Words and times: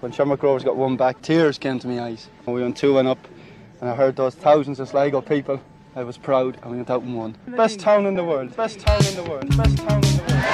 When 0.00 0.12
Shamrock 0.12 0.42
Rovers 0.42 0.62
got 0.62 0.76
one 0.76 0.98
back, 0.98 1.22
tears 1.22 1.56
came 1.56 1.78
to 1.78 1.88
my 1.88 2.02
eyes. 2.02 2.28
We 2.44 2.60
went 2.60 2.76
2 2.76 2.92
1 2.92 3.06
up, 3.06 3.16
and 3.80 3.88
I 3.88 3.94
heard 3.94 4.14
those 4.14 4.34
thousands 4.34 4.78
of 4.78 4.90
Sligo 4.90 5.22
people. 5.22 5.58
I 5.94 6.04
was 6.04 6.18
proud, 6.18 6.58
and 6.60 6.70
we 6.70 6.76
went 6.76 6.90
out 6.90 7.00
and 7.00 7.16
won. 7.16 7.34
Best 7.48 7.80
town 7.80 8.04
in 8.04 8.12
the 8.12 8.22
world, 8.22 8.54
best 8.54 8.78
town 8.80 9.02
in 9.06 9.14
the 9.16 9.22
world, 9.22 9.56
best 9.56 9.78
town 9.78 10.04
in 10.04 10.16
the 10.20 10.22
world. 10.28 10.44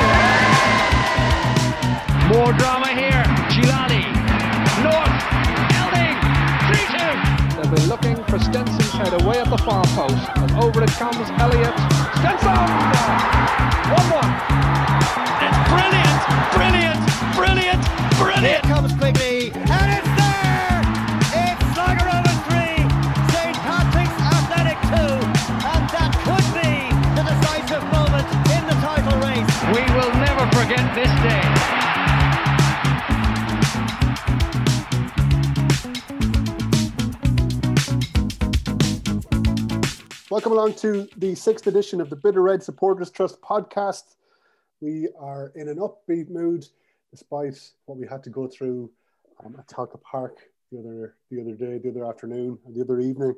More 2.31 2.53
drama 2.53 2.87
here. 2.95 3.25
Chilali. 3.51 4.07
North. 4.79 5.11
Elding. 5.75 6.15
3 6.71 6.79
2. 6.95 7.03
They'll 7.59 7.75
be 7.75 7.83
looking 7.91 8.23
for 8.31 8.39
Stenson's 8.39 8.93
head 8.93 9.13
away 9.23 9.41
at 9.41 9.51
the 9.51 9.59
far 9.59 9.85
post. 9.87 10.23
And 10.37 10.53
over 10.53 10.85
it 10.85 10.91
comes 10.91 11.19
Elliott. 11.43 11.75
Stenson! 12.23 12.63
1 13.91 14.07
1. 14.07 14.39
It's 15.43 15.59
brilliant, 15.67 16.23
brilliant, 16.55 17.03
brilliant, 17.35 17.83
brilliant. 18.23 18.47
Here 18.47 18.61
comes 18.73 18.93
Quigley. 18.95 19.32
This 30.63 30.71
day. 30.79 31.43
Welcome 40.31 40.53
along 40.53 40.75
to 40.75 41.09
the 41.17 41.35
sixth 41.35 41.67
edition 41.67 42.01
of 42.01 42.11
the 42.11 42.15
Bit 42.15 42.37
O'Red 42.37 42.63
Supporters 42.63 43.11
Trust 43.11 43.41
podcast. 43.41 44.15
We 44.81 45.09
are 45.19 45.51
in 45.57 45.69
an 45.69 45.79
upbeat 45.79 46.31
mood 46.31 46.65
despite 47.11 47.59
what 47.87 47.99
we 47.99 48.07
had 48.07 48.23
to 48.23 48.31
go 48.31 48.47
through 48.47 48.89
um, 49.45 49.57
at 49.59 49.67
Tolka 49.67 50.01
Park 50.01 50.39
the 50.71 50.79
other 50.79 51.17
the 51.33 51.41
other 51.41 51.55
day, 51.55 51.79
the 51.79 51.91
other 51.91 52.07
afternoon, 52.07 52.57
the 52.69 52.83
other 52.83 53.01
evening. 53.01 53.35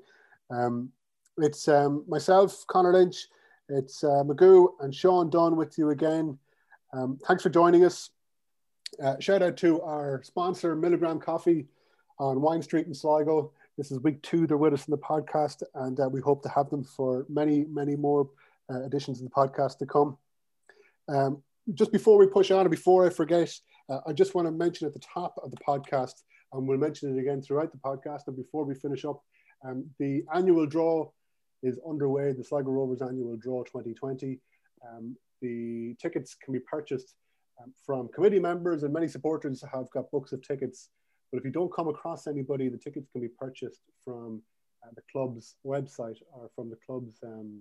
Um, 0.50 0.90
it's 1.38 1.68
um, 1.68 2.04
myself, 2.06 2.66
Conor 2.66 2.92
Lynch, 2.92 3.28
it's 3.70 4.04
uh, 4.04 4.22
Magoo 4.24 4.74
and 4.80 4.94
Shaun 4.94 5.30
Dunn 5.30 5.56
with 5.56 5.78
you 5.78 5.88
again. 5.88 6.38
Um, 6.94 7.18
thanks 7.26 7.42
for 7.42 7.50
joining 7.50 7.84
us. 7.84 8.10
Uh, 9.02 9.18
shout 9.18 9.42
out 9.42 9.56
to 9.56 9.82
our 9.82 10.22
sponsor, 10.22 10.76
Milligram 10.76 11.20
Coffee 11.20 11.66
on 12.20 12.40
Wine 12.40 12.62
Street 12.62 12.86
in 12.86 12.94
Sligo. 12.94 13.50
This 13.76 13.90
is 13.90 13.98
week 13.98 14.22
two. 14.22 14.46
They're 14.46 14.56
with 14.56 14.74
us 14.74 14.86
in 14.86 14.92
the 14.92 14.98
podcast, 14.98 15.64
and 15.74 15.98
uh, 15.98 16.08
we 16.08 16.20
hope 16.20 16.44
to 16.44 16.48
have 16.50 16.70
them 16.70 16.84
for 16.84 17.26
many, 17.28 17.64
many 17.64 17.96
more 17.96 18.30
uh, 18.70 18.84
editions 18.84 19.20
of 19.20 19.24
the 19.24 19.34
podcast 19.34 19.78
to 19.78 19.86
come. 19.86 20.16
Um, 21.08 21.42
just 21.74 21.90
before 21.90 22.16
we 22.16 22.28
push 22.28 22.52
on, 22.52 22.60
and 22.60 22.70
before 22.70 23.04
I 23.04 23.10
forget, 23.10 23.52
uh, 23.90 23.98
I 24.06 24.12
just 24.12 24.36
want 24.36 24.46
to 24.46 24.52
mention 24.52 24.86
at 24.86 24.94
the 24.94 25.00
top 25.00 25.34
of 25.42 25.50
the 25.50 25.56
podcast, 25.56 26.22
and 26.52 26.68
we'll 26.68 26.78
mention 26.78 27.16
it 27.16 27.20
again 27.20 27.42
throughout 27.42 27.72
the 27.72 27.78
podcast. 27.78 28.28
And 28.28 28.36
before 28.36 28.64
we 28.64 28.76
finish 28.76 29.04
up, 29.04 29.20
um, 29.64 29.84
the 29.98 30.22
annual 30.32 30.66
draw 30.66 31.10
is 31.64 31.76
underway. 31.88 32.32
The 32.34 32.44
Sligo 32.44 32.70
Rovers 32.70 33.02
Annual 33.02 33.38
Draw 33.38 33.64
2020. 33.64 34.38
Um, 34.88 35.16
the 35.44 35.83
tickets 36.00 36.34
can 36.34 36.52
be 36.52 36.60
purchased 36.60 37.14
um, 37.62 37.72
from 37.84 38.08
committee 38.08 38.40
members, 38.40 38.82
and 38.82 38.92
many 38.92 39.08
supporters 39.08 39.62
have 39.72 39.90
got 39.90 40.10
books 40.10 40.32
of 40.32 40.42
tickets 40.46 40.88
but 41.34 41.38
if 41.40 41.46
you 41.46 41.50
don't 41.50 41.74
come 41.74 41.88
across 41.88 42.28
anybody, 42.28 42.68
the 42.68 42.78
tickets 42.78 43.08
can 43.10 43.20
be 43.20 43.26
purchased 43.26 43.80
from 44.04 44.40
uh, 44.84 44.90
the 44.94 45.02
club's 45.10 45.56
website 45.66 46.18
or 46.32 46.48
from 46.54 46.70
the 46.70 46.76
club's 46.86 47.16
um, 47.24 47.60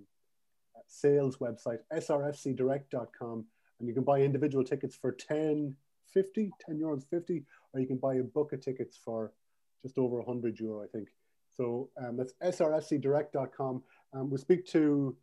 sales 0.86 1.38
website, 1.38 1.78
srfcdirect.com. 1.92 3.44
And 3.80 3.88
you 3.88 3.92
can 3.92 4.04
buy 4.04 4.20
individual 4.20 4.62
tickets 4.62 4.94
for 4.94 5.10
10, 5.10 5.74
50, 6.06 6.52
10 6.64 6.78
euros 6.78 7.02
50, 7.10 7.42
or 7.72 7.80
you 7.80 7.88
can 7.88 7.96
buy 7.96 8.14
a 8.14 8.22
book 8.22 8.52
of 8.52 8.60
tickets 8.60 8.96
for 9.04 9.32
just 9.82 9.98
over 9.98 10.18
100 10.18 10.60
euro, 10.60 10.84
I 10.84 10.86
think. 10.86 11.08
So 11.56 11.90
um, 12.00 12.16
that's 12.16 12.34
srfcdirect.com. 12.44 13.82
Um, 14.12 14.30
we'll 14.30 14.38
speak 14.38 14.66
to 14.68 15.16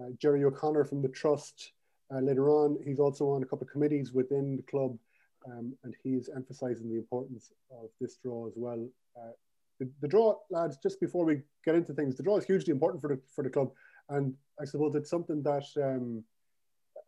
uh, 0.00 0.06
Gerry 0.18 0.44
O'Connor 0.44 0.86
from 0.86 1.02
the 1.02 1.08
Trust 1.08 1.72
uh, 2.14 2.20
later 2.20 2.50
on. 2.50 2.78
He's 2.84 2.98
also 2.98 3.30
on 3.30 3.42
a 3.42 3.46
couple 3.46 3.66
of 3.66 3.72
committees 3.72 4.12
within 4.12 4.56
the 4.56 4.62
club 4.62 4.96
um, 5.46 5.74
and 5.84 5.94
he's 6.02 6.28
emphasising 6.34 6.88
the 6.88 6.96
importance 6.96 7.52
of 7.70 7.90
this 8.00 8.16
draw 8.16 8.46
as 8.46 8.52
well. 8.56 8.88
Uh, 9.16 9.32
the, 9.78 9.90
the, 10.00 10.08
draw, 10.08 10.36
lads, 10.50 10.76
just 10.82 11.00
before 11.00 11.24
we 11.24 11.40
get 11.64 11.74
into 11.74 11.94
things, 11.94 12.16
the 12.16 12.22
draw 12.22 12.36
is 12.36 12.44
hugely 12.44 12.72
important 12.72 13.00
for 13.00 13.08
the 13.08 13.20
for 13.34 13.42
the 13.42 13.50
club, 13.50 13.70
and 14.10 14.34
I 14.60 14.64
suppose 14.64 14.94
it's 14.94 15.08
something 15.08 15.42
that 15.42 15.64
um, 15.82 16.22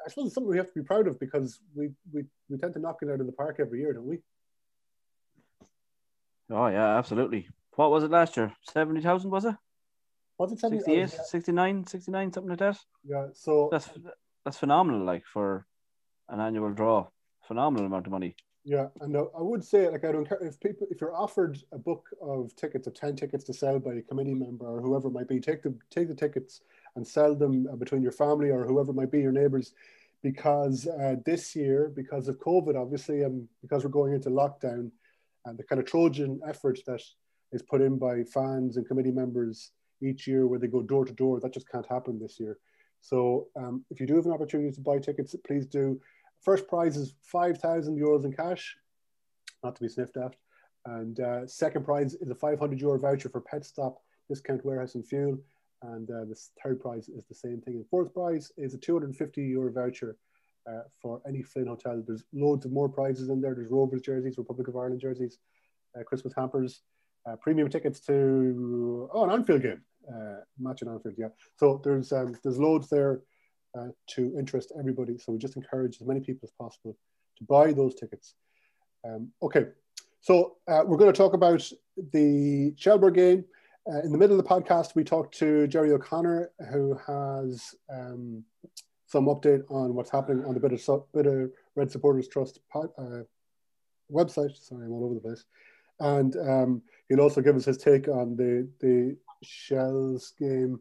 I 0.05 0.09
suppose 0.09 0.27
it's 0.27 0.35
something 0.35 0.51
we 0.51 0.57
have 0.57 0.69
to 0.73 0.81
be 0.81 0.83
proud 0.83 1.07
of 1.07 1.21
because 1.21 1.61
we 1.75 1.91
we, 2.13 2.25
we 2.49 2.57
tend 2.57 2.73
to 2.75 2.81
knock 2.81 2.99
it 3.03 3.11
out 3.11 3.21
of 3.21 3.27
the 3.27 3.33
park 3.33 3.57
every 3.61 3.81
year, 3.81 3.93
don't 3.93 4.07
we? 4.07 4.19
Oh 6.51 6.67
yeah, 6.69 6.97
absolutely. 6.97 7.49
What 7.75 7.91
was 7.91 8.05
it 8.05 8.11
last 8.11 8.37
year? 8.39 8.53
Seventy 8.63 9.03
thousand 9.03 9.31
was 9.31 9.45
it? 9.45 9.55
Was 10.39 10.51
it 10.51 10.59
70, 10.59 10.79
68, 10.81 11.11
69, 11.27 11.87
69, 11.87 12.33
something 12.33 12.51
like 12.51 12.59
that? 12.59 12.79
Yeah, 13.05 13.27
so 13.35 13.69
that's 13.71 13.91
that's 14.45 14.59
phenomenal, 14.59 15.05
like 15.05 15.25
for 15.27 15.67
an 16.29 16.41
annual 16.41 16.71
draw 16.73 17.09
phenomenal 17.47 17.87
amount 17.87 18.07
of 18.07 18.13
money. 18.13 18.37
Yeah, 18.65 18.87
and 19.01 19.17
I 19.17 19.43
would 19.43 19.65
say, 19.65 19.89
like, 19.89 20.05
I 20.05 20.13
don't 20.13 20.29
care 20.29 20.39
if 20.39 20.61
people, 20.61 20.87
if 20.89 21.01
you're 21.01 21.17
offered 21.17 21.59
a 21.73 21.79
book 21.79 22.09
of 22.21 22.55
tickets 22.55 22.87
of 22.87 22.95
ten 22.95 23.17
tickets 23.17 23.43
to 23.45 23.53
sell 23.53 23.81
by 23.81 23.95
a 23.95 24.03
committee 24.03 24.35
member 24.35 24.67
or 24.67 24.81
whoever 24.81 25.11
might 25.11 25.27
be, 25.27 25.41
take 25.41 25.63
the 25.65 25.75
take 25.91 26.07
the 26.07 26.15
tickets 26.15 26.61
and 26.95 27.07
sell 27.07 27.35
them 27.35 27.67
uh, 27.73 27.75
between 27.75 28.03
your 28.03 28.13
family 28.13 28.51
or 28.51 28.65
whoever 28.65 28.93
might 28.93 29.11
be 29.11 29.21
your 29.21 29.33
neighbors, 29.33 29.75
because 30.23 30.87
uh, 30.87 31.17
this 31.27 31.57
year, 31.57 31.91
because 31.95 32.29
of 32.29 32.39
COVID, 32.39 32.81
obviously, 32.81 33.23
and 33.23 33.49
because 33.63 33.83
we're 33.83 33.91
going 33.91 34.13
into 34.13 34.31
lockdown, 34.31 34.93
and 35.45 35.59
the 35.59 35.65
kind 35.65 35.81
of 35.81 35.87
Trojan 35.87 36.41
effort 36.47 36.79
that 36.87 37.03
is 37.51 37.63
put 37.63 37.81
in 37.81 37.99
by 37.99 38.23
fans 38.23 38.77
and 38.77 38.87
committee 38.87 39.11
members 39.11 39.73
each 40.01 40.29
year, 40.29 40.47
where 40.47 40.61
they 40.61 40.69
go 40.69 40.83
door 40.83 41.05
to 41.05 41.13
door, 41.13 41.41
that 41.41 41.53
just 41.53 41.69
can't 41.69 41.87
happen 41.87 42.21
this 42.21 42.39
year. 42.39 42.59
So, 43.03 43.49
um, 43.57 43.85
if 43.91 44.01
you 44.01 44.07
do 44.07 44.17
have 44.17 44.27
an 44.27 44.33
opportunity 44.33 44.73
to 44.73 44.81
buy 44.81 44.99
tickets, 44.99 45.35
please 45.47 45.67
do. 45.67 46.01
First 46.41 46.67
prize 46.69 46.97
is 46.97 47.15
5,000 47.25 47.99
euros 47.99 48.25
in 48.25 48.33
cash, 48.33 48.77
not 49.63 49.77
to 49.77 49.83
be 49.83 49.89
sniffed 49.89 50.17
at. 50.17 50.35
And 50.87 51.21
uh, 51.21 51.47
second 51.47 51.85
prize 51.85 52.15
is 52.15 52.31
a 52.31 52.35
500 52.35 52.81
euro 52.81 52.99
voucher 52.99 53.29
for 53.29 53.41
Pet 53.41 53.65
Stop, 53.65 53.99
discount 54.29 54.65
warehouse 54.65 54.95
and 54.95 55.07
fuel. 55.07 55.39
And 55.83 56.09
uh, 56.11 56.25
the 56.29 56.41
third 56.63 56.81
prize 56.81 57.09
is 57.09 57.25
the 57.27 57.35
same 57.35 57.61
thing. 57.61 57.75
And 57.75 57.89
fourth 57.89 58.15
prize 58.15 58.53
is 58.57 58.75
a 58.75 58.79
250 58.79 59.43
euro 59.43 59.73
voucher 59.73 60.17
uh, 60.69 60.83
for 61.01 61.21
any 61.27 61.43
Flynn 61.43 61.67
hotel. 61.67 62.03
There's 62.07 62.25
loads 62.33 62.65
of 62.65 62.73
more 62.73 62.89
prizes 62.89 63.31
in 63.31 63.41
there. 63.41 63.55
There's 63.55 63.71
Rovers 63.71 64.03
jerseys, 64.03 64.39
Republic 64.39 64.69
of 64.69 64.77
Ireland 64.77 65.01
jerseys, 65.01 65.39
uh, 65.99 66.05
Christmas 66.05 66.35
hampers, 66.37 66.83
uh, 67.27 67.37
premium 67.37 67.69
tickets 67.69 68.01
to 68.01 69.09
oh 69.13 69.25
an 69.25 69.31
Anfield 69.31 69.63
game, 69.63 69.83
uh, 70.09 70.41
match 70.59 70.83
in 70.83 70.89
Anfield. 70.89 71.15
Yeah, 71.19 71.29
so 71.57 71.81
there's 71.85 72.13
um, 72.13 72.37
there's 72.43 72.59
loads 72.59 72.89
there 72.89 73.23
uh, 73.79 73.89
to 74.11 74.35
interest 74.39 74.73
everybody. 74.79 75.19
So 75.19 75.33
we 75.33 75.39
just 75.39 75.57
encourage 75.57 75.99
as 76.01 76.07
many 76.07 76.21
people 76.21 76.47
as 76.47 76.53
possible 76.59 76.97
to 77.39 77.45
buy 77.45 77.73
those 77.73 77.95
tickets. 77.95 78.35
Um, 79.05 79.33
okay, 79.43 79.67
so 80.21 80.57
uh, 80.69 80.83
we're 80.87 80.97
going 80.97 81.13
to 81.13 81.17
talk 81.17 81.35
about 81.35 81.69
the 82.13 82.73
Shelbourne 82.77 83.13
game. 83.13 83.45
Uh, 83.91 84.01
in 84.03 84.13
the 84.13 84.19
middle 84.19 84.39
of 84.39 84.45
the 84.45 84.49
podcast, 84.49 84.95
we 84.95 85.03
talked 85.03 85.37
to 85.39 85.67
Gerry 85.67 85.91
O'Connor, 85.91 86.53
who 86.71 86.97
has 87.05 87.75
um, 87.93 88.45
some 89.07 89.27
update 89.27 89.63
on 89.69 89.95
what's 89.95 90.11
happening 90.11 90.45
on 90.45 90.55
the 90.55 90.61
Bitter, 90.61 90.79
Bit 91.13 91.27
O'Red 91.27 91.91
Supporters 91.91 92.29
Trust 92.29 92.61
pod, 92.73 92.91
uh, 92.97 93.23
website. 94.11 94.57
Sorry, 94.57 94.87
I'm 94.87 94.93
all 94.93 95.05
over 95.05 95.15
the 95.15 95.21
place. 95.21 95.45
And 96.03 96.37
um, 96.37 96.83
he'll 97.09 97.21
also 97.21 97.41
give 97.41 97.57
us 97.57 97.65
his 97.65 97.79
take 97.79 98.09
on 98.09 98.37
the, 98.37 98.69
the 98.81 99.17
Shells 99.43 100.35
game. 100.39 100.81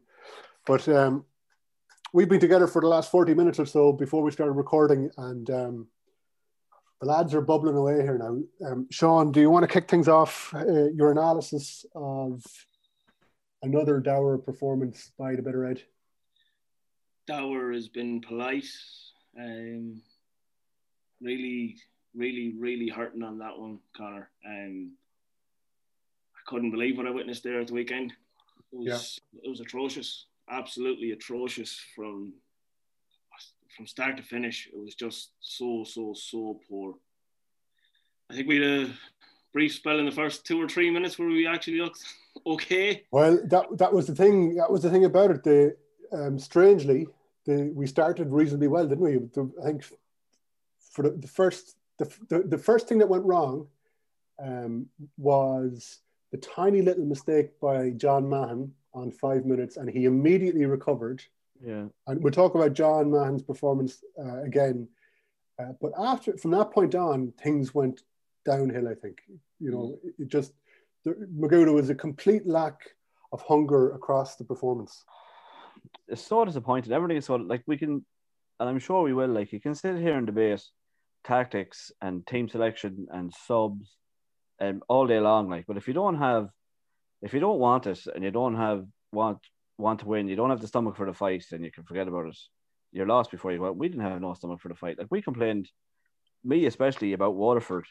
But 0.66 0.88
um, 0.88 1.24
we've 2.12 2.28
been 2.28 2.40
together 2.40 2.66
for 2.66 2.82
the 2.82 2.88
last 2.88 3.10
40 3.10 3.34
minutes 3.34 3.58
or 3.58 3.66
so 3.66 3.92
before 3.92 4.22
we 4.22 4.30
started 4.30 4.52
recording, 4.52 5.10
and 5.16 5.48
um, 5.50 5.86
the 7.00 7.06
lads 7.06 7.34
are 7.34 7.40
bubbling 7.40 7.76
away 7.76 8.02
here 8.02 8.18
now. 8.18 8.68
Um, 8.68 8.86
Shaun, 8.90 9.32
do 9.32 9.40
you 9.40 9.50
want 9.50 9.62
to 9.62 9.72
kick 9.72 9.88
things 9.88 10.08
off? 10.08 10.52
Uh, 10.54 10.90
your 10.90 11.10
analysis 11.10 11.86
of 11.94 12.44
another 13.62 14.00
dour 14.00 14.38
performance 14.38 15.12
by 15.18 15.36
the 15.36 15.42
Bit 15.42 15.54
O'Red? 15.54 15.82
Dour 17.26 17.72
has 17.72 17.88
been 17.88 18.20
polite. 18.20 18.68
Um, 19.38 20.02
really, 21.20 21.76
really, 22.14 22.54
really 22.58 22.88
hurting 22.88 23.22
on 23.22 23.38
that 23.38 23.58
one, 23.58 23.78
Conor. 23.96 24.30
Um, 24.46 24.92
I 26.42 26.50
couldn't 26.50 26.70
believe 26.70 26.96
what 26.96 27.06
I 27.06 27.10
witnessed 27.10 27.44
there 27.44 27.60
at 27.60 27.68
the 27.68 27.74
weekend. 27.74 28.12
It 28.72 28.78
was, 28.78 29.20
yeah. 29.32 29.40
it 29.44 29.48
was 29.48 29.60
atrocious 29.60 30.26
absolutely 30.50 31.12
atrocious 31.12 31.80
from 31.94 32.32
from 33.76 33.86
start 33.86 34.16
to 34.18 34.22
finish. 34.22 34.68
It 34.72 34.78
was 34.78 34.94
just 34.94 35.30
so 35.40 35.84
so 35.84 36.14
so 36.14 36.60
poor. 36.68 36.94
I 38.30 38.34
think 38.34 38.48
we 38.48 38.56
had 38.56 38.88
a 38.88 38.94
brief 39.52 39.74
spell 39.74 39.98
in 39.98 40.06
the 40.06 40.12
first 40.12 40.46
two 40.46 40.60
or 40.60 40.68
three 40.68 40.90
minutes 40.90 41.18
where 41.18 41.28
we 41.28 41.46
actually 41.46 41.80
looked 41.80 42.04
okay. 42.46 43.04
Well, 43.10 43.40
that 43.46 43.78
that 43.78 43.92
was 43.92 44.06
the 44.06 44.14
thing. 44.14 44.56
That 44.56 44.70
was 44.70 44.82
the 44.82 44.90
thing 44.90 45.04
about 45.04 45.30
it. 45.30 45.42
The 45.42 45.76
um, 46.12 46.38
strangely, 46.38 47.06
the 47.46 47.72
we 47.74 47.86
started 47.86 48.30
reasonably 48.30 48.68
well, 48.68 48.86
didn't 48.86 49.04
we? 49.04 49.16
The, 49.16 49.50
I 49.62 49.66
think 49.66 49.84
for 50.92 51.02
the, 51.02 51.10
the 51.10 51.28
first 51.28 51.76
the, 51.98 52.10
the, 52.28 52.38
the, 52.40 52.58
first 52.58 52.88
thing 52.88 52.98
that 52.98 53.08
went 53.08 53.24
wrong 53.24 53.66
um, 54.38 54.88
was 55.16 56.00
the 56.32 56.38
tiny 56.38 56.82
little 56.82 57.04
mistake 57.04 57.60
by 57.60 57.90
John 57.90 58.28
Mahon 58.28 58.72
on 58.94 59.10
five 59.12 59.44
minutes, 59.44 59.76
and 59.76 59.88
he 59.88 60.06
immediately 60.06 60.64
recovered. 60.64 61.22
Yeah. 61.64 61.84
And 62.06 62.22
we'll 62.22 62.32
talk 62.32 62.54
about 62.54 62.72
John 62.72 63.10
Mahon's 63.10 63.42
performance 63.42 64.02
uh, 64.18 64.42
again. 64.42 64.88
Uh, 65.58 65.72
but 65.80 65.92
after, 65.96 66.36
from 66.36 66.50
that 66.52 66.72
point 66.72 66.94
on, 66.94 67.32
things 67.42 67.74
went 67.74 68.02
downhill. 68.44 68.88
I 68.88 68.94
think 68.94 69.20
you 69.60 69.70
know 69.70 69.98
it, 70.02 70.14
it 70.18 70.28
just 70.28 70.52
the, 71.04 71.12
Magooda 71.38 71.72
was 71.72 71.90
a 71.90 71.94
complete 71.94 72.46
lack 72.46 72.80
of 73.32 73.42
hunger 73.42 73.92
across 73.92 74.36
the 74.36 74.44
performance. 74.44 75.04
It's 76.08 76.22
so 76.22 76.44
disappointing. 76.44 76.92
Everything 76.92 77.18
is 77.18 77.26
so 77.26 77.36
like 77.36 77.62
we 77.66 77.76
can, 77.76 78.04
and 78.58 78.68
I'm 78.68 78.78
sure 78.78 79.02
we 79.02 79.14
will. 79.14 79.28
Like 79.28 79.52
you 79.52 79.60
can 79.60 79.74
sit 79.74 79.96
here 79.98 80.16
and 80.16 80.26
debate 80.26 80.62
tactics 81.24 81.92
and 82.00 82.26
team 82.26 82.48
selection 82.48 83.06
and 83.10 83.32
subs, 83.46 83.96
and 84.62 84.82
all 84.88 85.06
day 85.06 85.18
long. 85.18 85.50
Like, 85.50 85.66
but 85.66 85.76
if 85.76 85.88
you 85.88 85.94
don't 85.94 86.18
have, 86.18 86.48
if 87.20 87.34
you 87.34 87.40
don't 87.40 87.58
want 87.58 87.86
it 87.86 88.00
and 88.14 88.22
you 88.24 88.30
don't 88.30 88.56
have 88.56 88.86
want 89.12 89.38
want 89.76 90.00
to 90.00 90.06
win, 90.06 90.28
you 90.28 90.36
don't 90.36 90.50
have 90.50 90.60
the 90.60 90.68
stomach 90.68 90.96
for 90.96 91.06
the 91.06 91.12
fight, 91.12 91.44
then 91.50 91.64
you 91.64 91.72
can 91.72 91.84
forget 91.84 92.08
about 92.08 92.28
it. 92.28 92.38
You're 92.92 93.06
lost 93.06 93.30
before 93.30 93.52
you 93.52 93.58
go. 93.58 93.72
We 93.72 93.88
didn't 93.88 94.04
have 94.08 94.20
no 94.20 94.34
stomach 94.34 94.60
for 94.60 94.68
the 94.68 94.74
fight. 94.74 94.98
Like 94.98 95.08
we 95.10 95.20
complained, 95.20 95.68
me 96.44 96.66
especially 96.66 97.12
about 97.12 97.34
Waterford 97.34 97.86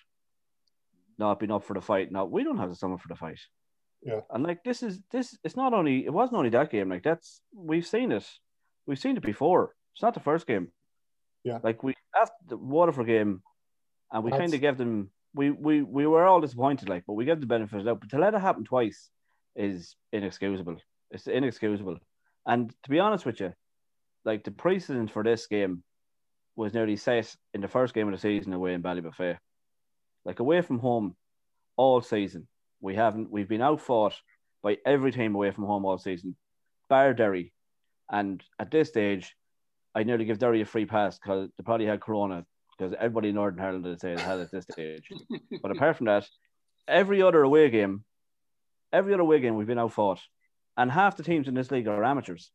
not 1.17 1.39
being 1.39 1.51
up 1.51 1.65
for 1.65 1.73
the 1.73 1.81
fight. 1.81 2.11
Now 2.11 2.25
we 2.25 2.43
don't 2.43 2.57
have 2.57 2.69
the 2.69 2.75
stomach 2.75 3.01
for 3.01 3.09
the 3.09 3.15
fight. 3.15 3.39
Yeah. 4.01 4.21
And 4.31 4.43
like 4.43 4.63
this 4.63 4.81
is 4.81 4.99
this 5.11 5.37
it's 5.43 5.57
not 5.57 5.73
only 5.73 6.05
it 6.05 6.13
wasn't 6.13 6.37
only 6.37 6.49
that 6.51 6.71
game, 6.71 6.89
like 6.89 7.03
that's 7.03 7.41
we've 7.53 7.85
seen 7.85 8.11
it. 8.11 8.27
We've 8.87 8.99
seen 8.99 9.17
it 9.17 9.23
before. 9.23 9.75
It's 9.93 10.01
not 10.01 10.13
the 10.13 10.27
first 10.29 10.47
game. 10.47 10.69
Yeah. 11.43 11.59
Like 11.61 11.83
we 11.83 11.95
after 12.19 12.41
the 12.47 12.57
Waterford 12.57 13.07
game 13.07 13.41
and 14.11 14.23
we 14.23 14.31
kind 14.31 14.53
of 14.53 14.61
gave 14.61 14.77
them 14.77 15.11
we, 15.33 15.49
we 15.49 15.81
we 15.81 16.07
were 16.07 16.25
all 16.25 16.41
disappointed, 16.41 16.89
like, 16.89 17.03
but 17.07 17.13
we 17.13 17.25
get 17.25 17.39
the 17.39 17.45
benefit 17.45 17.77
of 17.77 17.83
the 17.83 17.91
doubt. 17.91 18.01
But 18.01 18.09
to 18.09 18.19
let 18.19 18.33
it 18.33 18.41
happen 18.41 18.63
twice 18.63 19.09
is 19.55 19.95
inexcusable. 20.11 20.77
It's 21.09 21.27
inexcusable. 21.27 21.97
And 22.45 22.73
to 22.83 22.89
be 22.89 22.99
honest 22.99 23.25
with 23.25 23.39
you, 23.39 23.53
like 24.25 24.43
the 24.43 24.51
precedent 24.51 25.11
for 25.11 25.23
this 25.23 25.47
game 25.47 25.83
was 26.55 26.73
nearly 26.73 26.95
set 26.95 27.33
in 27.53 27.61
the 27.61 27.67
first 27.67 27.93
game 27.93 28.07
of 28.07 28.13
the 28.13 28.19
season 28.19 28.53
away 28.53 28.73
in 28.73 28.83
Ballybofey. 28.83 29.37
Like 30.25 30.39
away 30.39 30.61
from 30.61 30.79
home 30.79 31.15
all 31.77 32.01
season. 32.01 32.47
We 32.79 32.95
haven't 32.95 33.31
we've 33.31 33.47
been 33.47 33.61
outfought 33.61 34.15
by 34.61 34.77
every 34.85 35.11
team 35.11 35.35
away 35.35 35.51
from 35.51 35.65
home 35.65 35.85
all 35.85 35.97
season, 35.97 36.35
bar 36.89 37.13
Derry. 37.13 37.53
And 38.09 38.43
at 38.59 38.69
this 38.69 38.89
stage, 38.89 39.35
I 39.95 40.03
nearly 40.03 40.25
give 40.25 40.39
Derry 40.39 40.61
a 40.61 40.65
free 40.65 40.85
pass 40.85 41.17
because 41.17 41.49
they 41.57 41.63
probably 41.63 41.85
had 41.85 42.01
Corona 42.01 42.45
because 42.81 42.97
everybody 42.99 43.29
in 43.29 43.35
Northern 43.35 43.63
Ireland 43.63 43.83
would 43.83 43.99
say 43.99 44.13
it 44.13 44.19
had 44.19 44.39
at 44.39 44.51
this 44.51 44.65
stage. 44.69 45.07
but 45.61 45.71
apart 45.71 45.97
from 45.97 46.07
that, 46.07 46.27
every 46.87 47.21
other 47.21 47.43
away 47.43 47.69
game, 47.69 48.03
every 48.91 49.13
other 49.13 49.21
away 49.21 49.39
game 49.39 49.55
we've 49.55 49.67
been 49.67 49.77
out 49.77 49.93
fought, 49.93 50.19
And 50.77 50.91
half 50.91 51.15
the 51.15 51.23
teams 51.23 51.47
in 51.47 51.53
this 51.53 51.69
league 51.69 51.87
are 51.87 52.03
amateurs. 52.03 52.49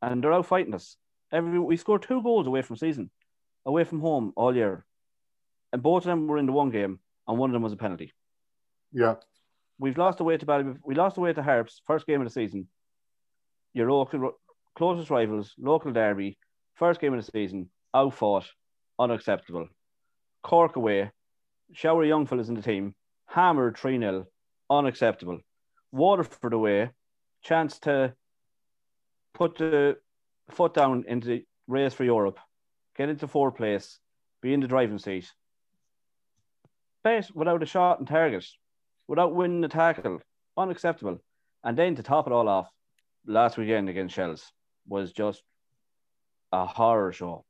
And 0.00 0.22
they're 0.22 0.32
out 0.32 0.46
fighting 0.46 0.74
us. 0.74 0.96
Every 1.32 1.58
we 1.58 1.76
scored 1.76 2.02
two 2.02 2.22
goals 2.22 2.46
away 2.46 2.62
from 2.62 2.76
season, 2.76 3.10
away 3.66 3.82
from 3.82 4.00
home 4.00 4.32
all 4.36 4.54
year. 4.54 4.86
And 5.72 5.82
both 5.82 6.04
of 6.04 6.06
them 6.06 6.28
were 6.28 6.38
in 6.38 6.46
the 6.46 6.52
one 6.52 6.70
game, 6.70 7.00
and 7.26 7.36
one 7.36 7.50
of 7.50 7.52
them 7.52 7.62
was 7.62 7.72
a 7.72 7.76
penalty. 7.76 8.12
Yeah, 8.92 9.16
We've 9.80 9.98
lost 9.98 10.20
away 10.20 10.36
to 10.36 10.46
Bally, 10.46 10.74
we 10.84 10.94
lost 10.94 11.18
away 11.18 11.32
to 11.32 11.42
Harps, 11.42 11.82
first 11.86 12.06
game 12.06 12.20
of 12.20 12.26
the 12.26 12.32
season. 12.32 12.68
Your 13.74 13.90
local 13.90 14.32
closest 14.76 15.10
rivals, 15.10 15.54
local 15.58 15.92
derby, 15.92 16.38
first 16.74 17.00
game 17.00 17.12
of 17.12 17.24
the 17.24 17.30
season, 17.30 17.68
outfought, 17.94 18.46
unacceptable. 18.98 19.68
Cork 20.42 20.76
away, 20.76 21.10
shower 21.72 22.04
young 22.04 22.26
fellas 22.26 22.48
in 22.48 22.54
the 22.54 22.62
team, 22.62 22.94
hammered 23.26 23.76
3 23.76 23.98
0, 23.98 24.26
unacceptable. 24.70 25.40
Waterford 25.92 26.52
away, 26.52 26.90
chance 27.42 27.78
to 27.80 28.14
put 29.34 29.56
the 29.56 29.96
foot 30.50 30.74
down 30.74 31.04
into 31.08 31.28
the 31.28 31.44
race 31.66 31.94
for 31.94 32.04
Europe, 32.04 32.38
get 32.96 33.08
into 33.08 33.28
fourth 33.28 33.56
place, 33.56 33.98
be 34.42 34.52
in 34.52 34.60
the 34.60 34.66
driving 34.66 34.98
seat. 34.98 35.30
Bet 37.04 37.30
without 37.34 37.62
a 37.62 37.66
shot 37.66 37.98
and 37.98 38.08
target, 38.08 38.44
without 39.06 39.34
winning 39.34 39.64
a 39.64 39.68
tackle, 39.68 40.20
unacceptable. 40.56 41.18
And 41.64 41.76
then 41.76 41.94
to 41.96 42.02
top 42.02 42.26
it 42.26 42.32
all 42.32 42.48
off, 42.48 42.68
last 43.26 43.56
weekend 43.56 43.88
against 43.88 44.14
Shells 44.14 44.52
was 44.86 45.12
just 45.12 45.42
a 46.52 46.66
horror 46.66 47.12
show. 47.12 47.44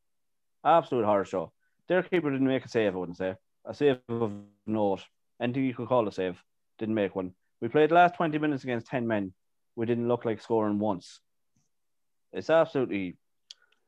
Absolute 0.64 1.04
horror 1.04 1.24
show. 1.24 1.52
Their 1.88 2.02
keeper 2.02 2.30
didn't 2.30 2.46
make 2.46 2.64
a 2.64 2.68
save, 2.68 2.94
I 2.94 2.98
wouldn't 2.98 3.18
say. 3.18 3.34
A 3.64 3.74
save 3.74 3.98
of 4.08 4.32
note. 4.66 5.02
Anything 5.40 5.64
you 5.64 5.74
could 5.74 5.88
call 5.88 6.06
a 6.08 6.12
save. 6.12 6.42
Didn't 6.78 6.94
make 6.94 7.14
one. 7.14 7.32
We 7.60 7.68
played 7.68 7.90
the 7.90 7.94
last 7.94 8.14
20 8.16 8.38
minutes 8.38 8.64
against 8.64 8.86
10 8.86 9.06
men. 9.06 9.32
We 9.76 9.86
didn't 9.86 10.08
look 10.08 10.24
like 10.24 10.40
scoring 10.40 10.78
once. 10.78 11.20
It's 12.32 12.50
absolutely, 12.50 13.16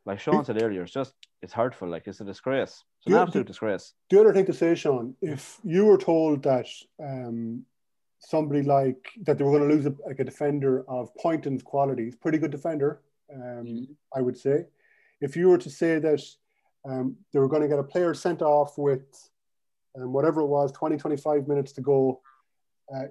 like 0.06 0.20
Shaun 0.20 0.44
said 0.44 0.62
earlier, 0.62 0.82
it's 0.82 0.93
just, 0.93 1.14
it's 1.43 1.52
hurtful. 1.52 1.88
Like, 1.88 2.06
it's 2.06 2.20
a 2.20 2.25
disgrace. 2.25 2.84
It's 3.00 3.14
an 3.14 3.14
absolute 3.14 3.46
disgrace. 3.46 3.93
The 4.08 4.20
other 4.20 4.32
thing 4.32 4.46
to 4.46 4.52
say, 4.52 4.75
Shaun, 4.75 5.14
if 5.20 5.58
you 5.62 5.84
were 5.84 5.99
told 5.99 6.43
that 6.44 6.67
um, 7.02 7.64
somebody 8.20 8.62
like 8.62 9.11
that 9.22 9.38
they 9.38 9.44
were 9.44 9.58
going 9.58 9.69
to 9.69 9.75
lose 9.75 9.87
a, 9.87 9.94
like 10.06 10.20
a 10.20 10.25
defender 10.25 10.84
of 10.88 11.14
Poynton's 11.17 11.62
qualities, 11.62 12.14
pretty 12.14 12.38
good 12.38 12.50
defender, 12.50 13.00
um, 13.34 13.88
I 14.14 14.20
would 14.20 14.37
say. 14.37 14.64
If 15.20 15.37
you 15.37 15.49
were 15.49 15.58
to 15.58 15.70
say 15.70 15.99
that 15.99 16.22
um, 16.88 17.17
they 17.32 17.38
were 17.38 17.49
going 17.49 17.62
to 17.62 17.69
get 17.69 17.79
a 17.79 17.85
player 17.85 18.15
sent 18.15 18.43
off 18.43 18.79
with 18.79 19.31
um, 19.99 20.12
whatever 20.12 20.41
it 20.41 20.47
was, 20.47 20.73
20, 20.73 20.97
25 20.97 21.49
minutes 21.49 21.73
to 21.73 21.81
go, 21.81 22.21
uh, 22.94 23.05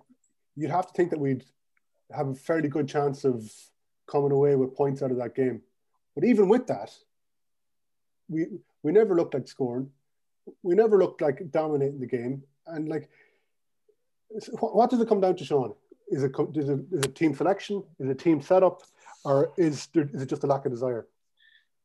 you'd 0.56 0.72
have 0.72 0.88
to 0.88 0.94
think 0.94 1.10
that 1.12 1.20
we'd 1.20 1.44
have 2.12 2.28
a 2.28 2.36
fairly 2.36 2.70
good 2.70 2.88
chance 2.88 3.24
of 3.24 3.52
coming 4.08 4.32
away 4.32 4.56
with 4.56 4.76
points 4.76 5.02
out 5.02 5.12
of 5.12 5.18
that 5.18 5.36
game. 5.36 5.62
But 6.16 6.24
even 6.24 6.50
with 6.50 6.68
that, 6.68 6.92
we 8.28 8.48
we 8.84 8.92
never 8.92 9.16
looked 9.16 9.34
like 9.34 9.48
scoring. 9.48 9.90
We 10.64 10.76
never 10.76 10.98
looked 10.98 11.22
like 11.22 11.52
dominating 11.52 12.00
the 12.00 12.08
game. 12.08 12.44
And 12.68 12.90
like, 12.90 13.10
what 14.60 14.90
does 14.90 15.00
it 15.00 15.08
come 15.08 15.22
down 15.22 15.36
to, 15.36 15.46
Shaun? 15.46 15.74
Is 16.10 16.24
it 16.24 16.32
is 16.56 16.70
it, 16.70 16.80
is 16.92 17.02
it 17.04 17.16
team 17.16 17.36
selection? 17.36 17.84
Is 18.00 18.10
it 18.10 18.20
team 18.20 18.42
setup? 18.42 18.84
Or 19.26 19.52
is 19.58 19.88
there, 19.94 20.10
is 20.14 20.22
it 20.22 20.30
just 20.30 20.44
a 20.44 20.48
lack 20.48 20.66
of 20.66 20.72
desire? 20.72 21.08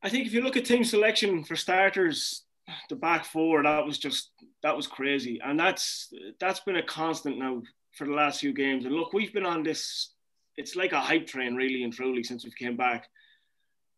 I 0.05 0.11
think 0.11 0.27
if 0.27 0.35
you 0.35 0.43
look 0.43 0.59
at 0.59 0.67
team 0.67 0.85
selection 0.85 1.45
for 1.45 1.57
starters, 1.57 2.43
the 2.91 2.95
back 2.95 3.25
four 3.25 3.63
that 3.63 3.87
was 3.87 3.97
just 3.97 4.33
that 4.63 4.77
was 4.77 4.87
crazy, 4.87 5.41
and 5.43 5.59
that's 5.59 6.13
that's 6.39 6.61
been 6.61 6.77
a 6.77 6.83
constant 6.83 7.39
now 7.39 7.63
for 7.93 8.07
the 8.07 8.13
last 8.13 8.41
few 8.41 8.53
games. 8.53 8.85
And 8.85 8.95
look, 8.95 9.15
we've 9.15 9.33
been 9.33 9.47
on 9.47 9.63
this. 9.63 10.11
It's 10.59 10.77
like 10.77 10.93
a 10.93 11.01
hype 11.01 11.27
train, 11.27 11.55
really 11.55 11.85
and 11.85 11.93
truly, 11.93 12.23
since 12.23 12.45
we 12.45 12.51
came 12.51 12.77
back. 12.77 13.09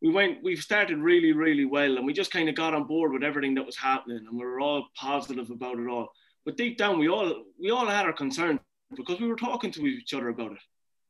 We 0.00 0.10
went, 0.12 0.44
we've 0.44 0.60
started 0.60 0.98
really, 0.98 1.32
really 1.32 1.64
well, 1.64 1.96
and 1.96 2.06
we 2.06 2.12
just 2.12 2.30
kind 2.30 2.48
of 2.48 2.54
got 2.54 2.74
on 2.74 2.84
board 2.84 3.12
with 3.12 3.24
everything 3.24 3.54
that 3.54 3.66
was 3.66 3.76
happening, 3.76 4.18
and 4.28 4.38
we 4.38 4.44
were 4.44 4.60
all 4.60 4.86
positive 4.94 5.50
about 5.50 5.78
it 5.80 5.88
all. 5.88 6.12
But 6.44 6.56
deep 6.56 6.78
down, 6.78 7.00
we 7.00 7.08
all 7.08 7.44
we 7.58 7.70
all 7.70 7.86
had 7.86 8.06
our 8.06 8.12
concerns 8.12 8.60
because 8.94 9.20
we 9.20 9.26
were 9.26 9.34
talking 9.34 9.72
to 9.72 9.86
each 9.86 10.14
other 10.14 10.28
about 10.28 10.52
it 10.52 10.58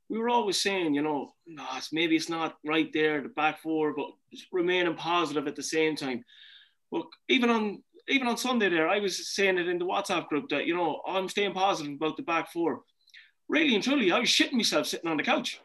we 0.08 0.18
were 0.18 0.28
always 0.28 0.60
saying, 0.60 0.94
you 0.94 1.02
know, 1.02 1.32
no, 1.46 1.64
it's, 1.76 1.92
maybe 1.92 2.16
it's 2.16 2.28
not 2.28 2.56
right 2.64 2.92
there, 2.92 3.22
the 3.22 3.28
back 3.28 3.60
four, 3.60 3.94
but 3.94 4.06
remaining 4.52 4.94
positive 4.94 5.46
at 5.46 5.56
the 5.56 5.62
same 5.62 5.96
time. 5.96 6.24
But 6.90 7.06
even 7.28 7.50
on 7.50 7.82
even 8.08 8.28
on 8.28 8.36
Sunday 8.36 8.68
there, 8.68 8.88
I 8.88 9.00
was 9.00 9.34
saying 9.34 9.58
it 9.58 9.68
in 9.68 9.78
the 9.78 9.84
WhatsApp 9.84 10.28
group 10.28 10.48
that, 10.50 10.66
you 10.66 10.76
know, 10.76 11.02
I'm 11.08 11.28
staying 11.28 11.54
positive 11.54 11.94
about 11.94 12.16
the 12.16 12.22
back 12.22 12.52
four. 12.52 12.82
Really 13.48 13.74
and 13.74 13.82
truly, 13.82 14.12
I 14.12 14.20
was 14.20 14.28
shitting 14.28 14.52
myself 14.52 14.86
sitting 14.86 15.10
on 15.10 15.16
the 15.16 15.24
couch. 15.24 15.60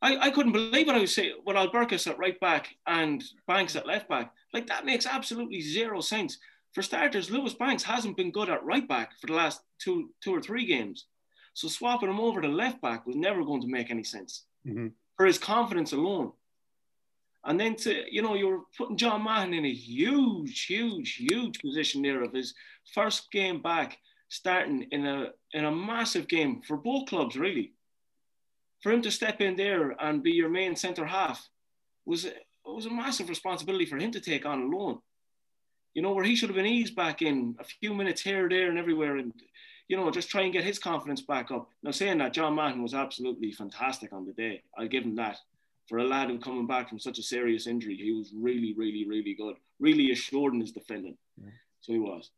I, 0.00 0.16
I 0.16 0.30
couldn't 0.30 0.52
believe 0.52 0.86
what 0.86 0.96
I 0.96 1.00
was 1.00 1.14
saying 1.14 1.34
with 1.44 1.56
Albercus 1.56 2.06
at 2.06 2.18
right 2.18 2.38
back 2.40 2.74
and 2.86 3.22
Banks 3.46 3.76
at 3.76 3.86
left 3.86 4.08
back. 4.08 4.32
Like 4.52 4.66
that 4.68 4.86
makes 4.86 5.06
absolutely 5.06 5.60
zero 5.60 6.00
sense. 6.00 6.38
For 6.72 6.82
starters, 6.82 7.30
Lewis 7.30 7.54
Banks 7.54 7.82
hasn't 7.82 8.16
been 8.16 8.30
good 8.30 8.50
at 8.50 8.64
right 8.64 8.86
back 8.86 9.18
for 9.20 9.26
the 9.26 9.32
last 9.34 9.62
two 9.78 10.10
two 10.22 10.34
or 10.34 10.40
three 10.42 10.66
games. 10.66 11.06
So 11.56 11.68
swapping 11.68 12.10
him 12.10 12.20
over 12.20 12.42
to 12.42 12.48
left 12.48 12.82
back 12.82 13.06
was 13.06 13.16
never 13.16 13.42
going 13.42 13.62
to 13.62 13.66
make 13.66 13.90
any 13.90 14.04
sense 14.04 14.44
Mhm. 14.66 14.92
for 15.16 15.24
his 15.24 15.38
confidence 15.38 15.92
alone. 15.94 16.34
And 17.44 17.58
then 17.58 17.76
to, 17.76 18.04
you 18.14 18.20
know, 18.20 18.34
you're 18.34 18.66
putting 18.76 18.98
John 18.98 19.22
Mahon 19.22 19.54
in 19.54 19.64
a 19.64 19.72
huge, 19.72 20.66
huge, 20.66 21.14
huge 21.14 21.58
position 21.60 22.02
there 22.02 22.22
of 22.22 22.34
his 22.34 22.54
first 22.92 23.30
game 23.32 23.62
back, 23.62 23.98
starting 24.28 24.82
in 24.90 25.06
a 25.06 25.32
in 25.54 25.64
a 25.64 25.72
massive 25.72 26.28
game 26.28 26.60
for 26.60 26.76
both 26.76 27.08
clubs, 27.08 27.36
really. 27.36 27.72
For 28.82 28.92
him 28.92 29.00
to 29.02 29.10
step 29.10 29.40
in 29.40 29.56
there 29.56 29.92
and 30.04 30.22
be 30.22 30.32
your 30.32 30.50
main 30.50 30.76
centre 30.76 31.06
half 31.06 31.48
was 32.04 32.26
was 32.66 32.84
a 32.84 32.90
massive 32.90 33.30
responsibility 33.30 33.86
for 33.86 33.96
him 33.96 34.10
to 34.10 34.20
take 34.20 34.44
on 34.44 34.60
alone. 34.60 35.00
You 35.94 36.02
know, 36.02 36.12
where 36.12 36.24
he 36.24 36.36
should 36.36 36.50
have 36.50 36.56
been 36.56 36.66
eased 36.78 36.94
back 36.94 37.22
in 37.22 37.56
a 37.58 37.64
few 37.64 37.94
minutes 37.94 38.20
here, 38.20 38.46
there, 38.46 38.68
and 38.68 38.78
everywhere, 38.78 39.16
and 39.16 39.32
you 39.88 39.96
know, 39.96 40.10
just 40.10 40.30
try 40.30 40.42
and 40.42 40.52
get 40.52 40.64
his 40.64 40.78
confidence 40.78 41.20
back 41.20 41.50
up. 41.50 41.68
Now, 41.82 41.90
saying 41.90 42.18
that, 42.18 42.32
John 42.32 42.54
Mahon 42.54 42.82
was 42.82 42.94
absolutely 42.94 43.52
fantastic 43.52 44.12
on 44.12 44.26
the 44.26 44.32
day. 44.32 44.62
I'll 44.76 44.88
give 44.88 45.04
him 45.04 45.16
that. 45.16 45.38
For 45.88 45.98
a 45.98 46.04
lad 46.04 46.28
who 46.28 46.38
coming 46.40 46.66
back 46.66 46.88
from 46.88 46.98
such 46.98 47.20
a 47.20 47.22
serious 47.22 47.68
injury, 47.68 47.96
he 47.96 48.10
was 48.10 48.32
really, 48.34 48.74
really, 48.76 49.06
really 49.06 49.34
good. 49.34 49.54
Really 49.78 50.10
assured 50.10 50.54
in 50.54 50.60
his 50.60 50.72
defending. 50.72 51.16
So 51.80 51.92
he 51.92 52.00
was. 52.00 52.30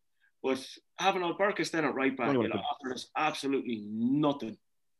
But 0.43 0.65
having 0.99 1.23
Albercus 1.23 1.71
then 1.71 1.87
at 1.87 1.95
right 1.95 2.15
back, 2.15 2.35
it 2.35 2.53
offered 2.53 2.93
us 2.93 3.09
absolutely 3.17 3.83
nothing. 3.87 4.59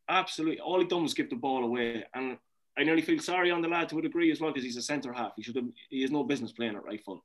Absolutely, 0.09 0.59
all 0.61 0.81
he 0.81 0.87
done 0.87 1.03
was 1.03 1.13
give 1.13 1.29
the 1.29 1.37
ball 1.37 1.65
away, 1.65 2.03
and 2.15 2.39
I 2.79 2.83
nearly 2.83 3.03
feel 3.03 3.19
sorry 3.19 3.51
on 3.51 3.61
the 3.61 3.69
lad 3.69 3.91
to 3.91 3.99
a 3.99 4.03
degree 4.03 4.33
as 4.33 4.41
well 4.41 4.51
because 4.51 4.65
he's 4.65 4.79
a 4.79 4.83
centre 4.83 5.13
half. 5.13 5.33
He 5.37 5.43
should 5.43 5.57
have. 5.57 5.67
He 5.91 6.01
has 6.01 6.11
no 6.11 6.25
business 6.25 6.53
playing 6.53 6.77
at 6.77 6.85
right 6.85 7.05
full. 7.05 7.23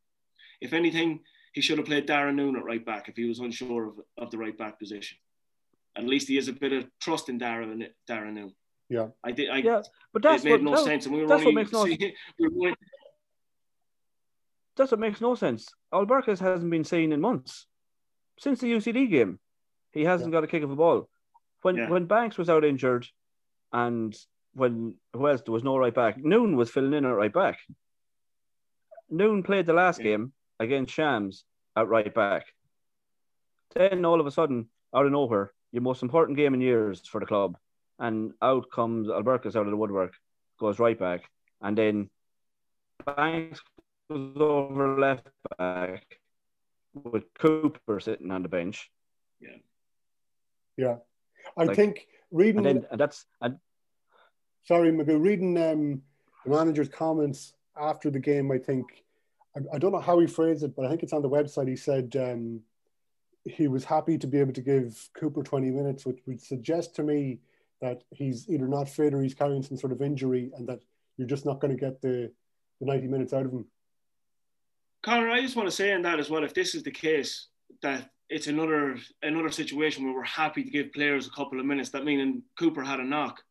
If 0.60 0.74
anything, 0.74 1.22
he 1.54 1.62
should 1.62 1.78
have 1.78 1.88
played 1.88 2.08
Darren 2.08 2.36
Noon 2.36 2.56
at 2.58 2.64
right 2.66 2.84
back 2.86 3.08
if 3.10 3.16
he 3.16 3.26
was 3.26 3.40
unsure 3.40 3.88
of, 3.88 3.94
of 4.18 4.32
the 4.32 4.38
right 4.38 4.58
back 4.58 4.78
position. 4.80 5.18
At 5.96 6.06
least 6.06 6.28
he 6.28 6.36
has 6.36 6.48
a 6.48 6.54
bit 6.54 6.74
of 6.74 6.86
trust 7.00 7.30
in 7.30 7.40
Darren 7.40 7.88
Darren 8.10 8.34
Noon. 8.34 8.54
Yeah. 8.90 9.08
I 9.24 9.32
did. 9.32 9.50
I, 9.50 9.58
Yeah, 9.58 9.82
but 10.12 10.22
that's 10.24 10.44
it 10.44 10.50
made 10.50 10.52
what, 10.54 10.64
no 10.64 10.72
that- 10.76 10.86
sense, 10.86 11.06
and 11.06 11.16
we 11.16 11.22
were 11.22 11.28
that's 11.28 11.46
what 11.46 11.54
makes 11.54 11.72
no- 11.72 11.86
see- 11.86 12.14
we 12.40 12.48
were 12.50 12.74
that's 14.76 14.92
what 14.92 15.00
makes 15.00 15.22
no 15.22 15.36
sense. 15.36 15.70
Albercas 15.94 16.40
hasn't 16.40 16.72
been 16.72 16.84
seen 16.84 17.12
in 17.12 17.22
months 17.22 17.68
since 18.40 18.60
the 18.60 18.72
UCD 18.72 19.10
game. 19.10 19.40
He 19.92 20.04
hasn't 20.04 20.32
got 20.32 20.44
a 20.44 20.48
kick 20.48 20.64
of 20.64 20.72
a 20.72 20.76
ball. 20.76 21.08
When 21.62 21.76
Yeah. 21.76 21.90
when 21.90 22.06
Banks 22.06 22.38
was 22.38 22.50
out 22.50 22.66
injured, 22.66 23.08
and 23.72 24.16
when 24.54 24.96
who 25.14 25.28
else 25.28 25.42
there 25.46 25.54
was 25.54 25.64
no 25.64 25.78
right 25.78 25.94
back, 25.94 26.18
Noon 26.18 26.56
was 26.56 26.72
filling 26.72 26.94
in 26.94 27.06
at 27.06 27.10
right 27.10 27.32
back. 27.34 27.60
Noon 29.10 29.44
played 29.44 29.68
the 29.68 29.74
last 29.74 30.00
Yeah. 30.00 30.06
game 30.06 30.34
against 30.60 30.94
Shams 30.94 31.44
at 31.76 31.88
right 31.88 32.14
back. 32.14 32.46
Then 33.76 34.06
all 34.06 34.20
of 34.20 34.28
a 34.28 34.32
sudden, 34.32 34.68
out 34.94 35.06
of 35.06 35.12
nowhere, 35.12 35.52
your 35.72 35.82
most 35.82 36.04
important 36.04 36.38
game 36.38 36.54
in 36.54 36.62
years 36.62 37.02
for 37.08 37.20
the 37.20 37.26
club, 37.26 37.58
and 38.00 38.34
out 38.42 38.70
comes 38.72 39.08
Albercas 39.08 39.56
out 39.56 39.66
of 39.66 39.72
the 39.72 39.78
woodwork, 39.78 40.14
goes 40.60 40.80
right 40.80 40.98
back, 40.98 41.30
and 41.62 41.78
then 41.78 42.10
Banks 43.06 43.62
goes 44.10 44.36
over 44.38 45.00
left 45.00 45.28
back 45.58 46.20
with 46.94 47.24
Cooper 47.34 48.00
sitting 48.00 48.30
on 48.32 48.44
the 48.44 48.50
bench, 48.50 48.92
Yeah. 49.42 49.58
Yeah, 50.78 50.98
I 51.58 51.66
Like- 51.66 51.76
think 51.76 52.08
reading 52.32 52.66
and 52.66 52.82
then 52.82 52.88
and 52.92 53.00
that's 53.00 53.26
and 53.42 53.60
sorry, 54.64 54.92
Magoo, 54.92 55.22
reading 55.22 55.58
um, 55.58 56.02
the 56.44 56.50
manager's 56.52 56.90
comments 56.90 57.54
after 57.76 58.10
the 58.10 58.20
game, 58.20 58.52
I 58.52 58.58
think, 58.60 59.04
I, 59.56 59.78
don't 59.78 59.92
know 59.92 60.00
how 60.00 60.20
he 60.20 60.28
phrased 60.28 60.64
it, 60.64 60.76
but 60.76 60.86
I 60.86 60.90
think 60.90 61.04
it's 61.04 61.14
on 61.14 61.22
the 61.22 61.30
website. 61.30 61.68
He 61.68 61.76
said 61.76 62.16
um, 62.16 62.62
he 63.46 63.68
was 63.68 63.84
happy 63.84 64.18
to 64.18 64.28
be 64.28 64.40
able 64.40 64.54
to 64.54 64.62
give 64.62 65.10
Cooper 65.16 65.44
20 65.44 65.70
minutes, 65.70 66.06
which 66.06 66.20
would 66.26 66.42
suggest 66.42 66.96
to 66.96 67.04
me 67.04 67.40
that 67.82 68.04
he's 68.12 68.50
either 68.50 68.68
not 68.68 68.90
fit 68.90 69.14
or 69.14 69.22
he's 69.22 69.34
carrying 69.34 69.62
some 69.62 69.78
sort 69.78 69.92
of 69.92 70.02
injury 70.02 70.52
and 70.56 70.68
that 70.68 70.80
you're 71.18 71.28
just 71.28 71.46
not 71.46 71.60
going 71.60 71.76
to 71.76 71.80
get 71.80 72.02
the, 72.02 72.32
the 72.80 72.86
90 72.86 73.08
minutes 73.08 73.34
out 73.34 73.46
of 73.46 73.52
him. 73.52 73.66
Conor, 75.04 75.30
I 75.30 75.42
just 75.42 75.56
want 75.56 75.68
to 75.68 75.76
say 75.76 75.92
in 75.92 76.02
that 76.04 76.20
as 76.20 76.30
well, 76.30 76.44
if 76.44 76.54
this 76.54 76.76
is 76.76 76.84
the 76.84 76.92
case, 76.92 77.48
that 77.82 78.10
it's 78.30 78.48
another 78.48 78.98
another 79.22 79.52
situation 79.52 80.06
where 80.06 80.14
we're 80.14 80.24
happy 80.24 80.64
to 80.64 80.70
give 80.70 80.94
players 80.94 81.28
a 81.28 81.32
couple 81.32 81.60
of 81.60 81.66
minutes, 81.66 81.90
that 81.90 82.06
meaning 82.06 82.42
Cooper 82.58 82.82
had 82.82 83.02
a 83.02 83.04
knock. 83.04 83.44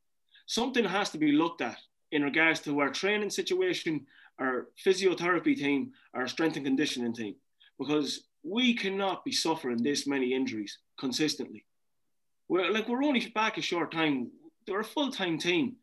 Something 0.46 0.84
has 0.84 1.10
to 1.10 1.18
be 1.18 1.32
looked 1.32 1.60
at 1.60 1.78
in 2.10 2.22
regards 2.22 2.60
to 2.60 2.80
our 2.80 2.90
training 2.90 3.30
situation, 3.30 4.06
our 4.42 4.66
physiotherapy 4.84 5.54
team, 5.56 5.92
our 6.14 6.26
strength 6.26 6.56
and 6.56 6.64
conditioning 6.66 7.14
team, 7.14 7.34
because 7.78 8.08
we 8.42 8.74
cannot 8.74 9.24
be 9.24 9.32
suffering 9.32 9.82
this 9.82 10.06
many 10.06 10.32
injuries 10.34 10.78
consistently. 10.98 11.64
We're 12.48 12.70
like 12.70 12.88
we're 12.88 13.04
only 13.04 13.24
back 13.40 13.56
a 13.58 13.62
short 13.62 13.92
time. 13.92 14.30
They're 14.66 14.80
a 14.80 14.84
full 14.96 15.10
time 15.10 15.38
team. 15.38 15.76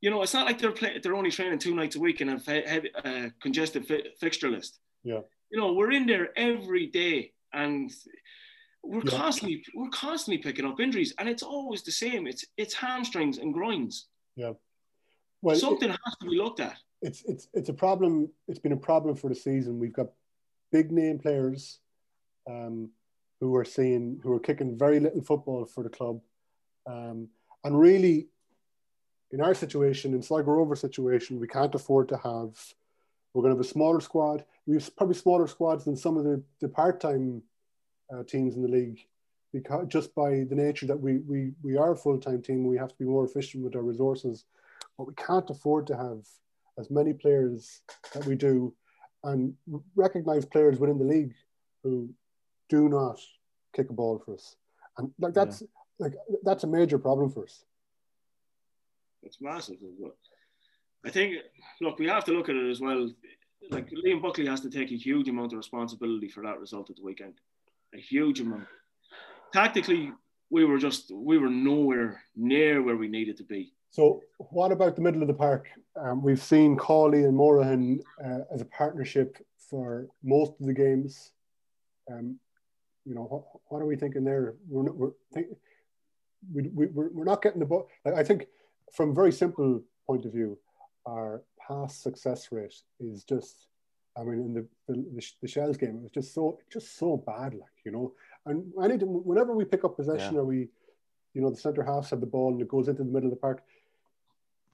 You 0.00 0.10
know, 0.10 0.20
it's 0.22 0.34
not 0.34 0.46
like 0.46 0.58
they're 0.60 0.72
play, 0.80 0.98
they're 1.00 1.14
only 1.16 1.30
training 1.30 1.58
two 1.60 1.74
nights 1.74 1.96
a 1.96 2.00
week 2.00 2.20
and 2.20 2.28
have 2.30 2.46
a 2.48 2.60
heavy, 2.72 2.90
uh, 3.04 3.28
congested 3.40 3.86
fi- 3.88 4.08
fixture 4.20 4.50
list 4.56 4.72
Yeah. 5.02 5.22
you 5.50 5.58
know 5.60 5.72
we're 5.78 5.92
in 5.98 6.04
there 6.12 6.26
every 6.50 6.86
day 7.02 7.32
and 7.54 7.90
we're 8.82 9.02
Yeah. 9.06 9.18
constantly 9.22 9.56
we're 9.78 9.88
constantly 10.06 10.40
picking 10.46 10.66
up 10.70 10.78
injuries 10.86 11.14
and 11.18 11.26
it's 11.32 11.42
always 11.54 11.82
the 11.88 11.96
same 12.04 12.22
it's 12.32 12.44
it's 12.62 12.74
hamstrings 12.84 13.36
and 13.42 13.48
groins 13.58 13.94
Well, 14.36 15.56
something 15.66 15.90
has 15.90 16.14
to 16.20 16.26
be 16.30 16.36
looked 16.42 16.60
at 16.60 16.76
it's 17.02 17.22
it's 17.24 17.48
it's 17.52 17.68
a 17.68 17.74
problem. 17.74 18.30
It's 18.48 18.58
been 18.58 18.72
a 18.72 18.76
problem 18.76 19.14
for 19.14 19.28
the 19.28 19.34
season. 19.34 19.78
We've 19.78 19.92
got 19.92 20.08
big 20.72 20.90
name 20.90 21.18
players 21.18 21.78
um, 22.48 22.90
who 23.40 23.54
are 23.56 23.64
seeing 23.64 24.20
who 24.22 24.32
are 24.32 24.40
kicking 24.40 24.78
very 24.78 25.00
little 25.00 25.22
football 25.22 25.66
for 25.66 25.82
the 25.84 25.90
club, 25.90 26.20
um, 26.86 27.28
and 27.62 27.78
really, 27.78 28.28
in 29.30 29.40
our 29.40 29.54
situation, 29.54 30.14
in 30.14 30.22
Sligo 30.22 30.52
Rover 30.52 30.76
situation, 30.76 31.40
we 31.40 31.48
can't 31.48 31.74
afford 31.74 32.08
to 32.08 32.16
have. 32.16 32.74
We're 33.32 33.42
going 33.42 33.52
to 33.52 33.58
have 33.58 33.66
a 33.66 33.68
smaller 33.68 34.00
squad. 34.00 34.44
We've 34.64 34.96
probably 34.96 35.16
smaller 35.16 35.48
squads 35.48 35.84
than 35.84 35.96
some 35.96 36.16
of 36.16 36.22
the, 36.22 36.40
the 36.60 36.68
part 36.68 37.00
time 37.00 37.42
uh, 38.14 38.22
teams 38.22 38.54
in 38.54 38.62
the 38.62 38.68
league, 38.68 39.00
because 39.52 39.88
just 39.88 40.14
by 40.14 40.44
the 40.48 40.54
nature 40.54 40.86
that 40.86 41.00
we 41.00 41.18
we 41.18 41.52
we 41.62 41.76
are 41.76 41.92
a 41.92 41.96
full 41.96 42.18
time 42.18 42.40
team, 42.40 42.66
we 42.66 42.78
have 42.78 42.90
to 42.90 42.98
be 42.98 43.04
more 43.04 43.24
efficient 43.24 43.64
with 43.64 43.76
our 43.76 43.82
resources. 43.82 44.44
But 44.96 45.08
we 45.08 45.14
can't 45.14 45.50
afford 45.50 45.88
to 45.88 45.96
have 45.96 46.24
as 46.78 46.90
many 46.90 47.12
players 47.12 47.80
that 48.12 48.24
we 48.26 48.34
do 48.34 48.74
and 49.24 49.54
recognize 49.96 50.44
players 50.44 50.78
within 50.78 50.98
the 50.98 51.04
league 51.04 51.34
who 51.82 52.10
do 52.68 52.88
not 52.88 53.18
kick 53.74 53.90
a 53.90 53.92
ball 53.92 54.22
for 54.24 54.34
us. 54.34 54.56
And 54.98 55.10
like 55.18 55.34
that's 55.34 55.62
like 55.98 56.14
that's 56.42 56.64
a 56.64 56.66
major 56.66 56.98
problem 56.98 57.30
for 57.30 57.44
us. 57.44 57.64
it's 59.22 59.40
massive 59.40 59.76
as 59.76 59.94
well 59.98 60.16
i 61.06 61.10
think 61.10 61.36
look 61.80 61.98
we 61.98 62.06
have 62.06 62.24
to 62.24 62.32
look 62.32 62.48
at 62.48 62.56
it 62.56 62.70
as 62.70 62.80
well. 62.80 63.10
Like 63.70 63.90
liam 63.90 64.20
buckley 64.20 64.46
has 64.46 64.60
to 64.60 64.70
take 64.70 64.90
a 64.92 64.96
huge 64.96 65.28
amount 65.28 65.52
of 65.52 65.58
responsibility 65.58 66.28
for 66.28 66.42
that 66.42 66.60
result 66.60 66.90
at 66.90 66.96
the 66.96 67.02
weekend. 67.02 67.34
A 67.94 67.98
huge 67.98 68.40
amount. 68.40 68.66
Tactically 69.52 70.12
we 70.50 70.64
were 70.64 70.78
just 70.78 71.10
we 71.12 71.38
were 71.38 71.48
nowhere 71.48 72.22
near 72.36 72.82
where 72.82 72.96
we 72.96 73.08
needed 73.08 73.36
to 73.38 73.44
be 73.44 73.73
So 73.94 74.22
what 74.38 74.72
about 74.72 74.96
the 74.96 75.02
middle 75.02 75.22
of 75.22 75.28
the 75.28 75.34
park? 75.34 75.68
Um, 75.94 76.20
we've 76.20 76.42
seen 76.42 76.76
Cawley 76.76 77.22
and 77.22 77.36
Morahan 77.36 78.00
uh, 78.24 78.40
as 78.52 78.60
a 78.60 78.64
partnership 78.64 79.38
for 79.70 80.08
most 80.24 80.54
of 80.58 80.66
the 80.66 80.72
games. 80.72 81.30
Um, 82.10 82.40
you 83.04 83.14
know, 83.14 83.22
what, 83.22 83.44
what 83.68 83.82
are 83.82 83.86
we 83.86 83.94
thinking 83.94 84.24
there? 84.24 84.56
We're 84.68 84.82
not, 84.82 84.96
we're, 84.96 85.12
think, 85.32 85.46
we, 86.52 86.62
we, 86.74 86.86
we're, 86.86 87.10
we're 87.10 87.24
not 87.24 87.40
getting 87.40 87.60
the 87.60 87.66
ball. 87.66 87.88
Like, 88.04 88.14
I 88.14 88.24
think 88.24 88.48
from 88.92 89.10
a 89.10 89.14
very 89.14 89.30
simple 89.30 89.80
point 90.08 90.24
of 90.24 90.32
view, 90.32 90.58
our 91.06 91.44
pass 91.64 91.96
success 91.96 92.48
rate 92.50 92.74
is 92.98 93.22
just, 93.22 93.68
I 94.18 94.24
mean, 94.24 94.40
in 94.40 94.54
the, 94.54 94.66
the, 94.88 95.22
the 95.40 95.46
Shells 95.46 95.76
game, 95.76 95.90
it 95.90 96.02
was 96.02 96.10
just 96.10 96.34
so, 96.34 96.58
just 96.68 96.98
so 96.98 97.22
bad, 97.24 97.54
like, 97.54 97.78
you 97.84 97.92
know, 97.92 98.12
and 98.46 98.72
anytime, 98.82 99.08
whenever 99.08 99.54
we 99.54 99.64
pick 99.64 99.84
up 99.84 99.96
possession 99.96 100.34
Yeah. 100.34 100.40
or 100.40 100.44
we, 100.46 100.66
you 101.32 101.42
know, 101.42 101.50
the 101.50 101.56
centre 101.56 101.84
halves 101.84 102.10
have 102.10 102.20
the 102.20 102.26
ball 102.26 102.50
and 102.50 102.60
it 102.60 102.66
goes 102.66 102.88
into 102.88 103.04
the 103.04 103.10
middle 103.10 103.28
of 103.28 103.34
the 103.36 103.40
park, 103.40 103.62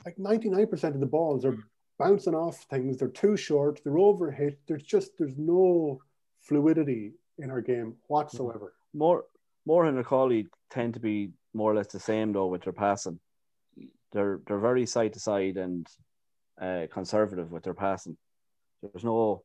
like 0.05 0.17
99% 0.17 0.95
of 0.95 1.01
the 1.01 1.07
balls 1.07 1.45
are 1.45 1.57
bouncing 1.99 2.35
off 2.35 2.65
things. 2.71 2.97
They're 2.97 3.09
too 3.09 3.37
short. 3.37 3.81
They're 3.85 3.95
overhit. 3.95 4.57
There's 4.67 4.83
just, 4.83 5.19
there's 5.19 5.37
no 5.37 6.01
fluidity 6.41 7.13
in 7.39 7.51
our 7.51 7.61
game 7.61 7.95
whatsoever. 8.09 8.75
more 8.93 9.25
more 9.67 9.85
and 9.85 9.97
Macaulay 9.97 10.47
tend 10.71 10.95
to 10.95 11.01
be 11.01 11.31
more 11.55 11.71
or 11.73 11.75
less 11.75 11.89
the 11.89 12.01
same 12.01 12.33
though 12.33 12.47
with 12.47 12.63
their 12.63 12.73
passing. 12.73 13.19
They're 14.13 14.41
they're 14.47 14.59
very 14.59 14.87
side 14.87 15.13
to 15.15 15.21
side 15.21 15.57
and 15.57 15.87
uh, 16.61 16.87
conservative 16.93 17.51
with 17.51 17.65
their 17.65 17.75
passing. 17.75 18.17
There's 18.83 19.05
no 19.05 19.43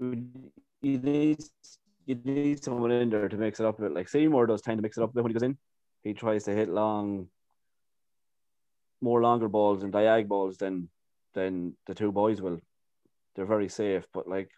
you 0.00 0.28
need 0.82 1.38
you 2.06 2.14
need 2.24 2.64
someone 2.64 2.90
in 2.90 3.10
there 3.10 3.28
to 3.28 3.36
mix 3.36 3.60
it 3.60 3.66
up 3.66 3.78
a 3.78 3.82
bit. 3.82 3.92
Like 3.92 4.08
Seymour 4.08 4.46
does 4.46 4.62
tend 4.62 4.78
to 4.78 4.82
mix 4.82 4.96
it 4.96 5.02
up 5.02 5.10
a 5.10 5.12
bit 5.12 5.22
when 5.22 5.30
he 5.30 5.34
goes 5.34 5.42
in. 5.42 5.58
He 6.02 6.14
tries 6.14 6.44
to 6.44 6.52
hit 6.52 6.68
long, 6.68 7.28
more 9.00 9.22
longer 9.22 9.48
balls 9.48 9.82
and 9.82 9.92
diag 9.92 10.28
balls 10.28 10.56
than 10.56 10.88
than 11.34 11.76
the 11.86 11.94
two 11.94 12.12
boys 12.12 12.40
will. 12.42 12.58
They're 13.34 13.46
very 13.46 13.68
safe, 13.68 14.04
but 14.12 14.28
like 14.28 14.50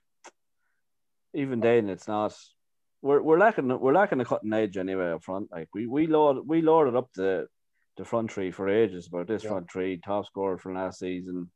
even 1.35 1.61
then, 1.61 1.89
it's 1.89 2.09
not. 2.09 2.35
We're 3.01 3.23
we're 3.23 3.39
lacking 3.39 3.69
we're 3.81 3.95
lacking 3.95 4.21
a 4.21 4.25
cutting 4.25 4.53
edge 4.53 4.77
anyway 4.77 5.11
up 5.13 5.25
front. 5.25 5.51
Like 5.51 5.69
we 5.75 5.87
we 5.87 6.07
load 6.07 6.47
we 6.47 6.63
loaded 6.63 6.95
up 6.95 7.09
the 7.15 7.47
the 7.97 8.05
front 8.05 8.33
three 8.33 8.51
for 8.51 8.69
ages 8.69 9.09
about 9.09 9.27
this 9.27 9.43
Yeah. 9.45 9.51
front 9.51 9.71
three 9.71 9.99
top 9.99 10.27
scorer 10.27 10.57
from 10.57 10.75
last 10.75 10.99
season, 11.01 11.51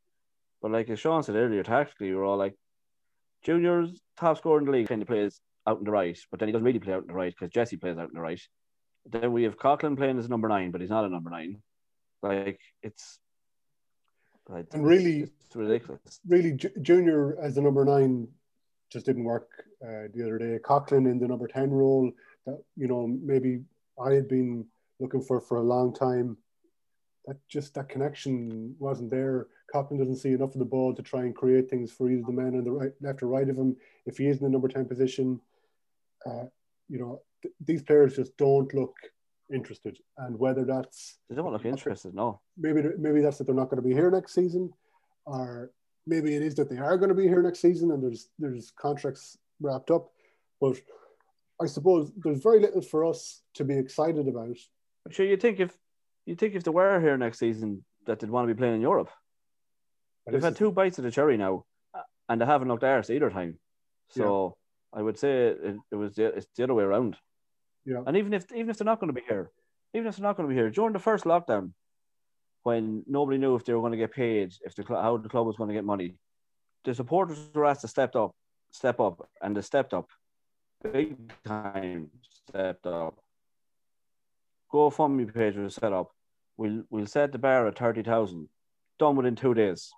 but 0.60 0.70
like 0.70 0.90
as 0.90 0.98
Shaun 0.98 1.22
said 1.22 1.36
earlier, 1.36 1.62
tactically 1.62 2.12
we're 2.14 2.24
all 2.24 2.36
like 2.36 2.54
Junior's 3.42 4.00
top 4.18 4.38
scorer 4.38 4.58
in 4.58 4.64
the 4.66 4.72
league 4.72 4.88
kind 4.88 5.02
of 5.02 5.08
plays 5.08 5.40
out 5.66 5.78
in 5.78 5.84
the 5.84 5.90
right, 5.90 6.18
but 6.30 6.38
then 6.40 6.48
he 6.48 6.52
doesn't 6.52 6.64
really 6.64 6.78
play 6.78 6.94
out 6.94 7.02
in 7.02 7.08
the 7.08 7.14
right 7.14 7.32
because 7.32 7.52
Jesse 7.52 7.76
plays 7.76 7.96
out 7.96 8.08
in 8.08 8.14
the 8.14 8.20
right. 8.20 8.40
Then 9.06 9.32
we 9.32 9.44
have 9.44 9.56
Coughlan 9.56 9.96
playing 9.96 10.18
as 10.18 10.28
number 10.28 10.48
nine, 10.48 10.72
but 10.72 10.80
he's 10.80 10.90
not 10.90 11.04
a 11.04 11.08
number 11.08 11.30
nine. 11.30 11.62
Like 12.28 12.60
it's 12.82 13.18
like, 14.48 14.66
And 14.72 14.84
really- 14.86 15.22
it's 15.22 15.56
ridiculous. 15.56 16.20
Really, 16.26 16.52
Ju- 16.52 16.72
Junior 16.80 17.38
as 17.40 17.54
the 17.56 17.62
number 17.62 17.84
nine 17.84 18.28
just 18.90 19.06
didn't 19.06 19.24
work 19.24 19.48
uh, 19.82 20.06
the 20.14 20.22
other 20.22 20.38
day. 20.38 20.58
Coughlan 20.62 21.10
in 21.10 21.18
the 21.18 21.26
number 21.26 21.48
10 21.48 21.70
role 21.70 22.12
that, 22.46 22.62
you 22.76 22.86
know, 22.86 23.06
maybe 23.06 23.64
I 24.00 24.12
had 24.12 24.28
been 24.28 24.64
looking 25.00 25.20
for 25.20 25.40
for 25.40 25.56
a 25.58 25.62
long 25.62 25.92
time. 25.92 26.36
That 27.26 27.36
just, 27.48 27.74
that 27.74 27.88
connection 27.88 28.76
wasn't 28.78 29.10
there. 29.10 29.48
Coughlan 29.74 29.98
doesn't 29.98 30.16
see 30.16 30.30
enough 30.32 30.52
of 30.54 30.60
the 30.60 30.64
ball 30.64 30.94
to 30.94 31.02
try 31.02 31.22
and 31.22 31.34
create 31.34 31.68
things 31.68 31.90
for 31.90 32.08
either 32.08 32.22
the 32.24 32.32
man 32.32 32.54
on 32.56 32.62
the 32.62 32.70
right, 32.70 32.92
left 33.00 33.22
or 33.22 33.26
right 33.26 33.48
of 33.48 33.56
him. 33.58 33.76
If 34.06 34.18
he 34.18 34.28
is 34.28 34.38
in 34.38 34.44
the 34.44 34.50
number 34.50 34.68
10 34.68 34.84
position, 34.86 35.40
uh, 36.24 36.44
you 36.88 37.00
know, 37.00 37.22
th- 37.42 37.54
these 37.60 37.82
players 37.82 38.14
just 38.14 38.36
don't 38.36 38.72
look 38.72 38.94
interested. 39.52 39.98
And 40.18 40.38
whether 40.38 40.64
that's 40.64 41.18
They 41.28 41.36
don't 41.36 41.52
look 41.52 41.64
interested, 41.64 42.14
no. 42.14 42.40
maybe 42.56 42.82
maybe 42.98 43.20
that's 43.20 43.38
that 43.38 43.44
they're 43.44 43.54
not 43.54 43.70
going 43.70 43.82
to 43.82 43.88
be 43.88 43.94
here 43.94 44.10
next 44.10 44.34
season, 44.34 44.72
or 45.24 45.70
maybe 46.06 46.34
it 46.34 46.42
is 46.42 46.54
that 46.56 46.70
they 46.70 46.78
are 46.78 46.96
going 46.96 47.08
to 47.08 47.14
be 47.14 47.28
here 47.28 47.42
next 47.42 47.60
season 47.60 47.90
and 47.90 48.02
there's 48.02 48.28
there's 48.38 48.72
contracts 48.76 49.38
wrapped 49.60 49.90
up. 49.90 50.10
But 50.60 50.80
I 51.60 51.66
suppose 51.66 52.12
there's 52.16 52.42
very 52.42 52.60
little 52.60 52.82
for 52.82 53.04
us 53.04 53.42
to 53.54 53.64
be 53.64 53.76
excited 53.76 54.28
about. 54.28 54.56
Sure 55.10 55.26
you 55.26 55.36
think 55.36 55.60
if 55.60 55.76
you 56.24 56.34
think 56.34 56.54
if 56.54 56.64
they 56.64 56.70
were 56.70 57.00
here 57.00 57.16
next 57.16 57.38
season 57.38 57.84
that 58.06 58.20
they'd 58.20 58.30
want 58.30 58.48
to 58.48 58.54
be 58.54 58.58
playing 58.58 58.76
in 58.76 58.80
Europe. 58.80 59.10
And 60.26 60.34
They've 60.34 60.42
had 60.42 60.56
two 60.56 60.72
bites 60.72 60.98
of 60.98 61.04
the 61.04 61.10
cherry 61.10 61.36
now, 61.36 61.64
and 62.28 62.40
they 62.40 62.46
haven't 62.46 62.68
looked 62.68 62.82
arse 62.82 63.10
either 63.10 63.30
time. 63.30 63.58
So 64.10 64.56
I 64.92 65.02
would 65.02 65.18
say 65.18 65.48
it, 65.48 65.76
it 65.90 65.94
was 65.96 66.14
the, 66.14 66.26
it's 66.26 66.46
the 66.56 66.64
other 66.64 66.74
way 66.74 66.84
around. 66.84 67.16
Yeah. 67.86 68.02
And 68.04 68.16
even 68.16 68.34
if 68.34 68.50
even 68.52 68.68
if 68.68 68.78
they're 68.78 68.84
not 68.84 69.00
going 69.00 69.14
to 69.14 69.20
be 69.20 69.26
here, 69.26 69.50
even 69.94 70.08
if 70.08 70.16
they're 70.16 70.24
not 70.24 70.36
going 70.36 70.48
to 70.48 70.52
be 70.52 70.60
here 70.60 70.70
during 70.70 70.92
the 70.92 70.98
first 70.98 71.24
lockdown, 71.24 71.72
when 72.64 73.04
nobody 73.06 73.38
knew 73.38 73.54
if 73.54 73.64
they 73.64 73.72
were 73.72 73.80
going 73.80 73.92
to 73.92 73.98
get 73.98 74.12
paid, 74.12 74.52
if 74.64 74.74
the 74.74 74.84
how 74.88 75.16
the 75.16 75.28
club 75.28 75.46
was 75.46 75.56
going 75.56 75.68
to 75.68 75.74
get 75.74 75.84
money, 75.84 76.16
the 76.84 76.94
supporters 76.94 77.38
were 77.54 77.64
asked 77.64 77.82
to 77.82 77.88
step 77.88 78.16
up, 78.16 78.34
step 78.72 78.98
up, 78.98 79.28
and 79.40 79.56
they 79.56 79.62
stepped 79.62 79.94
up, 79.94 80.10
big 80.82 81.16
time 81.44 82.10
stepped 82.48 82.86
up. 82.86 83.18
GoFundMe 84.72 85.32
page 85.32 85.54
was 85.56 85.76
set 85.76 85.92
up. 85.92 86.10
We'll 86.56 86.82
we'll 86.90 87.06
set 87.06 87.30
the 87.30 87.38
bar 87.38 87.68
at 87.68 87.78
thirty 87.78 88.02
thousand, 88.02 88.48
done 88.98 89.14
within 89.14 89.36
two 89.36 89.54
days. 89.54 89.92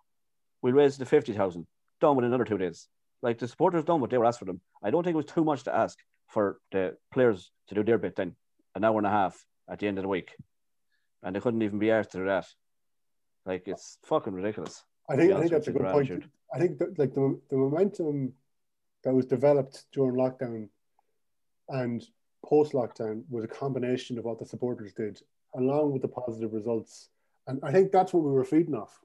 We'll 0.60 0.74
raise 0.74 0.96
it 0.96 0.98
to 0.98 1.06
fifty 1.06 1.32
thousand, 1.32 1.66
done 2.02 2.16
within 2.16 2.28
another 2.28 2.44
two 2.44 2.58
days. 2.58 2.86
Like 3.22 3.38
the 3.38 3.48
supporters 3.48 3.84
done 3.84 4.02
what 4.02 4.10
they 4.10 4.18
were 4.18 4.26
asked 4.26 4.40
for 4.40 4.44
them. 4.44 4.60
I 4.82 4.90
don't 4.90 5.02
think 5.04 5.14
it 5.14 5.16
was 5.16 5.26
too 5.26 5.42
much 5.42 5.64
to 5.64 5.74
ask 5.74 5.98
for 6.28 6.60
the 6.72 6.96
players 7.12 7.50
to 7.68 7.74
do 7.74 7.82
their 7.82 7.98
bit 7.98 8.16
then 8.16 8.36
an 8.74 8.84
hour 8.84 8.98
and 8.98 9.06
a 9.06 9.10
half 9.10 9.44
at 9.68 9.78
the 9.78 9.86
end 9.88 9.98
of 9.98 10.02
the 10.02 10.08
week, 10.08 10.34
and 11.22 11.34
they 11.34 11.40
couldn't 11.40 11.62
even 11.62 11.78
be 11.78 11.90
asked 11.90 12.12
to 12.12 12.18
do 12.18 12.26
that. 12.26 12.46
Like 13.44 13.66
it's 13.66 13.98
fucking 14.04 14.32
ridiculous. 14.32 14.84
I 15.08 15.16
think 15.16 15.32
I 15.32 15.40
think 15.40 15.50
that's 15.50 15.68
a 15.68 15.72
good 15.72 15.82
point. 15.82 16.08
gratitude. 16.08 16.30
I 16.54 16.58
think 16.58 16.78
that 16.78 16.98
like 16.98 17.14
the 17.14 17.40
the 17.50 17.56
momentum 17.56 18.32
that 19.04 19.14
was 19.14 19.26
developed 19.26 19.84
during 19.92 20.14
lockdown 20.14 20.68
and 21.68 22.04
post 22.44 22.72
lockdown 22.72 23.22
was 23.30 23.44
a 23.44 23.48
combination 23.48 24.18
of 24.18 24.24
what 24.24 24.38
the 24.38 24.46
supporters 24.46 24.92
did, 24.92 25.20
along 25.54 25.92
with 25.92 26.02
the 26.02 26.08
positive 26.08 26.52
results. 26.52 27.08
And 27.46 27.60
I 27.62 27.72
think 27.72 27.92
that's 27.92 28.12
what 28.12 28.24
we 28.24 28.30
were 28.30 28.44
feeding 28.44 28.74
off. 28.74 28.98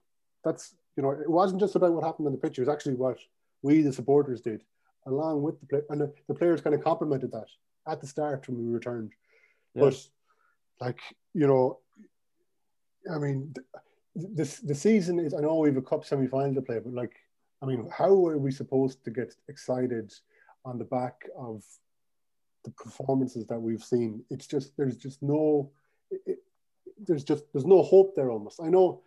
That's 0.44 0.76
you 0.96 1.04
know, 1.04 1.12
it 1.12 1.30
wasn't 1.30 1.62
just 1.62 1.76
about 1.76 1.94
what 1.94 2.04
happened 2.04 2.28
on 2.28 2.34
the 2.34 2.38
pitch. 2.38 2.58
It 2.58 2.62
was 2.62 2.70
actually 2.70 2.96
what 2.96 3.18
we, 3.62 3.82
the 3.82 3.94
supporters, 3.94 4.42
did, 4.42 4.64
along 5.06 5.42
with 5.42 5.60
the 5.60 5.66
play, 5.68 5.82
and 5.90 6.02
the, 6.02 6.34
players 6.34 6.62
kind 6.62 6.76
of 6.76 6.84
complemented 6.84 7.32
that 7.32 7.48
at 7.88 8.02
the 8.02 8.08
start 8.08 8.48
when 8.48 8.58
we 8.58 8.72
returned. 8.72 9.12
Yeah. 9.76 9.84
But 9.86 10.08
like 10.82 11.00
you 11.34 11.48
know, 11.48 11.80
I 13.14 13.18
mean, 13.18 13.54
th- 13.56 14.28
this 14.36 14.60
the 14.60 14.76
season 14.76 15.20
is. 15.20 15.34
I 15.34 15.40
know 15.42 15.56
we 15.58 15.70
have 15.70 15.78
a 15.78 15.82
cup 15.82 16.06
semi 16.06 16.28
final 16.28 16.56
to 16.56 16.62
play, 16.62 16.80
but 16.80 16.94
like, 16.94 17.14
I 17.62 17.66
mean, 17.66 17.90
how 17.96 18.28
are 18.28 18.38
we 18.38 18.52
supposed 18.52 19.04
to 19.06 19.12
get 19.12 19.34
excited 19.50 20.14
on 20.66 20.78
the 20.78 20.86
back 20.86 21.26
of 21.38 21.64
the 22.64 22.72
performances 22.72 23.46
that 23.48 23.60
we've 23.60 23.84
seen? 23.84 24.24
It's 24.30 24.48
just 24.48 24.76
there's 24.78 24.96
just 24.98 25.22
no, 25.22 25.72
it- 26.12 26.40
there's 27.06 27.24
just 27.24 27.44
there's 27.52 27.66
no 27.66 27.82
hope 27.82 28.16
there 28.16 28.32
almost. 28.32 28.62
I 28.64 28.70
know, 28.70 29.02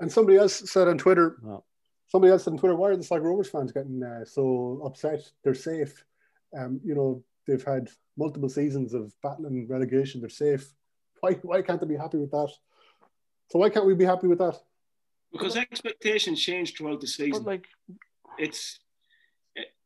and 0.00 0.12
somebody 0.12 0.36
else 0.38 0.70
said 0.70 0.86
on 0.88 0.98
Twitter, 0.98 1.38
No. 1.42 1.64
Somebody 2.10 2.32
else 2.32 2.46
on 2.46 2.58
Twitter, 2.58 2.74
why 2.74 2.90
are 2.90 2.96
the 2.96 3.04
Sligo 3.04 3.26
Rovers 3.26 3.48
fans 3.48 3.72
getting 3.72 4.02
uh, 4.02 4.24
so 4.24 4.82
upset? 4.84 5.20
They're 5.42 5.54
safe. 5.54 6.04
Um, 6.56 6.80
you 6.84 6.94
know, 6.94 7.22
they've 7.46 7.62
had 7.64 7.88
multiple 8.18 8.48
seasons 8.48 8.92
of 8.92 9.14
battling 9.22 9.68
relegation. 9.68 10.20
They're 10.20 10.28
safe. 10.28 10.72
Why 11.20 11.32
why 11.42 11.62
can't 11.62 11.80
they 11.80 11.86
be 11.86 11.96
happy 11.96 12.18
with 12.18 12.30
that? 12.32 12.50
So 13.48 13.58
why 13.58 13.70
can't 13.70 13.86
we 13.86 13.94
be 13.94 14.04
happy 14.04 14.26
with 14.26 14.38
that? 14.38 14.58
Because 15.32 15.56
expectations 15.56 16.40
change 16.40 16.76
throughout 16.76 17.00
the 17.00 17.06
But 17.06 17.10
season. 17.10 17.44
like 17.44 17.66
it's 18.38 18.80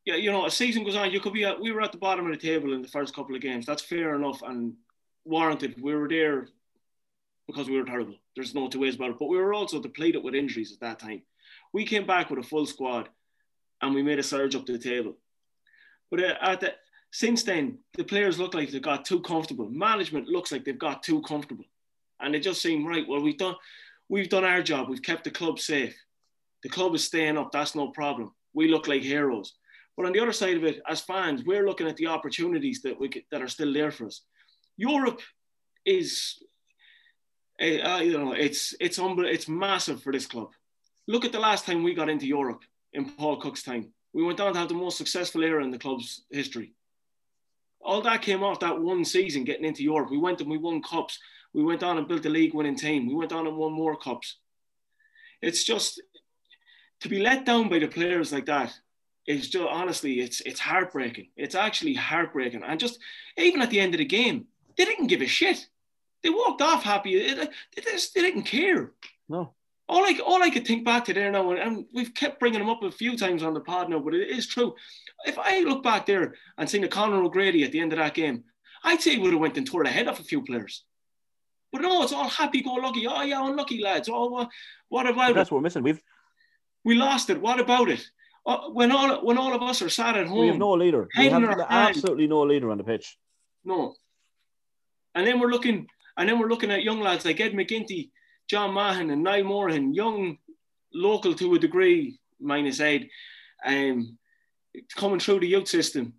yeah, 0.05 0.17
you 0.17 0.31
know, 0.31 0.45
a 0.45 0.51
season 0.51 0.85
goes 0.85 0.97
on. 0.97 1.11
You 1.11 1.21
could 1.21 1.33
be 1.33 1.45
at, 1.45 1.59
we 1.61 1.73
were 1.73 1.81
at 1.81 1.93
the 1.93 1.99
bottom 1.99 2.27
of 2.27 2.33
the 2.33 2.39
table 2.39 2.75
in 2.75 2.83
the 2.83 2.89
first 2.89 3.15
couple 3.15 3.35
of 3.35 3.41
games. 3.41 3.65
That's 3.65 3.83
fair 3.83 4.15
enough 4.15 4.43
and 4.43 4.75
warranted. 5.25 5.81
We 5.81 5.95
were 5.95 6.09
there 6.09 6.49
because 7.47 7.69
we 7.69 7.79
were 7.79 7.87
terrible. 7.87 8.15
There's 8.37 8.55
no 8.55 8.69
two 8.69 8.81
ways 8.81 8.97
about 8.97 9.11
it. 9.11 9.19
But 9.19 9.29
we 9.29 9.39
were 9.39 9.55
also 9.55 9.81
depleted 9.81 10.23
with 10.23 10.35
injuries 10.35 10.73
at 10.73 10.81
that 10.81 10.99
time. 10.99 11.23
We 11.75 11.85
came 11.85 12.07
back 12.07 12.31
with 12.31 12.39
a 12.39 12.49
full 12.49 12.67
squad, 12.67 13.09
and 13.83 13.95
we 13.95 14.03
made 14.03 14.21
a 14.21 14.23
surge 14.23 14.55
up 14.55 14.65
to 14.67 14.73
the 14.73 14.79
table. 14.79 15.17
But 16.09 16.21
uh, 16.21 16.35
at 16.41 16.61
the 16.61 16.75
since 17.11 17.43
then, 17.43 17.79
the 17.97 18.05
players 18.05 18.39
look 18.39 18.55
like 18.55 18.71
they've 18.71 18.81
got 18.81 19.05
too 19.05 19.21
comfortable. 19.21 19.69
Management 19.69 20.29
looks 20.29 20.53
like 20.53 20.65
they've 20.65 20.79
got 20.79 21.03
too 21.03 21.21
comfortable, 21.23 21.65
and 22.21 22.35
it 22.35 22.45
just 22.45 22.63
seemed 22.63 22.87
right. 22.87 23.07
Well, 23.07 23.21
we've 23.21 23.37
done 23.37 23.57
we've 24.09 24.29
done 24.29 24.45
our 24.45 24.63
job. 24.63 24.89
We've 24.89 25.03
kept 25.03 25.25
the 25.25 25.33
club 25.33 25.59
safe. 25.59 25.97
The 26.63 26.69
club 26.69 26.95
is 26.95 27.05
staying 27.05 27.37
up. 27.37 27.51
That's 27.51 27.75
no 27.75 27.89
problem. 27.89 28.33
We 28.55 28.69
look 28.69 28.87
like 28.87 29.03
heroes. 29.03 29.55
But 29.97 30.07
on 30.07 30.13
the 30.13 30.21
other 30.21 30.33
side 30.33 30.57
of 30.57 30.65
it, 30.65 30.81
as 30.89 31.01
fans, 31.01 31.45
we're 31.45 31.67
looking 31.67 31.89
at 31.89 31.97
the 31.97 32.07
opportunities 32.07 32.83
that 32.83 32.99
we 32.99 33.09
could, 33.09 33.25
that 33.33 33.43
are 33.43 33.49
still 33.49 33.73
there 33.73 33.91
for 33.91 34.07
us. 34.07 34.23
Europe 34.77 35.21
is, 35.85 36.41
uh, 37.61 37.81
uh, 37.91 38.01
you 38.01 38.17
know, 38.17 38.33
it's 38.33 38.75
it's 38.79 38.99
unbe- 38.99 39.33
it's 39.33 39.49
massive 39.49 40.03
for 40.03 40.13
this 40.13 40.27
club. 40.27 40.51
Look 41.07 41.25
at 41.25 41.33
the 41.33 41.41
last 41.41 41.67
time 41.67 41.83
we 41.83 41.95
got 41.95 42.09
into 42.09 42.27
Europe 42.27 42.63
in 42.93 43.11
Paul 43.11 43.41
Cook's 43.41 43.63
time. 43.63 43.93
We 44.13 44.23
went 44.23 44.41
on 44.41 44.53
to 44.53 44.59
have 44.59 44.69
the 44.69 44.75
most 44.75 44.97
successful 44.97 45.43
era 45.43 45.63
in 45.63 45.71
the 45.71 45.79
club's 45.79 46.25
history. 46.31 46.73
All 47.81 48.01
that 48.03 48.23
came 48.23 48.43
off 48.43 48.61
that 48.61 48.81
one 48.81 49.05
season 49.05 49.45
getting 49.45 49.67
into 49.67 49.83
Europe. 49.83 50.11
We 50.11 50.19
went 50.19 50.41
and 50.41 50.51
we 50.51 50.57
won 50.57 50.83
cups. 50.83 51.19
We 51.53 51.63
went 51.63 51.83
on 51.83 51.99
and 51.99 52.09
built 52.09 52.25
a 52.25 52.31
league 52.31 52.55
winning 52.55 52.77
team. 52.77 53.07
We 53.07 53.15
went 53.15 53.33
on 53.33 53.47
and 53.47 53.57
won 53.57 53.73
more 53.73 53.97
cups. 53.97 54.39
It's 55.43 55.65
just 55.65 56.01
to 57.01 57.09
be 57.09 57.21
let 57.21 57.45
down 57.45 57.69
by 57.69 57.81
the 57.81 57.89
players 57.89 58.33
like 58.33 58.47
that 58.47 58.73
is 59.27 59.49
just 59.51 59.69
honestly, 59.69 60.21
it's 60.21 60.41
it's 60.43 60.61
heartbreaking. 60.61 61.29
It's 61.37 61.55
actually 61.55 61.95
heartbreaking. 61.95 62.63
And 62.63 62.81
just 62.81 62.99
even 63.37 63.61
at 63.63 63.71
the 63.71 63.81
end 63.81 63.95
of 63.95 63.99
the 63.99 64.05
game, 64.05 64.47
they 64.77 64.85
didn't 64.85 65.09
give 65.09 65.21
a 65.21 65.27
shit. 65.27 65.67
They 66.23 66.31
walked 66.31 66.63
off 66.63 66.83
happy. 66.83 67.35
They, 67.35 67.83
just, 67.83 68.15
they 68.15 68.23
didn't 68.23 68.45
care. 68.45 68.93
no. 69.29 69.55
All 69.89 70.03
I 70.03 70.19
all 70.25 70.43
I 70.43 70.51
could 70.51 70.67
think 70.67 70.85
back 70.85 71.05
to 71.07 71.15
there 71.15 71.31
now, 71.31 71.51
and, 71.53 71.85
we've 71.93 72.15
kept 72.15 72.41
bringing 72.41 72.61
them 72.61 72.71
up 72.71 72.83
a 72.83 72.91
few 72.91 73.17
times 73.17 73.43
on 73.43 73.55
the 73.55 73.61
pod 73.61 73.91
now, 73.91 73.99
but 73.99 74.15
it 74.15 74.31
is 74.31 74.47
true. 74.47 74.75
If 75.27 75.39
I 75.39 75.61
look 75.61 75.83
back 75.83 76.07
there 76.07 76.35
and 76.57 76.69
seen 76.69 76.83
the 76.83 76.89
Conor 76.89 77.23
O'Grady 77.23 77.65
at 77.65 77.73
the 77.73 77.81
end 77.81 77.93
of 77.93 77.99
that 77.99 78.15
game, 78.15 78.45
I'd 78.83 79.03
say 79.03 79.13
he 79.13 79.19
would 79.19 79.33
have 79.33 79.41
went 79.41 79.59
and 79.59 79.67
tore 79.67 79.85
the 79.85 79.91
head 79.91 80.09
off 80.09 80.21
a 80.21 80.25
few 80.25 80.43
players. 80.43 80.85
But 81.71 81.83
no, 81.83 82.03
it's 82.03 82.13
all 82.13 82.29
happy-go-lucky. 82.29 83.07
Oh 83.07 83.23
yeah, 83.23 83.47
unlucky 83.47 83.83
lads. 83.83 84.09
Oh, 84.09 84.29
what, 84.29 84.49
what 84.89 85.07
about 85.07 85.33
it? 85.33 85.35
That's 85.35 85.51
what 85.51 85.59
we're 85.59 85.63
missing. 85.63 85.83
We've 85.83 86.01
We 86.85 86.95
lost 86.95 87.31
it. 87.31 87.41
What 87.41 87.61
about 87.61 87.89
it? 87.89 88.07
Uh, 88.47 88.69
when 88.69 88.93
all 88.93 89.25
when 89.25 89.39
all 89.39 89.55
of 89.55 89.63
us 89.63 89.81
are 89.83 89.89
sat 89.89 90.17
at 90.17 90.27
home, 90.27 90.41
we 90.41 90.47
have 90.49 90.59
no 90.59 90.73
leader. 90.73 91.09
We 91.17 91.29
have 91.29 91.61
absolutely 91.69 92.27
no 92.27 92.43
leader 92.43 92.71
on 92.71 92.79
the 92.79 92.85
pitch. 92.85 93.17
No. 93.65 93.95
And 95.15 95.27
then 95.27 95.41
we're 95.41 95.51
looking, 95.51 95.87
and 96.17 96.29
then 96.29 96.39
we're 96.39 96.49
looking 96.49 96.71
at 96.71 96.83
young 96.83 97.01
lads 97.01 97.25
like 97.25 97.41
Ed 97.41 97.53
McGinty, 97.53 98.11
John 98.49 98.73
Mahon, 98.75 99.11
and 99.11 99.23
Niall 99.23 99.45
Morahan, 99.45 99.95
young, 99.95 100.39
local 100.93 101.35
to 101.35 101.55
a 101.55 101.59
degree, 101.59 102.19
minus 102.41 102.81
Ed, 102.81 103.09
um, 103.65 104.19
coming 104.97 105.21
through 105.21 105.41
the 105.41 105.47
youth 105.49 105.69
system, 105.69 106.15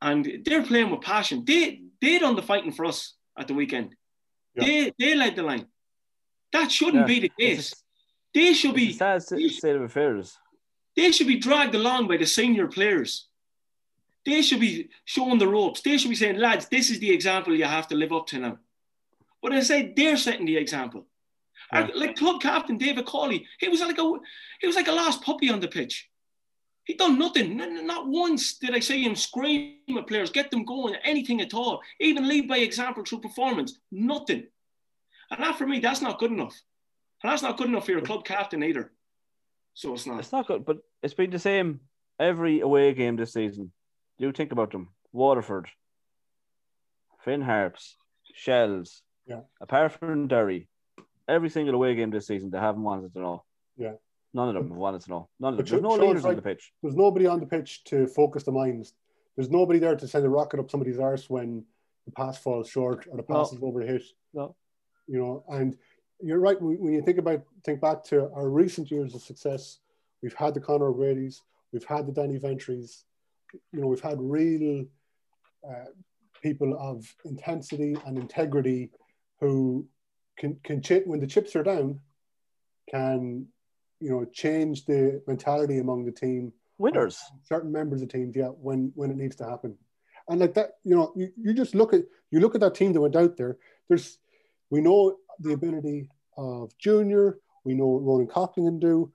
and 0.00 0.40
they're 0.44 0.62
playing 0.64 0.90
with 0.90 1.00
passion. 1.00 1.44
They 1.44 1.82
they 2.00 2.18
done 2.18 2.36
the 2.36 2.42
fighting 2.42 2.72
for 2.72 2.84
us 2.84 3.14
at 3.38 3.48
the 3.48 3.54
weekend. 3.54 3.94
Yeah. 4.54 4.64
They 4.64 4.92
they 4.98 5.14
led 5.14 5.36
the 5.36 5.42
line. 5.42 5.66
That 6.52 6.70
shouldn't 6.70 7.08
Yeah. 7.08 7.14
be 7.14 7.20
the 7.20 7.32
It's 7.38 7.70
case. 7.70 7.82
They 8.34 8.52
should 8.52 8.74
be 8.74 8.92
sad 8.92 9.22
st- 9.22 9.50
state 9.52 9.76
of 9.76 9.82
affairs. 9.82 10.38
they 10.96 11.10
should 11.12 11.26
be 11.26 11.38
dragged 11.38 11.74
along 11.74 12.06
by 12.08 12.16
the 12.16 12.26
senior 12.26 12.68
players. 12.68 13.28
They 14.24 14.42
should 14.42 14.60
be 14.60 14.88
showing 15.04 15.38
the 15.38 15.48
ropes. 15.48 15.80
They 15.82 15.98
should 15.98 16.08
be 16.10 16.16
saying, 16.16 16.38
lads, 16.38 16.68
this 16.68 16.88
is 16.90 16.98
the 16.98 17.10
example 17.10 17.54
you 17.54 17.64
have 17.64 17.88
to 17.88 17.94
live 17.96 18.12
up 18.12 18.26
to 18.28 18.38
now. 18.38 18.58
But 19.42 19.52
I 19.52 19.60
say 19.60 19.92
they're 19.96 20.16
setting 20.16 20.46
the 20.46 20.56
example. 20.56 21.06
Yeah. 21.72 21.82
Our- 21.82 21.90
Like 21.94 22.16
club 22.16 22.40
captain 22.40 22.76
David 22.78 23.06
Cawley, 23.06 23.46
he 23.60 23.68
was 23.68 23.80
like 23.80 23.98
a 23.98 24.12
he 24.60 24.66
was 24.66 24.76
like 24.76 24.88
a 24.88 24.92
lost 24.92 25.22
puppy 25.22 25.50
on 25.50 25.60
the 25.60 25.68
pitch. 25.68 26.08
He 26.84 26.94
done 26.94 27.18
nothing. 27.18 27.52
N- 27.60 27.78
n- 27.78 27.86
Not 27.86 28.06
once 28.06 28.58
did 28.58 28.74
I 28.74 28.80
see 28.80 29.02
him 29.04 29.16
scream 29.16 29.78
at 29.96 30.06
players, 30.06 30.30
get 30.30 30.50
them 30.50 30.64
going, 30.66 30.94
anything 31.02 31.40
at 31.40 31.54
all. 31.54 31.80
Even 31.98 32.28
lead 32.28 32.46
by 32.46 32.58
example 32.58 33.04
through 33.04 33.20
performance. 33.20 33.78
Nothing. 33.90 34.46
And 35.30 35.42
that 35.42 35.56
for 35.56 35.66
me, 35.66 35.78
that's 35.80 36.02
not 36.02 36.18
good 36.18 36.30
enough. 36.30 36.54
And 37.22 37.32
that's 37.32 37.42
not 37.42 37.56
good 37.56 37.68
enough 37.68 37.86
for 37.86 37.92
your 37.92 38.02
club 38.02 38.24
captain 38.26 38.62
either. 38.62 38.92
So 39.72 39.94
it's 39.94 40.06
not. 40.06 40.18
It's 40.20 40.30
not 40.32 40.46
good, 40.46 40.64
but 40.66 40.78
it's 41.02 41.14
been 41.14 41.30
the 41.30 41.38
same 41.38 41.80
every 42.20 42.60
away 42.60 42.92
game 42.92 43.16
this 43.16 43.32
season. 43.32 43.72
You 44.18 44.30
think 44.32 44.52
about 44.52 44.70
them: 44.70 44.90
Waterford, 45.12 45.68
Finn 47.24 47.40
Harps, 47.40 47.96
Shells. 48.34 49.02
Yeah. 49.26 49.40
Apart 49.60 49.92
from 49.92 50.28
Derry, 50.28 50.68
every 51.28 51.50
single 51.50 51.74
away 51.74 51.94
game 51.94 52.10
this 52.10 52.26
season, 52.26 52.50
they 52.50 52.58
haven't 52.58 52.82
wanted 52.82 53.12
to 53.12 53.20
know. 53.20 53.44
Yeah. 53.76 53.92
None 54.32 54.48
of 54.48 54.54
them 54.54 54.68
have 54.68 54.76
wanted 54.76 55.00
to 55.02 55.10
know. 55.10 55.28
None 55.38 55.54
of 55.54 55.58
them. 55.58 55.66
There's 55.66 55.82
no 55.82 55.90
Sean's 55.90 56.00
leaders 56.02 56.24
on 56.24 56.36
the 56.36 56.42
pitch. 56.42 56.72
There's 56.82 56.96
nobody 56.96 57.26
on 57.26 57.40
the 57.40 57.46
pitch 57.46 57.84
to 57.84 58.06
focus 58.06 58.42
the 58.42 58.52
minds. 58.52 58.94
there's 59.36 59.50
nobody 59.50 59.78
there 59.78 59.96
to 59.96 60.06
send 60.08 60.24
a 60.24 60.28
rocket 60.28 60.60
up 60.60 60.70
somebody's 60.70 60.98
arse 60.98 61.28
when 61.30 61.64
the 62.06 62.12
pass 62.12 62.38
falls 62.38 62.68
short 62.68 63.06
or 63.10 63.16
the 63.16 63.22
pass 63.22 63.52
No. 63.52 63.56
is 63.56 63.62
overhit. 63.62 64.02
No. 64.32 64.56
You 65.06 65.18
know, 65.18 65.44
and 65.48 65.76
you're 66.20 66.40
right 66.40 66.60
when 66.60 66.78
when 66.80 66.92
you 66.94 67.02
think 67.02 67.18
about 67.18 67.42
think 67.64 67.80
back 67.80 68.04
to 68.04 68.30
our 68.32 68.48
recent 68.48 68.90
years 68.90 69.14
of 69.14 69.22
success. 69.22 69.78
We've 70.22 70.34
had 70.34 70.54
the 70.54 70.60
Conor 70.60 70.88
O'Grady's, 70.88 71.42
we've 71.72 71.84
had 71.84 72.06
the 72.06 72.12
Danny 72.12 72.38
Ventre's, 72.38 73.04
you 73.72 73.80
know, 73.80 73.86
we've 73.88 74.00
had 74.00 74.18
real 74.20 74.86
uh, 75.68 75.90
people 76.42 76.76
of 76.78 77.04
intensity 77.24 77.96
and 78.06 78.16
integrity 78.18 78.90
who 79.40 79.86
can 80.36 80.58
can 80.64 80.82
ch- 80.82 81.06
when 81.06 81.20
the 81.20 81.26
chips 81.26 81.54
are 81.56 81.62
down, 81.62 82.00
can 82.90 83.46
you 84.00 84.10
know 84.10 84.24
change 84.32 84.84
the 84.84 85.22
mentality 85.26 85.78
among 85.78 86.04
the 86.04 86.12
team 86.12 86.52
Winners. 86.78 87.22
certain 87.44 87.70
members 87.70 88.02
of 88.02 88.08
teams, 88.08 88.34
yeah, 88.36 88.48
when 88.48 88.92
when 88.94 89.10
it 89.10 89.16
needs 89.16 89.36
to 89.36 89.44
happen. 89.44 89.76
And 90.28 90.40
like 90.40 90.54
that, 90.54 90.78
you 90.84 90.94
know, 90.94 91.12
you, 91.14 91.30
you 91.36 91.52
just 91.52 91.74
look 91.74 91.92
at 91.92 92.02
you 92.30 92.40
look 92.40 92.54
at 92.54 92.60
that 92.62 92.74
team 92.74 92.92
that 92.92 93.00
went 93.00 93.16
out 93.16 93.36
there. 93.36 93.58
There's 93.88 94.18
we 94.70 94.80
know 94.80 95.16
the 95.40 95.52
ability 95.52 96.08
of 96.36 96.76
Junior, 96.78 97.38
we 97.64 97.74
know 97.74 97.86
what 97.86 98.02
Ronan 98.02 98.26
Coughlan 98.26 98.66
can 98.66 98.78
do. 98.78 99.12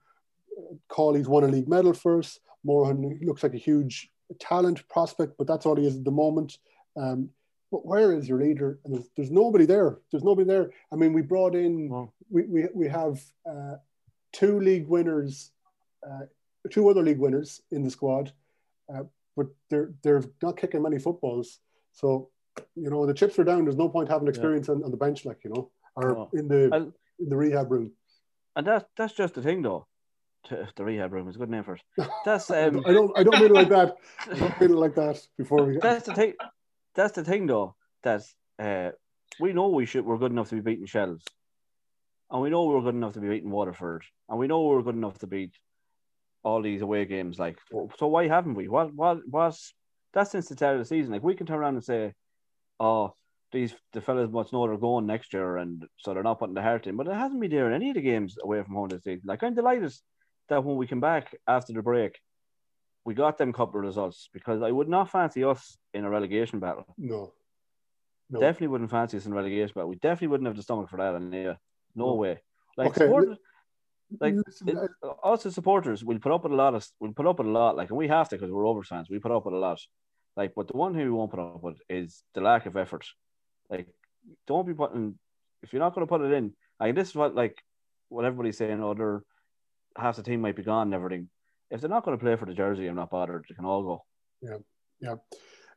Cawley's 0.88 1.28
won 1.28 1.44
a 1.44 1.48
league 1.48 1.68
medal 1.68 1.92
for 1.92 2.18
us. 2.18 2.38
Morahan 2.64 3.18
looks 3.22 3.42
like 3.42 3.54
a 3.54 3.58
huge 3.58 4.10
talent 4.38 4.86
prospect, 4.88 5.34
but 5.38 5.46
that's 5.46 5.66
all 5.66 5.76
he 5.76 5.86
is 5.86 5.96
at 5.96 6.04
the 6.04 6.10
moment. 6.10 6.58
Um, 6.96 7.30
but 7.70 7.86
where 7.86 8.12
is 8.12 8.28
your 8.28 8.40
leader? 8.40 8.78
And 8.84 8.94
there's, 8.94 9.08
there's 9.16 9.30
nobody 9.30 9.64
there. 9.66 9.98
There's 10.10 10.24
nobody 10.24 10.46
there. 10.46 10.70
I 10.92 10.96
mean, 10.96 11.12
we 11.12 11.22
brought 11.22 11.54
in, 11.54 11.88
Well- 11.88 12.12
we, 12.30 12.42
we, 12.46 12.68
we 12.74 12.88
have 12.88 13.20
uh, 13.48 13.76
two 14.32 14.60
league 14.60 14.86
winners, 14.88 15.50
uh, 16.08 16.26
two 16.70 16.88
other 16.88 17.02
league 17.02 17.18
winners 17.18 17.62
in 17.70 17.82
the 17.82 17.90
squad, 17.90 18.32
uh, 18.92 19.02
but 19.36 19.46
they're 19.68 19.92
they're 20.02 20.22
not 20.42 20.56
kicking 20.56 20.82
many 20.82 20.98
footballs. 20.98 21.58
So, 21.92 22.28
you 22.76 22.90
know, 22.90 23.06
the 23.06 23.14
chips 23.14 23.38
are 23.38 23.44
down. 23.44 23.64
There's 23.64 23.76
no 23.76 23.88
point 23.88 24.08
having 24.08 24.28
experience 24.28 24.68
on, 24.68 24.82
on 24.84 24.90
the 24.90 24.96
bench, 24.96 25.24
like 25.24 25.38
you 25.44 25.50
know, 25.50 25.70
or 25.96 26.28
in 26.32 26.46
the 26.48 26.92
in 27.18 27.28
the 27.28 27.36
rehab 27.36 27.70
room. 27.70 27.92
And 28.56 28.66
that 28.66 28.88
that's 28.96 29.12
just 29.14 29.34
the 29.34 29.42
thing 29.42 29.62
though. 29.62 29.86
The 30.48 30.84
rehab 30.84 31.12
room 31.12 31.28
is 31.28 31.36
a 31.36 31.38
good 31.38 31.50
name 31.50 31.62
for 31.64 31.74
it. 31.74 31.82
That's 32.24 32.50
I 32.50 32.62
um 32.64 32.74
don't- 32.74 32.86
I 32.88 32.92
don't 32.92 33.18
I 33.18 33.22
don't 33.22 33.40
mean 33.40 33.50
it 33.50 33.52
like 33.52 33.68
that. 33.68 33.96
I 34.30 34.38
don't 34.38 34.60
mean 34.60 34.70
it 34.70 34.76
like 34.76 34.94
that. 34.94 35.26
Before 35.36 35.64
we 35.64 35.78
that's 35.78 36.06
the 36.06 36.14
thing. 36.14 36.34
That's 36.94 37.12
the 37.12 37.24
thing, 37.24 37.46
though. 37.46 37.76
That 38.02 38.22
uh, 38.58 38.90
we 39.38 39.52
know 39.52 39.68
we 39.68 39.86
should. 39.86 40.04
We're 40.04 40.18
good 40.18 40.32
enough 40.32 40.48
to 40.50 40.56
be 40.56 40.60
beating 40.60 40.86
Shells, 40.86 41.22
and 42.30 42.40
we 42.42 42.50
know 42.50 42.64
we're 42.64 42.80
good 42.80 42.94
enough 42.94 43.14
to 43.14 43.20
be 43.20 43.28
beating 43.28 43.50
Waterford, 43.50 44.04
and 44.28 44.38
we 44.38 44.46
know 44.46 44.62
we're 44.62 44.82
good 44.82 44.94
enough 44.94 45.18
to 45.18 45.26
beat 45.26 45.52
all 46.42 46.62
these 46.62 46.82
away 46.82 47.04
games. 47.04 47.38
Like, 47.38 47.58
so 47.98 48.06
why 48.06 48.28
haven't 48.28 48.54
we? 48.54 48.68
What? 48.68 48.94
What? 48.94 49.26
Was 49.28 49.74
that's 50.12 50.30
since 50.30 50.48
the 50.48 50.56
start 50.56 50.74
of 50.74 50.80
the 50.80 50.86
season? 50.86 51.12
Like, 51.12 51.22
we 51.22 51.34
can 51.34 51.46
turn 51.46 51.58
around 51.58 51.74
and 51.74 51.84
say, 51.84 52.14
"Oh, 52.78 53.14
these 53.52 53.74
the 53.92 54.00
fellas 54.00 54.30
must 54.30 54.52
know 54.52 54.66
they're 54.66 54.76
going 54.76 55.06
next 55.06 55.32
year, 55.32 55.58
and 55.58 55.86
so 55.98 56.14
they're 56.14 56.22
not 56.22 56.38
putting 56.38 56.54
the 56.54 56.62
heart 56.62 56.86
in." 56.86 56.96
But 56.96 57.06
it 57.06 57.14
hasn't 57.14 57.40
been 57.40 57.50
there 57.50 57.68
in 57.68 57.74
any 57.74 57.90
of 57.90 57.94
the 57.94 58.02
games 58.02 58.36
away 58.42 58.62
from 58.62 58.74
home 58.74 58.88
this 58.88 59.04
season. 59.04 59.22
Like, 59.26 59.42
I'm 59.42 59.54
delighted 59.54 59.92
that 60.48 60.64
when 60.64 60.76
we 60.76 60.86
come 60.86 61.00
back 61.00 61.34
after 61.46 61.72
the 61.72 61.82
break, 61.82 62.18
we 63.04 63.14
got 63.14 63.38
them 63.38 63.52
couple 63.52 63.80
of 63.80 63.84
results 63.86 64.28
because 64.32 64.62
I 64.62 64.70
would 64.70 64.88
not 64.88 65.10
fancy 65.10 65.44
us 65.44 65.78
in 65.94 66.04
a 66.04 66.10
relegation 66.10 66.60
battle. 66.60 66.86
no. 66.98 67.32
No. 68.32 68.38
Definitely 68.38 68.68
wouldn't 68.68 68.90
fancy 68.92 69.16
us 69.16 69.26
in 69.26 69.32
a 69.32 69.34
relegation 69.34 69.72
battle. 69.74 69.88
We 69.90 69.96
definitely 69.96 70.28
wouldn't 70.28 70.46
have 70.46 70.54
the 70.56 70.62
stomach 70.62 70.88
for 70.88 70.98
that. 70.98 71.16
And 71.16 71.30
no 71.32 71.56
No. 71.96 72.14
way. 72.14 72.40
Like 72.76 72.90
Okay, 72.90 73.06
supporters, 73.06 73.38
like 74.20 74.34
Listen, 74.46 74.68
it, 74.68 74.90
us 75.24 75.46
as 75.46 75.54
supporters, 75.56 76.04
we'll 76.04 76.20
put 76.20 76.30
up 76.30 76.44
with 76.44 76.52
a 76.52 76.54
lot 76.54 76.74
of 76.76 76.86
we'll 77.00 77.12
put 77.12 77.26
up 77.26 77.38
with 77.38 77.48
a 77.48 77.50
lot. 77.50 77.76
Like, 77.76 77.88
and 77.88 77.98
we 77.98 78.06
have 78.06 78.28
to 78.28 78.36
because 78.36 78.52
we're 78.52 78.68
over 78.68 78.84
fans. 78.84 79.10
We 79.10 79.18
put 79.18 79.32
up 79.32 79.46
with 79.46 79.54
a 79.54 79.58
lot. 79.58 79.80
Like, 80.36 80.52
but 80.54 80.68
the 80.68 80.76
one 80.76 80.94
who 80.94 81.02
we 81.02 81.10
won't 81.10 81.32
put 81.32 81.40
up 81.40 81.60
with 81.60 81.78
is 81.88 82.22
the 82.34 82.40
lack 82.40 82.66
of 82.66 82.76
effort. 82.76 83.04
Like, 83.68 83.88
don't 84.46 84.64
be 84.66 84.74
putting 84.74 85.18
if 85.64 85.72
you're 85.72 85.80
not 85.80 85.94
going 85.94 86.06
to 86.06 86.08
put 86.08 86.20
it 86.22 86.32
in. 86.32 86.54
Like, 86.78 86.94
this 86.94 87.08
is 87.08 87.14
what 87.16 87.34
like 87.34 87.60
what 88.10 88.24
everybody's 88.24 88.58
saying. 88.58 88.80
Oh, 88.80 88.92
Other 88.92 89.24
half 89.98 90.14
the 90.16 90.22
team 90.22 90.40
might 90.40 90.54
be 90.54 90.62
gone 90.62 90.86
and 90.86 90.94
everything. 90.94 91.28
If 91.70 91.80
they're 91.80 91.90
not 91.90 92.04
going 92.04 92.18
to 92.18 92.22
play 92.22 92.36
for 92.36 92.46
the 92.46 92.54
jersey, 92.54 92.86
I'm 92.86 92.96
not 92.96 93.10
bothered. 93.10 93.46
They 93.48 93.54
can 93.54 93.64
all 93.64 93.82
go. 93.82 94.04
Yeah. 95.00 95.14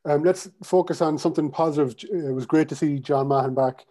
Um, 0.05 0.23
let's 0.23 0.49
focus 0.63 1.01
on 1.01 1.17
something 1.17 1.49
positive. 1.49 1.95
It 2.11 2.33
was 2.33 2.45
great 2.45 2.67
to 2.69 2.75
see 2.75 2.99
John 2.99 3.27
Mahon 3.27 3.55
back. 3.55 3.85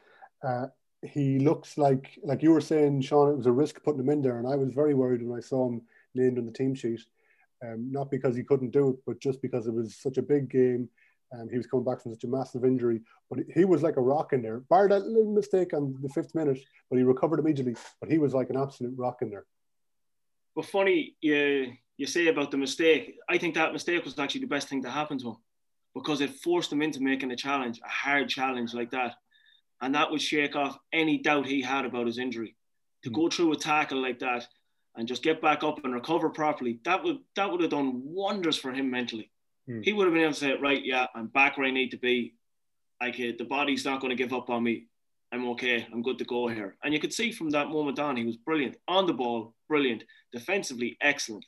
Uh, 0.47 0.67
he 1.03 1.39
looks 1.39 1.79
like, 1.79 2.19
like 2.23 2.43
you 2.43 2.51
were 2.51 2.61
saying, 2.61 3.01
Shaun, 3.03 3.31
it 3.31 3.37
was 3.37 3.47
a 3.47 3.53
risk 3.53 3.83
putting 3.83 4.01
him 4.01 4.11
in 4.11 4.23
there. 4.23 4.39
And 4.39 4.47
I 4.47 4.57
was 4.57 4.73
very 4.73 4.95
worried 4.95 5.23
when 5.23 5.37
I 5.37 5.41
saw 5.41 5.69
him 5.69 5.83
named 6.15 6.39
on 6.39 6.47
the 6.47 6.53
team 6.53 6.75
sheet. 6.75 7.01
Um, 7.65 7.91
not 7.91 8.11
because 8.11 8.35
he 8.35 8.43
couldn't 8.43 8.73
do 8.73 8.91
it, 8.91 8.97
but 9.07 9.21
just 9.21 9.41
because 9.41 9.67
it 9.67 9.75
was 9.75 9.95
such 9.97 10.19
a 10.19 10.23
big 10.23 10.51
game. 10.51 10.89
Um, 11.33 11.49
he 11.49 11.57
was 11.57 11.67
coming 11.67 11.85
back 11.85 12.03
from 12.03 12.13
such 12.13 12.25
a 12.25 12.29
massive 12.29 12.65
injury. 12.65 13.01
But 13.31 13.41
he 13.55 13.65
was 13.65 13.83
like 13.83 13.97
a 13.97 14.03
rock 14.03 14.33
in 14.33 14.43
there, 14.43 14.61
bar 14.61 14.89
that 14.89 15.07
little 15.07 15.33
mistake 15.33 15.73
on 15.73 15.97
the 16.03 16.09
fifth 16.09 16.35
minute, 16.35 16.59
but 16.91 16.99
he 16.99 17.05
recovered 17.05 17.39
immediately. 17.39 17.77
But 18.01 18.11
he 18.11 18.19
was 18.19 18.35
like 18.35 18.51
an 18.51 18.59
absolute 18.59 18.95
rock 18.99 19.23
in 19.23 19.31
there. 19.31 19.47
But 20.55 20.67
funny, 20.67 21.17
you 21.23 21.73
you 21.97 22.07
say 22.07 22.29
about 22.29 22.51
the 22.51 22.57
mistake. 22.57 23.17
I 23.29 23.39
think 23.39 23.55
that 23.55 23.73
mistake 23.73 24.05
was 24.05 24.19
actually 24.19 24.43
the 24.43 24.47
best 24.47 24.69
thing 24.69 24.83
to 24.83 24.91
happen 24.91 25.19
to 25.19 25.31
him 25.31 25.37
because 25.95 26.21
it 26.21 26.35
forced 26.37 26.73
him 26.73 26.83
into 26.83 27.03
making 27.03 27.31
a 27.33 27.37
challenge, 27.37 27.81
a 27.85 27.89
hard 27.89 28.29
challenge 28.29 28.75
like 28.75 28.91
that, 28.93 29.17
and 29.81 29.95
that 29.95 30.11
would 30.11 30.23
shake 30.23 30.57
off 30.57 30.79
any 30.93 31.19
doubt 31.19 31.47
he 31.47 31.61
had 31.61 31.85
about 31.85 32.07
his 32.07 32.19
injury. 32.19 32.57
To 33.05 33.11
go 33.11 33.29
through 33.29 33.53
a 33.53 33.57
tackle 33.57 34.01
like 34.01 34.21
that 34.21 34.47
and 34.95 35.09
just 35.09 35.25
get 35.25 35.43
back 35.43 35.65
up 35.65 35.85
and 35.85 35.93
recover 35.93 36.31
properly, 36.31 36.79
that 36.85 37.03
would 37.03 37.19
that 37.35 37.51
would 37.51 37.61
have 37.61 37.71
done 37.71 38.01
wonders 38.05 38.57
for 38.57 38.73
him 38.73 38.91
mentally. 38.91 39.31
Hmm. 39.67 39.81
He 39.83 39.93
would 39.93 40.07
have 40.07 40.15
been 40.15 40.23
able 40.23 40.35
to 40.35 40.39
say, 40.39 40.57
right, 40.57 40.85
yeah, 40.85 41.07
I'm 41.15 41.27
back 41.27 41.59
where 41.59 41.67
I 41.67 41.73
need 41.73 41.91
to 41.91 41.97
be. 41.97 42.35
Like 43.01 43.15
uh, 43.15 43.33
the 43.37 43.45
body's 43.45 43.85
not 43.85 44.01
going 44.01 44.17
to 44.17 44.23
give 44.23 44.33
up 44.33 44.51
on 44.51 44.63
me. 44.63 44.87
I'm 45.33 45.49
okay. 45.51 45.87
I'm 45.93 46.03
good 46.03 46.19
to 46.19 46.25
go 46.25 46.47
here. 46.47 46.77
And 46.85 46.95
you 46.95 47.01
could 47.01 47.13
see 47.13 47.33
from 47.33 47.51
that 47.51 47.69
moment 47.69 47.99
on, 47.99 48.17
he 48.17 48.25
was 48.25 48.37
brilliant 48.37 48.77
on 48.87 49.07
the 49.07 49.15
ball, 49.15 49.55
brilliant 49.67 50.05
defensively, 50.33 50.97
excellent. 51.01 51.45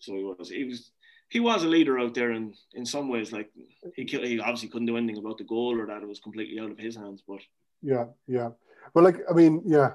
So 0.00 0.14
he 0.14 0.24
was. 0.24 0.48
He 0.48 0.64
was. 0.64 0.90
He 1.28 1.38
was 1.38 1.62
a 1.62 1.68
leader 1.68 1.96
out 1.96 2.14
there, 2.14 2.32
in 2.32 2.54
in 2.74 2.84
some 2.84 3.08
ways. 3.08 3.30
Like 3.32 3.50
he, 3.94 4.04
he 4.04 4.40
obviously 4.40 4.68
couldn't 4.68 4.86
do 4.86 4.96
anything 4.96 5.18
about 5.18 5.38
the 5.38 5.44
goal 5.44 5.80
or 5.80 5.86
that 5.86 6.02
it 6.02 6.08
was 6.08 6.18
completely 6.18 6.58
out 6.58 6.72
of 6.72 6.78
his 6.78 6.96
hands. 6.96 7.22
But 7.26 7.40
Yeah, 7.82 8.06
yeah. 8.26 8.50
Well, 8.94 9.04
like 9.04 9.18
I 9.30 9.32
mean, 9.32 9.62
yeah. 9.64 9.92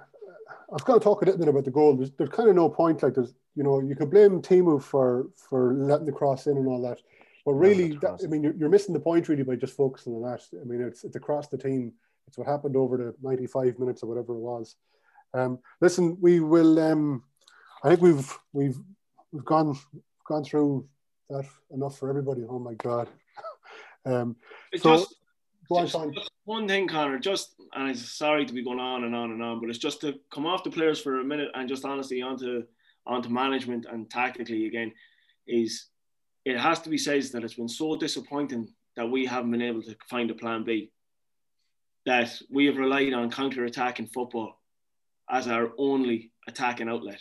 I 0.48 0.74
was 0.74 0.84
going 0.84 1.00
to 1.00 1.04
talk 1.04 1.22
a 1.22 1.26
little 1.26 1.40
bit 1.40 1.48
about 1.48 1.66
the 1.66 1.72
goal. 1.72 1.96
There's, 1.96 2.12
there's 2.18 2.30
kind 2.30 2.50
of 2.50 2.56
no 2.56 2.70
point. 2.70 3.04
Like 3.04 3.14
there's, 3.16 3.34
you 3.56 3.64
know, 3.64 3.82
you 3.82 3.96
could 3.96 4.10
blame 4.10 4.42
Timu 4.42 4.82
for 4.82 5.28
for 5.36 5.74
letting 5.74 6.06
the 6.06 6.12
cross 6.12 6.48
in 6.48 6.58
and 6.58 6.68
all 6.68 6.82
that, 6.82 7.00
but 7.46 7.54
really, 7.54 7.98
that. 7.98 8.20
I 8.24 8.28
mean, 8.28 8.44
you're, 8.44 8.56
you're 8.56 8.70
missing 8.70 8.94
the 8.94 9.00
point 9.00 9.30
really 9.30 9.44
by 9.44 9.56
just 9.56 9.76
focusing 9.78 10.14
on 10.14 10.24
that. 10.24 10.42
I 10.60 10.66
mean, 10.66 10.82
it's 10.82 11.04
it's 11.04 11.16
across 11.16 11.48
the 11.48 11.58
team. 11.58 11.94
It's 12.28 12.38
what 12.38 12.48
happened 12.48 12.76
over 12.76 12.98
the 12.98 13.16
95 13.22 13.78
minutes 13.78 14.02
or 14.02 14.08
whatever 14.08 14.34
it 14.34 14.40
was. 14.40 14.76
Um, 15.36 15.60
listen, 15.82 16.18
we 16.20 16.40
will. 16.40 16.80
Um, 16.80 17.24
I 17.84 17.90
think 17.90 18.02
we've 18.02 18.38
we've 18.52 18.80
we've 19.36 19.46
gone 19.46 19.78
gone 20.28 20.44
through 20.44 20.88
that 21.30 21.46
enough 21.72 22.00
for 22.00 22.10
everybody. 22.10 22.44
Oh 22.50 22.60
my 22.60 22.74
god. 22.76 23.10
um, 24.06 24.36
So, 24.78 24.98
just, 24.98 25.16
on, 25.70 25.84
just 25.84 25.94
Shaun. 25.94 26.14
one 26.46 26.68
thing, 26.68 26.88
Conor. 26.88 27.20
Just 27.20 27.56
and 27.74 27.90
I'm 27.90 27.96
sorry 27.96 28.46
to 28.46 28.54
be 28.54 28.64
going 28.64 28.80
on 28.80 29.04
and 29.04 29.14
on 29.14 29.32
and 29.32 29.44
on, 29.44 29.60
but 29.60 29.70
it's 29.70 29.80
just 29.80 30.02
to 30.02 30.16
come 30.34 30.46
off 30.46 30.64
the 30.64 30.72
players 30.72 31.02
for 31.02 31.20
a 31.20 31.24
minute 31.24 31.50
and 31.54 31.68
just 31.68 31.84
honestly 31.84 32.22
onto 32.22 32.64
onto 33.06 33.30
management 33.30 33.86
and 33.92 34.10
tactically 34.10 34.66
again 34.66 34.92
is 35.48 35.88
it 36.44 36.58
has 36.58 36.80
to 36.82 36.90
be 36.90 36.98
said 36.98 37.22
that 37.34 37.44
it's 37.44 37.54
been 37.54 37.70
so 37.70 37.96
disappointing 37.96 38.68
that 38.96 39.06
we 39.06 39.26
haven't 39.26 39.52
been 39.52 39.62
able 39.62 39.84
to 39.84 39.96
find 40.10 40.32
a 40.32 40.34
plan 40.34 40.64
B. 40.64 40.92
That 42.06 42.40
we 42.50 42.68
have 42.68 42.78
relied 42.78 43.14
on 43.14 43.32
counter 43.32 43.66
attacking 43.66 44.08
football 44.08 44.62
as 45.30 45.48
our 45.48 45.72
only 45.78 46.32
attacking 46.48 46.88
outlet. 46.88 47.20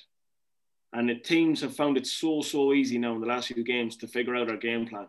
And 0.94 1.08
the 1.08 1.16
teams 1.16 1.60
have 1.60 1.74
found 1.74 1.96
it 1.96 2.06
so, 2.06 2.40
so 2.40 2.72
easy 2.72 2.98
now 2.98 3.14
in 3.16 3.20
the 3.20 3.26
last 3.26 3.48
few 3.48 3.64
games 3.64 3.96
to 3.96 4.06
figure 4.06 4.36
out 4.36 4.48
our 4.48 4.56
game 4.56 4.86
plan. 4.86 5.08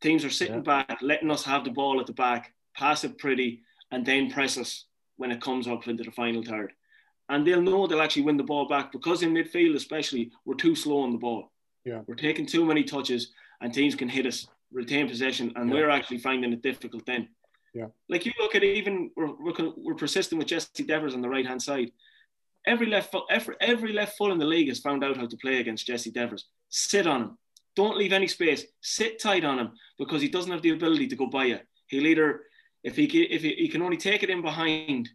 Teams 0.00 0.24
are 0.24 0.30
sitting 0.30 0.62
back, 0.62 0.98
letting 1.02 1.30
us 1.30 1.44
have 1.44 1.62
the 1.62 1.70
ball 1.70 2.00
at 2.00 2.06
the 2.06 2.12
back, 2.14 2.54
pass 2.74 3.04
it 3.04 3.18
pretty, 3.18 3.62
and 3.90 4.04
then 4.04 4.30
press 4.30 4.56
us 4.56 4.86
when 5.18 5.30
it 5.30 5.40
comes 5.42 5.68
up 5.68 5.86
into 5.88 6.02
the 6.02 6.10
final 6.10 6.42
third. 6.42 6.72
And 7.28 7.46
they'll 7.46 7.60
know 7.62 7.86
they'll 7.86 8.00
actually 8.00 8.22
win 8.22 8.38
the 8.38 8.44
ball 8.44 8.66
back 8.66 8.92
because 8.92 9.22
in 9.22 9.34
midfield, 9.34 9.74
especially, 9.74 10.30
we're 10.46 10.54
too 10.54 10.74
slow 10.74 11.00
on 11.00 11.12
the 11.12 11.18
ball. 11.18 11.50
Yeah. 11.84 12.00
We're 12.06 12.14
taking 12.14 12.46
too 12.46 12.64
many 12.64 12.82
touches, 12.82 13.32
and 13.60 13.72
teams 13.72 13.94
can 13.94 14.08
hit 14.08 14.26
us, 14.26 14.46
retain 14.72 15.06
possession, 15.08 15.52
and 15.56 15.68
Yeah. 15.68 15.74
we're 15.74 15.90
actually 15.90 16.18
finding 16.18 16.52
it 16.52 16.62
difficult 16.62 17.04
then. 17.04 17.28
Yeah. 17.74 17.88
Like 18.08 18.24
you 18.24 18.32
look 18.40 18.54
at 18.54 18.64
even 18.64 19.10
we're, 19.16 19.34
we're, 19.34 19.72
we're 19.76 19.94
persistent 19.94 20.38
with 20.38 20.48
Jesse 20.48 20.84
Devers 20.84 21.14
on 21.14 21.20
the 21.20 21.28
right 21.28 21.46
hand 21.46 21.60
side. 21.62 21.92
Every 22.66 22.86
left 22.86 23.12
foot, 23.12 23.24
every, 23.30 23.54
every 23.60 23.92
left 23.92 24.16
foot 24.16 24.32
in 24.32 24.38
the 24.38 24.44
league 24.44 24.68
has 24.68 24.80
found 24.80 25.04
out 25.04 25.16
how 25.16 25.26
to 25.26 25.36
play 25.36 25.60
against 25.60 25.86
Jesse 25.86 26.10
Devers. 26.10 26.46
Sit 26.68 27.06
on 27.06 27.22
him. 27.22 27.38
Don't 27.76 27.96
leave 27.96 28.12
any 28.12 28.26
space. 28.26 28.64
Sit 28.80 29.20
tight 29.20 29.44
on 29.44 29.58
him 29.58 29.72
because 29.98 30.22
he 30.22 30.28
doesn't 30.28 30.50
have 30.50 30.62
the 30.62 30.70
ability 30.70 31.06
to 31.08 31.16
go 31.16 31.26
by 31.26 31.44
you. 31.44 31.58
He'll 31.88 32.06
either 32.06 32.42
if 32.82 32.96
he 32.96 33.04
if 33.04 33.42
he, 33.42 33.54
he 33.54 33.68
can 33.68 33.82
only 33.82 33.96
take 33.96 34.22
it 34.22 34.30
in 34.30 34.42
behind 34.42 35.08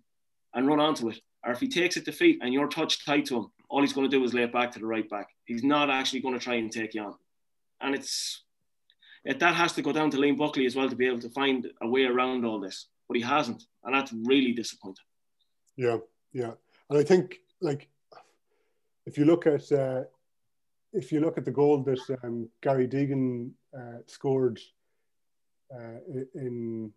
and 0.54 0.68
run 0.68 0.80
onto 0.80 1.10
it, 1.10 1.20
or 1.46 1.54
if 1.54 1.60
he 1.60 1.70
takes 1.70 1.98
it 1.98 2.06
to 2.06 2.12
feet 2.12 2.40
and 2.42 2.54
you're 2.54 2.68
touched 2.68 3.06
tight 3.06 3.26
to 3.28 3.38
him, 3.38 3.48
all 3.70 3.82
he's 3.82 3.94
going 3.94 4.10
to 4.10 4.18
do 4.18 4.24
is 4.24 4.34
lay 4.34 4.44
it 4.44 4.52
back 4.52 4.72
to 4.72 4.80
the 4.80 4.86
right 4.86 5.10
back. 5.10 5.28
He's 5.46 5.64
not 5.64 5.90
actually 5.90 6.20
going 6.20 6.38
to 6.38 6.44
try 6.44 6.56
and 6.56 6.72
take 6.72 6.94
you 6.94 7.02
on, 7.02 7.16
and 7.80 7.96
it's 7.96 8.44
it, 9.24 9.40
that 9.40 9.56
has 9.56 9.74
to 9.74 9.82
go 9.82 9.94
down 9.94 10.10
to 10.12 10.18
Liam 10.18 10.38
Buckley 10.38 10.66
as 10.66 10.76
well 10.76 10.90
to 10.90 10.96
be 10.96 11.08
able 11.08 11.22
to 11.22 11.30
find 11.30 11.68
a 11.82 11.88
way 11.88 12.04
around 12.04 12.46
all 12.46 12.60
this, 12.60 12.88
but 13.08 13.16
he 13.16 13.24
hasn't, 13.24 13.64
and 13.84 13.96
that's 13.96 14.12
really 14.12 14.52
disappointing. 14.52 15.06
Yeah, 15.78 15.98
yeah, 16.34 16.52
and 16.92 17.00
I 17.00 17.04
think 17.04 17.40
like 17.62 17.88
if 19.06 19.18
you 19.18 19.26
look 19.26 19.48
at 19.48 19.72
uh, 19.72 20.04
if 20.94 21.12
you 21.12 21.22
look 21.22 21.38
at 21.38 21.46
the 21.46 21.52
goal 21.52 21.82
that 21.84 22.20
um, 22.24 22.50
Gary 22.62 22.88
Deegan 22.88 23.52
uh, 23.74 24.00
scored 24.08 24.60
uh, 25.74 26.00
in 26.36 26.92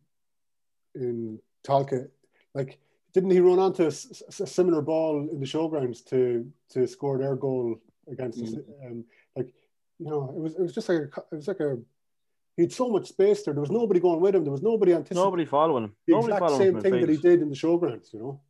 in 0.96 1.38
Tolka, 1.66 2.08
like 2.54 2.78
didn't 3.12 3.30
he 3.30 3.38
run 3.38 3.60
onto 3.60 3.84
a, 3.84 3.86
a, 3.86 4.46
similar 4.46 4.82
ball 4.82 5.28
in 5.30 5.38
the 5.38 5.46
showgrounds 5.46 6.04
to 6.06 6.50
to 6.70 6.88
score 6.88 7.16
their 7.16 7.36
goal 7.36 7.76
against 8.10 8.40
mm. 8.40 8.48
us? 8.48 8.54
Um, 8.84 9.04
like 9.36 9.54
you 10.00 10.06
know, 10.06 10.34
it 10.36 10.40
was 10.40 10.54
it 10.56 10.60
was 10.60 10.74
just 10.74 10.88
like 10.88 10.98
a, 10.98 11.20
it 11.30 11.36
was 11.36 11.46
like 11.46 11.60
a 11.60 11.78
he 12.56 12.62
had 12.62 12.72
so 12.72 12.88
much 12.88 13.08
space 13.08 13.44
there. 13.44 13.54
There 13.54 13.60
was 13.60 13.70
nobody 13.70 14.00
going 14.00 14.20
with 14.20 14.34
him. 14.34 14.42
There 14.42 14.52
was 14.52 14.62
nobody 14.62 14.92
anticipating. 14.92 15.22
Nobody 15.22 15.44
following 15.44 15.84
him. 15.84 15.96
The 16.06 16.14
nobody 16.14 16.32
exact 16.32 16.56
same 16.56 16.80
thing 16.80 17.00
that 17.00 17.08
he 17.08 17.16
did 17.16 17.42
in 17.42 17.48
the 17.48 17.54
showgrounds. 17.54 18.12
You 18.12 18.18
know. 18.18 18.40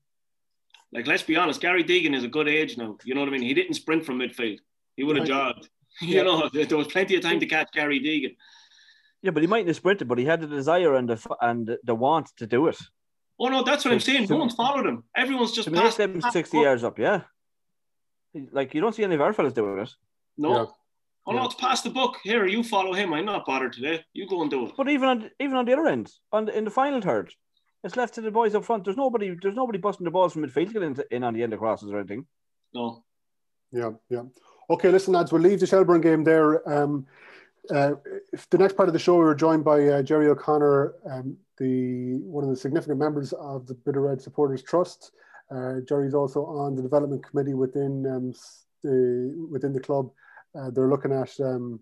Like 0.94 1.08
let's 1.08 1.24
be 1.24 1.36
honest, 1.36 1.60
Gary 1.60 1.82
Deegan 1.82 2.14
is 2.14 2.24
a 2.24 2.28
good 2.28 2.48
age 2.48 2.78
now. 2.78 2.96
You 3.04 3.14
know 3.14 3.20
what 3.20 3.28
I 3.28 3.32
mean? 3.32 3.42
He 3.42 3.52
didn't 3.52 3.74
sprint 3.74 4.06
from 4.06 4.20
midfield. 4.20 4.58
He 4.96 5.02
would 5.02 5.16
have 5.16 5.26
jogged. 5.26 5.68
You 6.00 6.24
know, 6.24 6.50
there 6.52 6.76
was 6.76 6.88
plenty 6.88 7.14
of 7.14 7.22
time 7.22 7.38
to 7.38 7.46
catch 7.46 7.68
Gary 7.72 8.00
Deegan. 8.00 8.34
Yeah, 9.22 9.30
but 9.30 9.44
he 9.44 9.46
mightn't 9.46 9.68
have 9.68 9.76
sprinted, 9.76 10.08
but 10.08 10.18
he 10.18 10.24
had 10.24 10.40
the 10.40 10.48
desire 10.48 10.96
and 10.96 11.08
the 11.08 11.36
and 11.40 11.78
the 11.84 11.94
want 11.94 12.30
to 12.38 12.48
do 12.48 12.66
it. 12.66 12.76
Oh 13.38 13.46
no, 13.46 13.62
that's 13.62 13.84
what 13.84 13.94
I'm 13.94 14.00
saying. 14.00 14.26
No 14.28 14.38
one's 14.38 14.56
followed 14.56 14.86
him. 14.86 15.04
Everyone's 15.16 15.52
just 15.52 15.68
to 15.68 15.74
passed, 15.74 15.98
them 15.98 16.20
sixty 16.32 16.58
yards 16.58 16.82
up. 16.82 16.98
Yeah, 16.98 17.20
like 18.50 18.74
you 18.74 18.80
don't 18.80 18.92
see 18.92 19.04
any 19.04 19.14
of 19.14 19.20
our 19.20 19.32
fellas 19.32 19.52
doing 19.52 19.78
it. 19.78 19.90
No. 20.36 20.52
Yeah. 20.56 20.66
Oh 21.26 21.32
no, 21.32 21.44
it's 21.44 21.54
past 21.54 21.84
the 21.84 21.90
book. 21.90 22.18
Here, 22.22 22.44
you 22.44 22.62
follow 22.62 22.92
him. 22.92 23.14
I'm 23.14 23.24
not 23.24 23.46
bothered 23.46 23.72
today. 23.72 24.04
You 24.12 24.28
go 24.28 24.42
and 24.42 24.50
do 24.50 24.66
it. 24.66 24.72
But 24.76 24.88
even 24.88 25.08
on 25.08 25.30
even 25.38 25.56
on 25.56 25.64
the 25.64 25.72
other 25.74 25.86
end, 25.86 26.10
on 26.32 26.46
the, 26.46 26.58
in 26.58 26.64
the 26.64 26.70
final 26.70 27.00
third, 27.00 27.32
it's 27.84 27.96
left 27.96 28.14
to 28.14 28.22
the 28.22 28.30
boys 28.30 28.54
up 28.54 28.64
front. 28.64 28.84
There's 28.84 28.96
nobody. 28.96 29.36
There's 29.40 29.54
nobody 29.54 29.78
busting 29.78 30.04
the 30.04 30.10
balls 30.10 30.32
from 30.32 30.42
midfield 30.42 30.68
to 30.68 30.72
get 30.72 30.82
in, 30.82 30.96
in 31.10 31.22
on 31.22 31.34
the 31.34 31.42
end 31.42 31.52
of 31.52 31.58
crosses 31.60 31.92
or 31.92 31.98
anything. 31.98 32.26
No. 32.74 33.04
Yeah, 33.70 33.90
yeah. 34.08 34.22
Okay, 34.70 34.90
listen, 34.90 35.12
lads. 35.12 35.30
We'll 35.30 35.42
leave 35.42 35.60
the 35.60 35.66
Shelbourne 35.66 36.00
game 36.00 36.24
there. 36.24 36.66
Um, 36.68 37.06
uh, 37.70 37.92
the 38.50 38.58
next 38.58 38.76
part 38.76 38.88
of 38.88 38.92
the 38.92 38.98
show, 38.98 39.14
we 39.16 39.24
were 39.24 39.34
joined 39.34 39.64
by 39.64 39.86
uh, 39.86 40.02
Gerry 40.02 40.28
O'Connor, 40.28 40.94
um, 41.10 41.36
the 41.58 42.14
one 42.22 42.44
of 42.44 42.50
the 42.50 42.56
significant 42.56 42.98
members 42.98 43.32
of 43.34 43.66
the 43.66 43.74
Bit 43.74 43.96
O'Red 43.96 44.20
Supporters 44.20 44.62
Trust. 44.62 45.12
Uh, 45.54 45.80
Gerry's 45.86 46.14
also 46.14 46.46
on 46.46 46.74
the 46.74 46.82
development 46.82 47.24
committee 47.24 47.54
within 47.54 48.06
um, 48.06 48.32
the 48.82 49.46
within 49.50 49.72
the 49.72 49.80
club. 49.80 50.10
Uh, 50.58 50.70
they're 50.70 50.88
looking 50.88 51.12
at 51.12 51.30
um, 51.40 51.80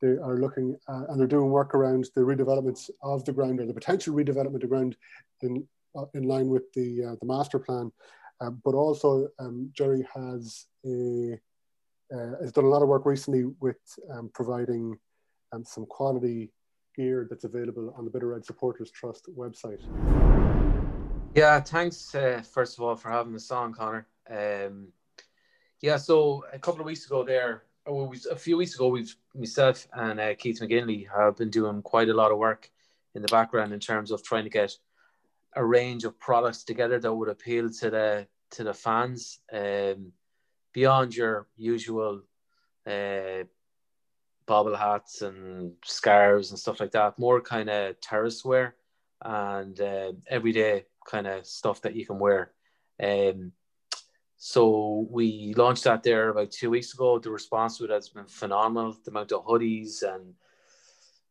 they 0.00 0.16
are 0.16 0.38
looking 0.38 0.76
uh, 0.88 1.04
and 1.08 1.20
they're 1.20 1.26
doing 1.26 1.50
work 1.50 1.74
around 1.74 2.08
the 2.14 2.20
redevelopments 2.20 2.90
of 3.02 3.24
the 3.24 3.32
ground 3.32 3.60
or 3.60 3.66
the 3.66 3.74
potential 3.74 4.14
redevelopment 4.14 4.62
of 4.62 4.68
ground 4.68 4.96
in 5.42 5.66
uh, 5.96 6.04
in 6.14 6.24
line 6.24 6.48
with 6.48 6.72
the 6.72 7.16
the 7.20 7.26
master 7.26 7.58
plan. 7.58 7.92
but 8.64 8.74
also, 8.74 9.28
um, 9.38 9.70
Gerry 9.72 10.06
has 10.14 10.66
a 10.86 11.38
has 12.40 12.52
done 12.52 12.64
a 12.64 12.68
lot 12.68 12.82
of 12.82 12.88
work 12.88 13.06
recently 13.06 13.44
with 13.60 13.78
um, 14.10 14.30
providing 14.34 14.98
and 15.52 15.66
some 15.66 15.86
quality 15.86 16.50
gear 16.96 17.26
that's 17.28 17.44
available 17.44 17.94
on 17.96 18.04
the 18.04 18.10
Bit 18.10 18.22
O'Red 18.22 18.44
Supporters 18.44 18.90
Trust 18.90 19.28
website. 19.36 19.80
Yeah, 21.34 21.60
thanks 21.60 22.14
uh, 22.14 22.42
first 22.52 22.76
of 22.76 22.84
all 22.84 22.96
for 22.96 23.10
having 23.10 23.34
us 23.34 23.50
on, 23.50 23.72
Conor. 23.72 24.06
Um, 24.28 24.88
yeah, 25.80 25.96
so 25.96 26.44
a 26.52 26.58
couple 26.58 26.80
of 26.80 26.86
weeks 26.86 27.06
ago, 27.06 27.24
there, 27.24 27.64
or 27.90 28.12
a 28.30 28.36
few 28.36 28.56
weeks 28.56 28.74
ago, 28.74 28.88
we've 28.88 29.14
myself 29.34 29.88
and 29.92 30.20
uh, 30.20 30.34
Keith 30.34 30.60
McGinley 30.60 31.06
have 31.14 31.36
been 31.36 31.50
doing 31.50 31.82
quite 31.82 32.08
a 32.08 32.14
lot 32.14 32.30
of 32.30 32.38
work 32.38 32.70
in 33.14 33.22
the 33.22 33.28
background 33.28 33.72
in 33.72 33.80
terms 33.80 34.10
of 34.12 34.22
trying 34.22 34.44
to 34.44 34.50
get 34.50 34.76
a 35.54 35.64
range 35.64 36.04
of 36.04 36.18
products 36.18 36.62
together 36.62 37.00
that 37.00 37.12
would 37.12 37.28
appeal 37.28 37.68
to 37.68 37.90
the 37.90 38.26
to 38.52 38.64
the 38.64 38.74
fans 38.74 39.40
um, 39.52 40.12
beyond 40.72 41.16
your 41.16 41.48
usual 41.56 42.22
uh, 42.86 43.42
bobble 44.46 44.76
hats 44.76 45.22
and 45.22 45.72
scarves 45.84 46.50
and 46.50 46.58
stuff 46.58 46.80
like 46.80 46.92
that. 46.92 47.18
More 47.18 47.40
kind 47.40 47.68
of 47.68 48.00
terrace 48.00 48.44
wear 48.44 48.76
and 49.22 49.80
uh, 49.80 50.12
everyday 50.28 50.86
kind 51.06 51.26
of 51.26 51.46
stuff 51.46 51.82
that 51.82 51.94
you 51.96 52.06
can 52.06 52.18
wear. 52.18 52.52
Um, 53.02 53.52
so 54.42 55.06
we 55.10 55.52
launched 55.54 55.84
that 55.84 56.02
there 56.02 56.30
about 56.30 56.50
two 56.50 56.70
weeks 56.70 56.94
ago. 56.94 57.18
The 57.18 57.30
response 57.30 57.76
to 57.76 57.84
it 57.84 57.90
has 57.90 58.08
been 58.08 58.24
phenomenal. 58.24 58.96
The 59.04 59.10
amount 59.10 59.32
of 59.32 59.44
hoodies 59.44 60.02
and 60.02 60.32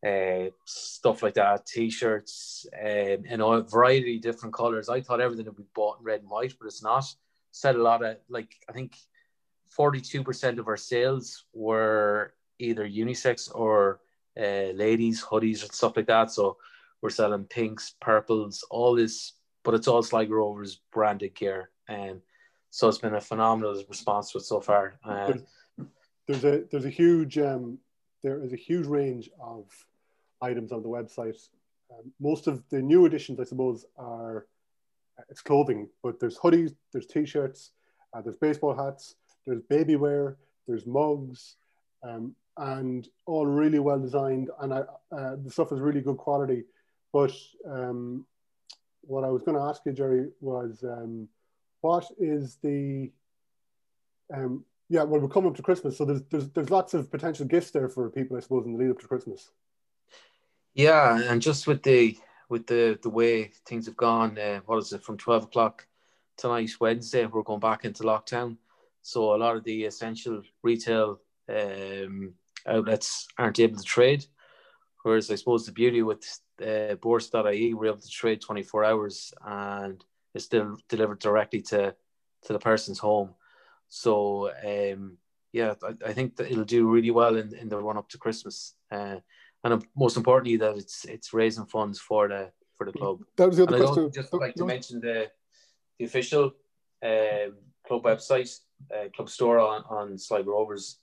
uh, 0.06 0.52
stuff 0.66 1.24
like 1.24 1.34
that, 1.34 1.66
t-shirts, 1.66 2.68
um, 2.80 3.26
in 3.26 3.42
a 3.42 3.62
variety 3.62 4.18
of 4.18 4.22
different 4.22 4.54
colors. 4.54 4.90
I 4.90 5.02
thought 5.02 5.22
everything 5.22 5.48
would 5.48 5.58
be 5.58 5.66
bought 5.74 5.98
in 5.98 6.06
red 6.06 6.22
and 6.22 6.30
white, 6.30 6.54
but 6.60 6.68
it's 6.68 6.84
not. 6.84 7.04
Said 7.50 7.76
a 7.76 7.82
lot 7.82 8.06
of 8.06 8.18
like 8.30 8.54
I 8.70 8.74
think 8.74 8.96
42% 9.76 10.60
of 10.60 10.68
our 10.68 10.78
sales 10.78 11.46
were 11.52 12.36
either 12.60 12.88
unisex 12.88 13.50
or 13.52 14.02
uh, 14.40 14.70
ladies 14.76 15.26
hoodies 15.26 15.64
and 15.64 15.72
stuff 15.72 15.98
like 15.98 16.06
that. 16.06 16.30
So 16.30 16.58
we're 17.02 17.10
selling 17.10 17.46
pinks, 17.46 17.96
purples, 18.00 18.64
all 18.70 18.94
this, 18.94 19.34
but 19.64 19.74
it's 19.74 19.88
all 19.88 20.04
Sligo 20.04 20.36
Rovers 20.36 20.80
branded 20.94 21.34
gear. 21.34 21.72
And 21.88 22.12
um, 22.12 22.22
so 22.70 22.88
it's 22.88 22.98
been 22.98 23.16
a 23.16 23.22
phenomenal 23.22 23.84
response 23.88 24.32
to 24.32 24.38
it 24.38 24.46
so 24.46 24.60
far. 24.60 25.00
Uh, 25.04 25.34
there's 26.28 26.44
a 26.46 26.64
there's 26.72 26.86
a 26.86 26.90
huge 26.90 27.38
um, 27.38 27.80
there 28.24 28.44
is 28.44 28.54
a 28.54 28.58
huge 28.58 28.86
range 28.86 29.30
of 29.42 29.66
items 30.42 30.72
on 30.72 30.82
the 30.84 30.90
website. 30.90 31.48
Um, 31.92 32.12
most 32.20 32.48
of 32.48 32.64
the 32.70 32.82
new 32.82 33.06
additions, 33.06 33.40
I 33.40 33.44
suppose, 33.44 33.86
are 33.98 34.46
it's 35.30 35.42
clothing, 35.42 35.90
but 36.04 36.20
there's 36.20 36.38
hoodies, 36.38 36.76
there's 36.94 37.08
t-shirts, 37.08 37.72
uh, 38.14 38.22
there's 38.22 38.38
baseball 38.38 38.76
hats, 38.76 39.16
there's 39.46 39.62
baby 39.64 39.96
wear, 39.96 40.38
there's 40.68 40.86
mugs, 40.86 41.56
um, 42.04 42.36
and 42.58 43.10
all 43.26 43.46
really 43.46 43.80
well 43.80 44.00
designed. 44.00 44.50
And 44.62 44.74
I, 44.74 44.84
uh, 45.12 45.36
the 45.44 45.50
stuff 45.50 45.72
is 45.72 45.80
really 45.80 46.02
good 46.02 46.18
quality. 46.18 46.64
But 47.12 47.34
um, 47.68 48.26
what 49.02 49.24
I 49.24 49.30
was 49.30 49.42
going 49.42 49.58
to 49.58 49.64
ask 49.64 49.82
you, 49.86 49.94
Gerry, 49.94 50.28
was 50.42 50.84
um, 50.84 51.28
what 51.82 52.06
is 52.20 52.58
the 52.62 53.12
um, 54.34 54.66
yeah, 54.90 55.04
well, 55.04 55.22
we're 55.22 55.30
coming 55.30 55.52
up 55.52 55.56
to 55.56 55.62
Christmas, 55.62 55.98
so 55.98 56.06
there's, 56.06 56.24
there's 56.30 56.50
there's 56.50 56.70
lots 56.72 56.94
of 56.94 57.12
potential 57.12 57.46
gifts 57.46 57.72
there 57.72 57.90
for 57.90 58.10
people, 58.10 58.38
I 58.38 58.40
suppose, 58.40 58.66
in 58.66 58.74
the 58.74 58.80
lead 58.80 58.92
up 58.92 59.00
to 59.00 59.08
Christmas. 59.08 59.52
Yeah, 60.74 61.22
and 61.22 61.42
just 61.42 61.68
with 61.68 61.84
the 61.84 62.18
with 62.50 62.68
the 62.68 62.98
the 63.02 63.10
way 63.10 63.52
things 63.66 63.86
have 63.86 63.98
gone, 63.98 64.38
uh, 64.38 64.62
what 64.66 64.78
is 64.78 64.94
it 64.94 65.04
from 65.04 65.18
twelve 65.18 65.44
o'clock 65.44 65.88
tonight, 66.40 66.72
Wednesday, 66.80 67.26
we're 67.26 67.44
going 67.44 67.60
back 67.60 67.86
into 67.86 68.04
lockdown. 68.04 68.58
So 69.02 69.36
a 69.36 69.38
lot 69.38 69.58
of 69.58 69.64
the 69.64 69.84
essential 69.84 70.42
retail 70.64 71.20
um, 71.50 72.34
outlets 72.66 73.28
aren't 73.38 73.60
able 73.60 73.78
to 73.78 73.84
trade. 73.84 74.26
Whereas 75.04 75.30
I 75.30 75.36
suppose 75.36 75.66
the 75.66 75.72
beauty 75.72 76.02
with 76.02 76.24
uh, 76.62 76.96
borst.ie, 76.96 77.74
we're 77.74 77.88
able 77.88 77.98
to 77.98 78.10
trade 78.10 78.42
24 78.42 78.86
hours 78.86 79.34
and 79.46 80.04
it's 80.34 80.46
still 80.46 80.78
delivered 80.88 81.20
directly 81.20 81.62
to, 81.62 81.96
to 82.44 82.54
the 82.54 82.60
person's 82.60 83.00
home. 83.00 83.34
So, 83.88 84.52
um, 84.66 85.18
yeah, 85.52 85.74
I, 85.84 86.10
I, 86.10 86.14
think 86.14 86.36
that 86.36 86.52
it'll 86.52 86.64
do 86.64 86.88
really 86.88 87.12
well 87.12 87.36
in, 87.36 87.56
in 87.56 87.70
the 87.70 87.78
run 87.78 87.98
up 87.98 88.10
to 88.10 88.18
Christmas. 88.18 88.76
Uh, 88.92 89.18
and 89.64 89.86
most 89.98 90.16
importantly, 90.16 90.58
that 90.58 90.78
it's 90.78 91.06
it's 91.06 91.34
raising 91.34 91.66
funds 91.66 92.00
for 92.00 92.28
the 92.28 92.52
for 92.78 92.86
the 92.86 92.94
club. 92.94 93.24
That 93.36 93.48
was 93.48 93.58
the 93.58 93.64
other 93.64 93.76
and 93.76 93.86
question. 93.86 94.06
I'd 94.06 94.14
just 94.14 94.34
like 94.34 94.56
to 94.56 94.66
mention 94.66 95.02
the 95.02 95.30
the 95.98 96.06
official 96.06 96.54
um, 97.04 97.56
club 97.86 98.04
website, 98.04 98.56
uh, 98.94 99.10
club 99.14 99.28
store 99.30 99.60
on 99.60 99.84
on 99.90 100.18
Sligo 100.18 100.52
Rovers 100.52 101.00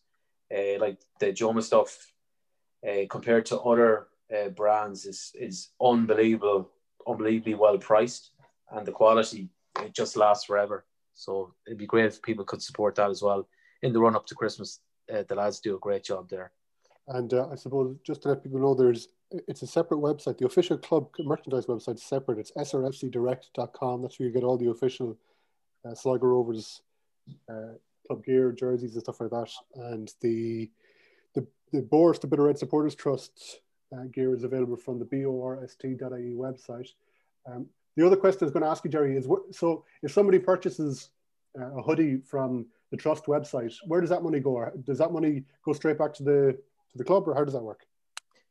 uh, 0.55 0.79
like 0.79 0.99
the 1.21 1.33
Joma 1.33 1.63
stuff 1.63 2.13
uh, 2.89 3.07
compared 3.11 3.47
to 3.47 3.61
other 3.61 4.09
uh, 4.35 4.49
brands 4.51 5.07
is 5.07 5.33
is 5.35 5.71
unbelievable, 5.83 6.71
unbelievably 7.07 7.55
well 7.55 7.79
priced, 7.79 8.31
and 8.71 8.87
the 8.87 8.93
quality 8.93 9.49
it 9.83 9.95
just 9.95 10.17
lasts 10.17 10.45
forever. 10.45 10.85
So 11.15 11.55
it'd 11.67 11.79
be 11.79 11.87
great 11.87 12.07
if 12.07 12.23
people 12.23 12.45
could 12.45 12.63
support 12.63 12.95
that 12.97 13.11
as 13.11 13.23
well 13.23 13.49
in 13.83 13.93
the 13.93 14.01
run 14.01 14.17
up 14.17 14.27
to 14.27 14.35
Christmas. 14.35 14.81
Uh, 15.13 15.23
the 15.29 15.35
lads 15.35 15.61
do 15.61 15.77
a 15.77 15.79
great 15.79 16.05
job 16.05 16.29
there. 16.29 16.53
And 17.09 17.33
uh, 17.33 17.49
I 17.51 17.55
suppose 17.55 17.97
just 18.05 18.23
to 18.23 18.29
let 18.29 18.43
people 18.43 18.59
know, 18.59 18.75
there's 18.75 19.09
it's 19.49 19.63
a 19.63 19.67
separate 19.67 19.99
website. 19.99 20.39
The 20.39 20.47
official 20.47 20.77
club 20.79 21.09
merchandise 21.19 21.67
website 21.67 21.97
is 21.97 22.03
separate. 22.03 22.39
It's 22.39 22.53
srfcdirect.com. 22.53 24.03
That's 24.03 24.19
where 24.19 24.29
you 24.29 24.35
get 24.35 24.45
all 24.45 24.59
the 24.59 24.71
official 24.71 25.17
uh, 25.85 25.95
Sligo 25.95 26.27
Rovers 26.27 26.83
uh, 27.49 27.75
club 28.07 28.25
gear, 28.25 28.53
jerseys, 28.53 28.95
and 28.95 29.03
stuff 29.03 29.21
like 29.21 29.31
that. 29.31 29.51
And 29.77 30.13
the 30.21 30.71
the 31.35 31.47
the 31.73 31.83
BORST, 31.83 32.23
the 32.23 32.27
Bit 32.27 32.41
O'Red 32.41 32.59
Supporters 32.59 32.95
Trust 32.95 33.61
uh, 33.97 34.05
gear 34.13 34.35
is 34.35 34.45
available 34.45 34.77
from 34.77 34.99
the 34.99 35.05
borst.ie 35.05 36.35
website. 36.35 36.89
Um, 37.47 37.67
the 37.97 38.07
other 38.07 38.17
question 38.17 38.41
I 38.43 38.47
was 38.47 38.53
going 38.53 38.63
to 38.63 38.69
ask 38.69 38.85
you, 38.85 38.91
Gerry, 38.91 39.17
is 39.17 39.27
what, 39.27 39.55
so 39.55 39.85
if 40.03 40.13
somebody 40.13 40.39
purchases 40.39 41.11
uh, 41.59 41.79
a 41.79 41.83
hoodie 41.83 42.19
from 42.19 42.67
the 42.91 42.97
trust 42.97 43.25
website, 43.25 43.75
where 43.87 44.01
does 44.01 44.11
that 44.11 44.23
money 44.23 44.39
go? 44.39 44.71
Does 44.85 44.99
that 44.99 45.13
money 45.13 45.45
go 45.65 45.73
straight 45.73 45.99
back 45.99 46.13
to 46.15 46.23
the 46.23 46.59
to 46.93 46.99
the 46.99 47.05
club, 47.05 47.27
or 47.27 47.35
how 47.35 47.45
does 47.45 47.55
that 47.55 47.63
work? 47.63 47.87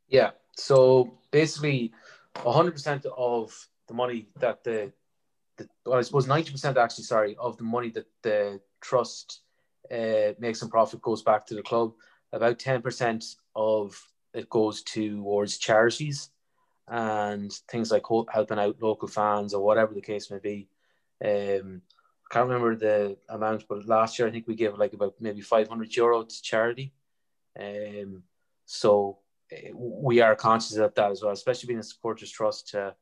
Yeah. 0.08 0.32
So 0.58 1.18
basically, 1.32 1.94
100% 2.36 3.06
of 3.18 3.68
the 3.88 3.94
money 3.94 4.28
that 4.40 4.64
the, 4.64 4.92
the 5.58 5.70
well, 5.86 6.00
I 6.00 6.02
suppose 6.02 6.28
90% 6.28 6.76
actually, 6.78 7.04
sorry, 7.04 7.36
of 7.40 7.58
the 7.58 7.64
money 7.64 7.90
that 7.92 8.08
the 8.24 8.60
trust 8.82 9.42
uh, 9.92 10.34
makes 10.40 10.62
in 10.62 10.70
profit 10.70 11.02
goes 11.02 11.22
back 11.22 11.46
to 11.48 11.56
the 11.56 11.62
club. 11.62 11.94
About 12.34 12.60
10% 12.60 13.36
of 13.56 14.02
it 14.34 14.50
goes 14.50 14.82
towards 14.82 15.58
charities 15.58 16.30
and 16.88 17.52
things 17.70 17.92
like 17.92 18.04
helping 18.32 18.60
out 18.60 18.82
local 18.82 19.08
fans 19.08 19.54
or 19.54 19.64
whatever 19.64 19.94
the 19.94 20.02
case 20.02 20.30
may 20.30 20.40
be. 20.40 20.68
Um, 21.24 21.82
I 22.30 22.34
can't 22.34 22.48
remember 22.48 22.76
the 22.76 23.18
amount, 23.30 23.66
but 23.68 23.88
last 23.88 24.18
year 24.18 24.28
I 24.28 24.32
think 24.32 24.48
we 24.48 24.56
gave 24.56 24.78
like 24.78 24.94
about 24.94 25.16
maybe 25.20 25.42
500 25.42 25.96
euro 25.96 26.24
to 26.24 26.42
charity. 26.42 26.94
Um, 27.60 28.24
so 28.66 29.20
uh, 29.52 29.76
we 29.76 30.22
are 30.22 30.36
conscious 30.36 30.76
of 30.78 30.94
that 30.96 31.12
as 31.12 31.22
well, 31.22 31.32
especially 31.32 31.68
being 31.68 31.80
a 31.80 31.84
supporters 31.84 32.32
trust 32.32 32.70
to 32.70 32.96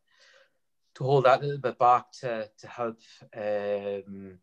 to 0.95 1.03
hold 1.03 1.25
that 1.25 1.39
a 1.39 1.43
little 1.43 1.61
bit 1.61 1.79
back 1.79 2.11
to 2.11 2.49
to 2.57 2.67
help 2.67 2.99
um, 3.35 4.37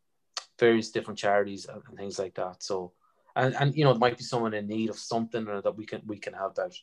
various 0.58 0.90
different 0.90 1.18
charities 1.18 1.66
and, 1.66 1.82
things 1.96 2.18
like 2.18 2.34
that. 2.34 2.62
So 2.62 2.92
and 3.36 3.54
and 3.54 3.74
you 3.76 3.84
know 3.84 3.92
there 3.92 4.00
might 4.00 4.18
be 4.18 4.24
someone 4.24 4.54
in 4.54 4.66
need 4.66 4.90
of 4.90 4.98
something 4.98 5.44
that 5.44 5.76
we 5.76 5.86
can 5.86 6.02
we 6.06 6.18
can 6.18 6.34
help 6.34 6.58
out. 6.58 6.74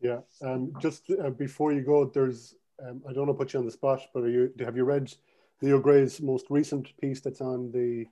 Yeah, 0.00 0.20
um, 0.42 0.72
just 0.78 1.10
uh, 1.10 1.30
before 1.30 1.72
you 1.72 1.82
go, 1.82 2.04
there's 2.04 2.54
um, 2.86 3.02
I 3.08 3.12
don't 3.12 3.26
want 3.26 3.36
to 3.38 3.44
put 3.44 3.52
you 3.52 3.58
on 3.58 3.66
the 3.66 3.72
spot, 3.72 4.00
but 4.14 4.22
are 4.22 4.30
you 4.30 4.52
have 4.60 4.76
you 4.76 4.84
read 4.84 5.12
Leo 5.60 5.80
Gray's 5.80 6.20
most 6.20 6.46
recent 6.50 6.96
piece 7.00 7.20
that's 7.20 7.40
on 7.40 7.72
the 7.72 8.06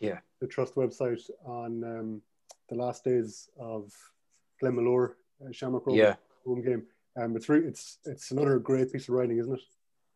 Yeah. 0.00 0.18
the 0.40 0.46
trust 0.48 0.74
website 0.74 1.22
on 1.44 1.84
um, 1.84 2.22
the 2.68 2.74
last 2.74 3.04
days 3.04 3.48
of 3.58 3.92
Glenmalure 4.60 5.14
uh, 5.44 5.52
Shamrock 5.52 5.86
Rovers 5.86 5.98
Yeah. 5.98 6.16
home 6.44 6.62
game? 6.62 6.86
Um, 7.16 7.36
it's 7.36 7.48
re- 7.48 7.66
it's 7.66 7.98
it's 8.04 8.32
another 8.32 8.58
great 8.58 8.92
piece 8.92 9.08
of 9.08 9.14
writing, 9.14 9.38
isn't 9.38 9.54
it? 9.54 9.60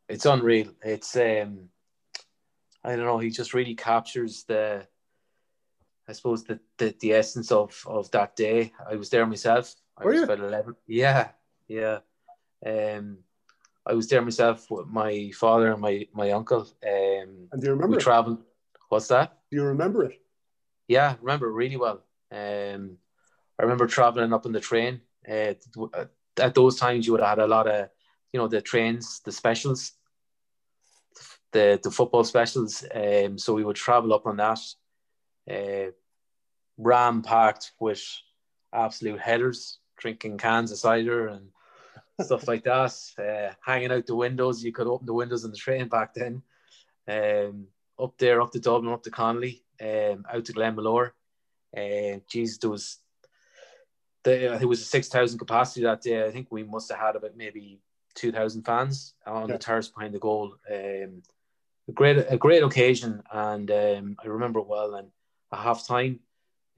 It's 0.08 0.26
unreal. 0.26 0.72
It's 0.82 1.14
um 1.16 1.68
I 2.84 2.96
don't 2.96 3.06
know, 3.06 3.18
he 3.18 3.30
just 3.30 3.54
really 3.54 3.76
captures 3.76 4.42
the 4.42 4.88
I 6.08 6.12
suppose 6.12 6.42
the 6.42 6.58
the, 6.78 6.96
the 7.00 7.12
essence 7.12 7.52
of 7.52 7.80
of 7.86 8.10
that 8.10 8.34
day. 8.34 8.72
I 8.90 8.96
was 8.96 9.08
there 9.10 9.24
myself. 9.26 9.76
I 9.98 10.04
Were 10.04 10.10
was 10.10 10.18
you? 10.20 10.24
about 10.24 10.40
eleven. 10.40 10.74
Yeah, 10.86 11.28
yeah. 11.68 11.98
Um 12.66 13.18
I 13.84 13.94
was 13.94 14.08
there 14.08 14.22
myself 14.22 14.70
with 14.70 14.86
my 14.86 15.30
father 15.34 15.72
and 15.72 15.80
my 15.80 16.06
my 16.12 16.30
uncle. 16.30 16.60
Um 16.84 17.48
And 17.52 17.60
do 17.60 17.66
you 17.66 17.72
remember? 17.72 17.92
we 17.92 17.96
it? 17.96 18.00
traveled 18.02 18.42
what's 18.88 19.08
that? 19.08 19.38
do 19.50 19.56
you 19.58 19.64
remember 19.64 20.04
it? 20.04 20.20
Yeah, 20.88 21.10
I 21.12 21.16
remember 21.20 21.48
it 21.48 21.52
really 21.54 21.76
well. 21.76 22.02
Um, 22.30 22.98
I 23.58 23.62
remember 23.62 23.86
traveling 23.86 24.32
up 24.32 24.44
on 24.46 24.52
the 24.52 24.60
train. 24.60 25.00
Uh, 25.26 25.54
at 26.38 26.54
those 26.54 26.76
times, 26.78 27.06
you 27.06 27.12
would 27.12 27.20
have 27.20 27.38
had 27.38 27.44
a 27.44 27.46
lot 27.46 27.66
of, 27.68 27.88
you 28.32 28.38
know, 28.40 28.48
the 28.48 28.60
trains, 28.60 29.20
the 29.24 29.32
specials, 29.32 29.92
the 31.52 31.78
the 31.82 31.90
football 31.90 32.24
specials. 32.24 32.84
Um, 32.94 33.38
so 33.38 33.54
we 33.54 33.64
would 33.64 33.76
travel 33.76 34.12
up 34.12 34.26
on 34.26 34.36
that, 34.38 34.58
uh, 35.50 35.90
ram 36.78 37.22
packed 37.22 37.72
with 37.80 38.02
absolute 38.72 39.20
headers, 39.20 39.78
drinking 40.02 40.36
cans 40.36 40.72
of 40.72 40.78
cider 40.78 41.28
and 41.28 41.46
stuff 42.20 42.48
like 42.48 42.64
that. 42.64 42.92
Uh, 43.18 43.54
hanging 43.64 43.92
out 43.92 44.06
the 44.06 44.16
windows, 44.16 44.62
you 44.62 44.72
could 44.72 44.88
open 44.88 45.06
the 45.06 45.14
windows 45.14 45.44
in 45.44 45.52
the 45.52 45.56
train 45.56 45.88
back 45.88 46.12
then. 46.14 46.42
Um, 47.08 47.68
up 47.98 48.18
there, 48.18 48.42
up 48.42 48.50
to 48.52 48.60
Dublin, 48.60 48.92
up 48.92 49.04
to 49.04 49.10
Connolly, 49.10 49.62
um, 49.80 50.24
out 50.32 50.44
to 50.46 50.52
Glenmalure. 50.52 51.12
Uh, 51.76 52.18
Jesus, 52.28 52.58
there 52.58 52.70
was 52.70 52.98
the, 54.24 54.48
I 54.48 54.50
think 54.52 54.62
it 54.62 54.66
was 54.66 54.82
a 54.82 54.84
six 54.84 55.08
thousand 55.08 55.38
capacity 55.38 55.82
that 55.84 56.02
day. 56.02 56.26
I 56.26 56.30
think 56.32 56.48
we 56.50 56.64
must 56.64 56.90
have 56.90 57.00
had 57.00 57.16
about 57.16 57.36
maybe 57.36 57.80
two 58.14 58.32
thousand 58.32 58.62
fans 58.64 59.14
on 59.26 59.48
Yeah. 59.48 59.54
the 59.54 59.58
terrace 59.58 59.88
behind 59.88 60.14
the 60.14 60.18
goal. 60.18 60.56
Um, 60.70 61.22
a 61.88 61.92
great, 61.92 62.18
a 62.28 62.36
great 62.36 62.62
occasion, 62.62 63.22
and 63.32 63.70
um, 63.70 64.16
I 64.22 64.26
remember 64.26 64.60
it 64.60 64.66
well. 64.66 64.94
And 64.94 65.08
at 65.52 65.58
half 65.58 65.86
time, 65.86 66.20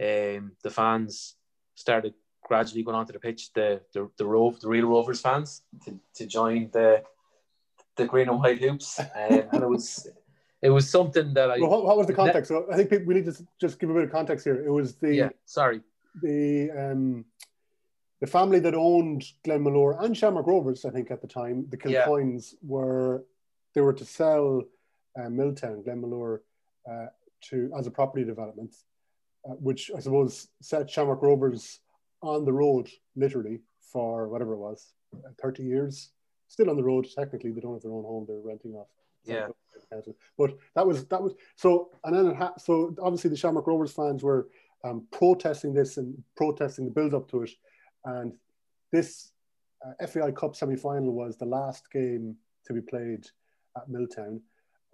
um, 0.00 0.52
the 0.62 0.70
fans 0.70 1.36
started 1.74 2.14
gradually 2.44 2.82
going 2.82 2.96
onto 2.96 3.12
the 3.12 3.18
pitch. 3.18 3.52
The 3.52 3.80
the 3.92 4.08
the 4.16 4.26
rove, 4.26 4.60
the 4.60 4.68
real 4.68 4.88
Rovers 4.88 5.20
fans 5.20 5.62
to, 5.84 5.98
to 6.14 6.26
join 6.26 6.70
the 6.72 7.02
the 7.96 8.06
green 8.06 8.28
and 8.28 8.38
white 8.38 8.60
hoops, 8.60 9.00
um, 9.00 9.06
and 9.52 9.62
it 9.62 9.68
was 9.68 10.08
it 10.62 10.70
was 10.70 10.88
something 10.88 11.34
that 11.34 11.50
I 11.50 11.58
Well, 11.58 11.70
what, 11.70 11.84
what 11.84 11.96
was 11.98 12.06
the 12.06 12.14
context? 12.14 12.48
So 12.48 12.66
I 12.72 12.76
think 12.76 12.90
people, 12.90 13.06
we 13.06 13.14
need 13.14 13.26
to 13.26 13.36
just 13.60 13.78
give 13.78 13.90
a 13.90 13.94
bit 13.94 14.04
of 14.04 14.12
context 14.12 14.44
here. 14.44 14.64
It 14.64 14.70
was 14.70 14.94
the 14.96 15.14
yeah 15.14 15.28
sorry 15.44 15.80
the 16.22 16.70
um, 16.70 17.24
the 18.20 18.26
family 18.26 18.60
that 18.60 18.74
owned 18.74 19.24
Glenmalure 19.44 20.02
and 20.02 20.16
Shamrock 20.16 20.46
Rovers, 20.46 20.84
I 20.84 20.90
think 20.90 21.10
at 21.10 21.20
the 21.20 21.26
time, 21.26 21.66
the 21.68 21.78
Yeah. 21.90 22.06
Kilcoynes 22.06 22.54
were 22.62 23.24
they 23.74 23.80
were 23.80 23.92
to 23.92 24.04
sell 24.04 24.62
uh, 25.18 25.28
Milltown, 25.28 25.82
Glenmalure, 25.82 26.40
uh, 26.90 27.06
to 27.48 27.70
as 27.76 27.86
a 27.86 27.90
property 27.90 28.24
development, 28.24 28.74
uh, 29.48 29.54
which 29.54 29.90
I 29.94 30.00
suppose 30.00 30.48
set 30.60 30.88
Shamrock 30.88 31.22
Rovers 31.22 31.80
on 32.24 32.44
the 32.44 32.52
road 32.52 32.88
literally 33.16 33.60
for 33.80 34.28
whatever 34.28 34.54
it 34.54 34.58
was, 34.58 34.94
uh, 35.14 35.30
thirty 35.40 35.62
years. 35.62 36.10
Still 36.48 36.70
on 36.70 36.76
the 36.76 36.84
road. 36.84 37.06
Technically, 37.14 37.50
they 37.50 37.60
don't 37.60 37.74
have 37.74 37.82
their 37.82 37.92
own 37.92 38.04
home; 38.04 38.26
they're 38.28 38.40
renting 38.40 38.74
off. 38.74 38.88
Yeah. 39.24 39.48
But 40.36 40.56
that 40.74 40.86
was 40.86 41.06
that 41.06 41.22
was 41.22 41.34
so, 41.56 41.90
and 42.04 42.16
then 42.16 42.26
it 42.26 42.36
ha- 42.36 42.54
so 42.58 42.94
obviously 43.02 43.30
the 43.30 43.36
Shamrock 43.36 43.66
Rovers 43.66 43.92
fans 43.92 44.22
were 44.22 44.48
um, 44.82 45.06
protesting 45.12 45.72
this 45.72 45.96
and 45.96 46.20
protesting 46.36 46.84
the 46.84 46.90
build 46.90 47.14
up 47.14 47.30
to 47.30 47.42
it, 47.42 47.50
and 48.04 48.34
this 48.92 49.32
uh, 49.84 50.06
FAI 50.06 50.32
Cup 50.32 50.56
semi 50.56 50.76
final 50.76 51.12
was 51.12 51.36
the 51.36 51.46
last 51.46 51.90
game 51.90 52.36
to 52.66 52.72
be 52.72 52.80
played 52.80 53.26
at 53.76 53.88
Milltown. 53.88 54.40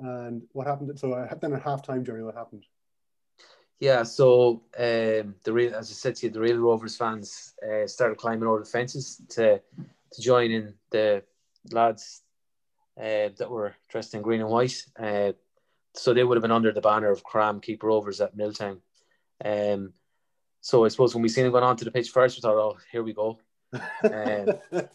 And 0.00 0.42
what 0.52 0.66
happened? 0.66 0.98
So 0.98 1.12
uh, 1.12 1.34
then 1.40 1.52
at 1.52 1.62
halftime, 1.62 2.04
Gerry, 2.04 2.24
what 2.24 2.34
happened? 2.34 2.64
Yeah, 3.80 4.02
so 4.02 4.62
um, 4.78 5.34
the 5.42 5.52
real, 5.52 5.74
as 5.74 5.90
I 5.90 5.94
said 5.94 6.14
to 6.16 6.26
you, 6.26 6.32
the 6.32 6.40
real 6.40 6.58
Rovers 6.58 6.96
fans 6.96 7.54
uh, 7.66 7.86
started 7.86 8.18
climbing 8.18 8.46
over 8.46 8.60
the 8.60 8.66
fences 8.66 9.20
to 9.30 9.60
to 10.12 10.20
join 10.22 10.50
in 10.50 10.74
the 10.90 11.22
lads 11.70 12.22
uh, 12.98 13.30
that 13.38 13.48
were 13.48 13.74
dressed 13.88 14.14
in 14.14 14.22
green 14.22 14.40
and 14.40 14.50
white. 14.50 14.84
Uh, 14.98 15.32
so 15.94 16.12
they 16.12 16.24
would 16.24 16.36
have 16.36 16.42
been 16.42 16.50
under 16.50 16.72
the 16.72 16.80
banner 16.80 17.10
of 17.10 17.24
KRAM 17.24 17.62
Keep 17.62 17.82
Rovers 17.82 18.20
at 18.20 18.36
Milltown. 18.36 18.80
Um, 19.44 19.92
so 20.60 20.84
I 20.84 20.88
suppose 20.88 21.14
when 21.14 21.22
we 21.22 21.28
seen 21.28 21.44
them 21.44 21.52
going 21.52 21.64
onto 21.64 21.84
the 21.84 21.90
pitch 21.90 22.10
first, 22.10 22.36
we 22.36 22.42
thought, 22.42 22.56
oh, 22.56 22.76
here 22.92 23.02
we 23.02 23.14
go. 23.14 23.38
Um, 23.72 24.46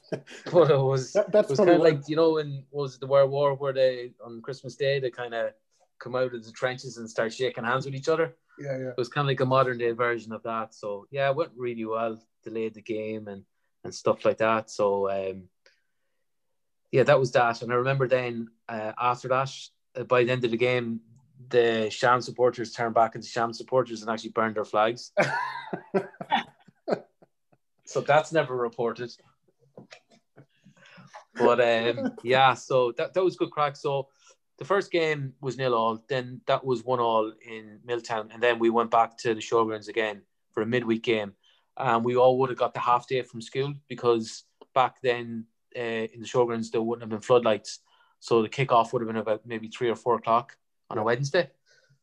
But 0.51 0.69
it 0.71 0.77
was 0.77 1.13
That- 1.13 1.31
that's 1.31 1.47
it 1.47 1.51
was 1.51 1.59
kind 1.59 1.69
of 1.71 1.81
like 1.81 2.07
you 2.07 2.17
know 2.17 2.37
in 2.37 2.63
what 2.69 2.83
was 2.83 2.95
it 2.95 2.99
the 2.99 3.07
World 3.07 3.31
War 3.31 3.55
where 3.55 3.73
they 3.73 4.11
on 4.23 4.41
Christmas 4.41 4.75
Day 4.75 4.99
they 4.99 5.09
kind 5.09 5.33
of 5.33 5.53
come 5.99 6.15
out 6.15 6.33
of 6.33 6.43
the 6.43 6.51
trenches 6.51 6.97
and 6.97 7.09
start 7.09 7.33
shaking 7.33 7.63
hands 7.63 7.85
with 7.85 7.95
each 7.95 8.09
other 8.09 8.35
yeah, 8.57 8.77
yeah. 8.77 8.89
it 8.89 8.97
was 8.97 9.09
kind 9.09 9.25
of 9.25 9.29
like 9.29 9.39
a 9.39 9.45
modern 9.45 9.77
day 9.77 9.91
version 9.91 10.31
of 10.31 10.43
that. 10.43 10.73
So 10.73 11.07
yeah, 11.11 11.29
it 11.29 11.35
went 11.35 11.51
really 11.55 11.85
well. 11.85 12.21
Delayed 12.43 12.73
the 12.73 12.81
game 12.81 13.27
and 13.27 13.43
and 13.83 13.93
stuff 13.93 14.25
like 14.25 14.37
that. 14.37 14.69
So 14.69 15.09
um, 15.09 15.43
yeah, 16.91 17.03
that 17.03 17.19
was 17.19 17.31
that. 17.33 17.61
And 17.61 17.71
I 17.71 17.75
remember 17.75 18.07
then 18.07 18.49
uh, 18.69 18.93
after 18.97 19.27
that, 19.29 19.51
uh, 19.95 20.03
by 20.03 20.23
the 20.23 20.31
end 20.31 20.45
of 20.45 20.51
the 20.51 20.57
game, 20.57 21.01
the 21.49 21.89
Sham 21.89 22.21
supporters 22.21 22.71
turned 22.71 22.95
back 22.95 23.15
into 23.15 23.27
Sham 23.27 23.53
supporters 23.53 24.01
and 24.01 24.09
actually 24.09 24.31
burned 24.31 24.55
their 24.55 24.65
flags. 24.65 25.11
so 27.85 28.01
that's 28.01 28.31
never 28.31 28.55
reported. 28.55 29.11
But 31.35 31.59
um, 31.59 32.13
yeah, 32.23 32.53
so 32.53 32.93
that, 32.93 33.13
that 33.13 33.23
was 33.23 33.35
good 33.35 33.51
crack. 33.51 33.75
So 33.75 34.07
the 34.57 34.65
first 34.65 34.91
game 34.91 35.33
was 35.41 35.57
nil 35.57 35.73
all. 35.73 36.03
Then 36.07 36.41
that 36.47 36.65
was 36.65 36.83
one 36.83 36.99
all 36.99 37.31
in 37.47 37.79
Milltown, 37.85 38.29
and 38.33 38.41
then 38.41 38.59
we 38.59 38.69
went 38.69 38.91
back 38.91 39.17
to 39.19 39.33
the 39.33 39.41
showgrounds 39.41 39.87
again 39.87 40.21
for 40.51 40.61
a 40.63 40.65
midweek 40.65 41.03
game. 41.03 41.33
And 41.77 42.05
we 42.05 42.15
all 42.15 42.37
would 42.39 42.49
have 42.49 42.57
got 42.57 42.73
the 42.73 42.79
half 42.79 43.07
day 43.07 43.21
from 43.21 43.41
school 43.41 43.73
because 43.89 44.43
back 44.73 45.01
then 45.01 45.45
uh, 45.75 46.07
in 46.13 46.21
the 46.21 46.27
showgrounds 46.27 46.71
there 46.71 46.81
wouldn't 46.81 47.03
have 47.03 47.09
been 47.09 47.19
floodlights, 47.19 47.79
so 48.19 48.41
the 48.41 48.49
kickoff 48.49 48.93
would 48.93 49.01
have 49.01 49.07
been 49.07 49.17
about 49.17 49.45
maybe 49.45 49.67
three 49.67 49.89
or 49.89 49.95
four 49.95 50.15
o'clock 50.15 50.55
on 50.89 50.97
a 50.97 51.03
Wednesday. 51.03 51.49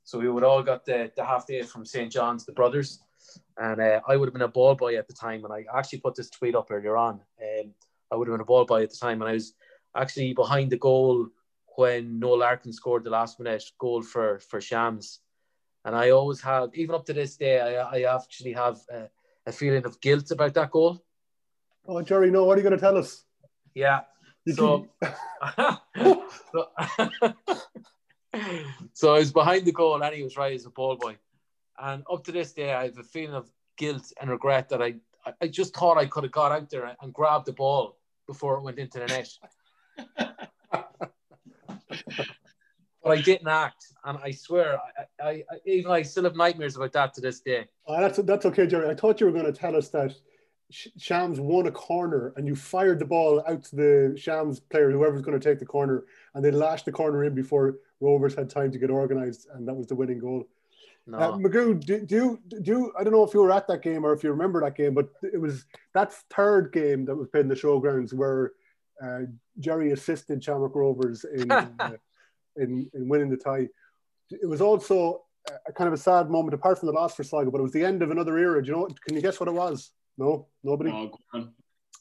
So 0.04 0.18
we 0.18 0.28
would 0.28 0.44
all 0.44 0.62
got 0.62 0.84
the, 0.84 1.10
the 1.16 1.24
half 1.24 1.46
day 1.46 1.62
from 1.62 1.86
St 1.86 2.10
John's, 2.10 2.44
the 2.44 2.52
brothers, 2.52 3.00
and 3.56 3.80
uh, 3.80 4.00
I 4.06 4.16
would 4.16 4.26
have 4.26 4.32
been 4.32 4.42
a 4.42 4.48
ball 4.48 4.74
boy 4.74 4.96
at 4.96 5.06
the 5.06 5.14
time. 5.14 5.44
And 5.44 5.52
I 5.52 5.64
actually 5.74 6.00
put 6.00 6.16
this 6.16 6.28
tweet 6.28 6.54
up 6.54 6.70
earlier 6.70 6.96
on. 6.96 7.20
Um, 7.40 7.72
I 8.10 8.16
would 8.16 8.28
have 8.28 8.34
been 8.34 8.42
a 8.42 8.44
ball 8.44 8.64
boy 8.64 8.82
at 8.82 8.90
the 8.90 8.96
time, 8.96 9.22
and 9.22 9.30
I 9.30 9.34
was 9.34 9.54
actually 9.96 10.34
behind 10.34 10.70
the 10.70 10.78
goal 10.78 11.28
when 11.76 12.18
Noel 12.18 12.38
Larkin 12.38 12.72
scored 12.72 13.04
the 13.04 13.10
last 13.10 13.38
minute 13.38 13.64
goal 13.78 14.02
for 14.02 14.38
for 14.40 14.60
Shams. 14.60 15.20
And 15.84 15.96
I 15.96 16.10
always 16.10 16.40
have, 16.42 16.70
even 16.74 16.94
up 16.94 17.04
to 17.06 17.12
this 17.12 17.36
day, 17.36 17.60
I, 17.60 18.04
I 18.04 18.14
actually 18.14 18.52
have 18.52 18.80
a, 18.88 19.08
a 19.46 19.52
feeling 19.52 19.84
of 19.84 20.00
guilt 20.00 20.30
about 20.30 20.54
that 20.54 20.70
goal. 20.70 21.02
Oh, 21.86 22.00
Gerry, 22.02 22.30
no, 22.30 22.44
what 22.44 22.56
are 22.56 22.60
you 22.60 22.68
going 22.68 22.78
to 22.78 22.80
tell 22.80 22.96
us? 22.96 23.24
Yeah. 23.74 24.02
So, 24.54 24.88
so, 26.52 26.68
so 28.92 29.14
I 29.14 29.18
was 29.18 29.32
behind 29.32 29.64
the 29.64 29.72
goal 29.72 30.00
and 30.00 30.14
he 30.14 30.22
was 30.22 30.36
right 30.36 30.54
as 30.54 30.66
a 30.66 30.70
ball 30.70 30.96
boy. 30.96 31.16
And 31.78 32.04
up 32.10 32.22
to 32.24 32.32
this 32.32 32.52
day, 32.52 32.72
I 32.72 32.84
have 32.84 32.98
a 32.98 33.02
feeling 33.02 33.34
of 33.34 33.50
guilt 33.76 34.12
and 34.20 34.30
regret 34.30 34.68
that 34.68 34.82
I, 34.82 34.94
I, 35.26 35.32
I 35.42 35.48
just 35.48 35.74
thought 35.74 35.98
I 35.98 36.06
could 36.06 36.22
have 36.24 36.32
got 36.32 36.52
out 36.52 36.70
there 36.70 36.96
and 37.00 37.12
grabbed 37.12 37.46
the 37.46 37.52
ball 37.52 37.98
before 38.26 38.56
it 38.56 38.62
went 38.62 38.78
into 38.78 39.00
the 39.00 39.06
net. 39.06 39.28
but 43.02 43.18
I 43.18 43.20
didn't 43.20 43.48
act, 43.48 43.86
and 44.04 44.18
I 44.22 44.30
swear, 44.30 44.78
I, 45.20 45.22
I, 45.22 45.30
I 45.50 45.56
even 45.66 45.90
I 45.90 46.02
still 46.02 46.24
have 46.24 46.36
nightmares 46.36 46.76
about 46.76 46.92
that 46.92 47.14
to 47.14 47.20
this 47.20 47.40
day. 47.40 47.66
Oh, 47.86 48.00
that's 48.00 48.18
that's 48.18 48.46
okay, 48.46 48.66
Gerry. 48.66 48.88
I 48.88 48.94
thought 48.94 49.20
you 49.20 49.26
were 49.26 49.32
going 49.32 49.52
to 49.52 49.52
tell 49.52 49.76
us 49.76 49.88
that 49.90 50.14
Shams 50.70 51.38
won 51.38 51.66
a 51.66 51.70
corner 51.70 52.32
and 52.36 52.46
you 52.46 52.54
fired 52.56 52.98
the 52.98 53.04
ball 53.04 53.42
out 53.46 53.64
to 53.64 53.76
the 53.76 54.14
Shams 54.16 54.60
player, 54.60 54.90
whoever's 54.90 55.22
going 55.22 55.38
to 55.38 55.48
take 55.48 55.58
the 55.58 55.66
corner, 55.66 56.04
and 56.34 56.44
they 56.44 56.50
lashed 56.50 56.84
the 56.86 56.92
corner 56.92 57.24
in 57.24 57.34
before 57.34 57.76
Rovers 58.00 58.34
had 58.34 58.48
time 58.50 58.72
to 58.72 58.78
get 58.78 58.90
organised, 58.90 59.48
and 59.54 59.66
that 59.68 59.74
was 59.74 59.86
the 59.86 59.94
winning 59.94 60.18
goal. 60.18 60.48
No, 61.06 61.18
Uh, 61.18 61.32
Magoo, 61.36 61.84
do, 61.84 62.00
do 62.06 62.14
you 62.14 62.40
do 62.62 62.72
you, 62.72 62.92
I 62.98 63.02
don't 63.02 63.12
know 63.12 63.24
if 63.24 63.34
you 63.34 63.40
were 63.40 63.52
at 63.52 63.66
that 63.66 63.82
game 63.82 64.04
or 64.04 64.12
if 64.12 64.22
you 64.22 64.30
remember 64.30 64.60
that 64.60 64.76
game, 64.76 64.94
but 64.94 65.08
it 65.22 65.40
was 65.40 65.64
that 65.94 66.12
third 66.30 66.72
game 66.72 67.04
that 67.06 67.16
was 67.16 67.28
played 67.28 67.42
in 67.42 67.48
the 67.48 67.54
showgrounds 67.56 68.12
where 68.14 68.52
uh, 69.02 69.20
Gerry 69.58 69.92
assisted 69.92 70.42
Shamrock 70.42 70.74
Rovers 70.74 71.24
in, 71.24 71.50
uh, 71.50 71.68
in 72.56 72.90
in 72.94 73.08
winning 73.08 73.30
the 73.30 73.36
tie. 73.36 73.68
It 74.30 74.48
was 74.48 74.60
also 74.60 75.22
a, 75.48 75.52
a 75.68 75.72
kind 75.72 75.88
of 75.88 75.94
a 75.94 75.98
sad 75.98 76.30
moment, 76.30 76.54
apart 76.54 76.78
from 76.78 76.86
the 76.86 76.92
loss 76.92 77.14
for 77.14 77.24
Sligo, 77.24 77.50
but 77.50 77.58
it 77.58 77.62
was 77.62 77.72
the 77.72 77.84
end 77.84 78.02
of 78.02 78.10
another 78.10 78.38
era. 78.38 78.62
Do 78.62 78.70
you 78.70 78.76
know? 78.76 78.88
Can 79.06 79.16
you 79.16 79.22
guess 79.22 79.40
what 79.40 79.48
it 79.48 79.52
was? 79.52 79.90
No, 80.18 80.46
nobody. 80.62 80.90
Oh, 80.90 81.08
go 81.08 81.18
on. 81.34 81.52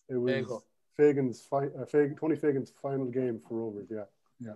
It 0.09 0.15
was 0.15 0.31
There 0.31 0.39
you 0.39 0.45
go. 0.45 0.63
Fagan's 0.97 1.41
fi- 1.41 1.65
uh, 1.79 1.85
Fag- 1.85 2.19
Tony 2.19 2.35
Fagan's 2.35 2.71
final 2.81 3.05
game 3.05 3.41
for 3.47 3.57
Rovers. 3.57 3.87
Yeah, 3.89 4.03
yeah. 4.39 4.53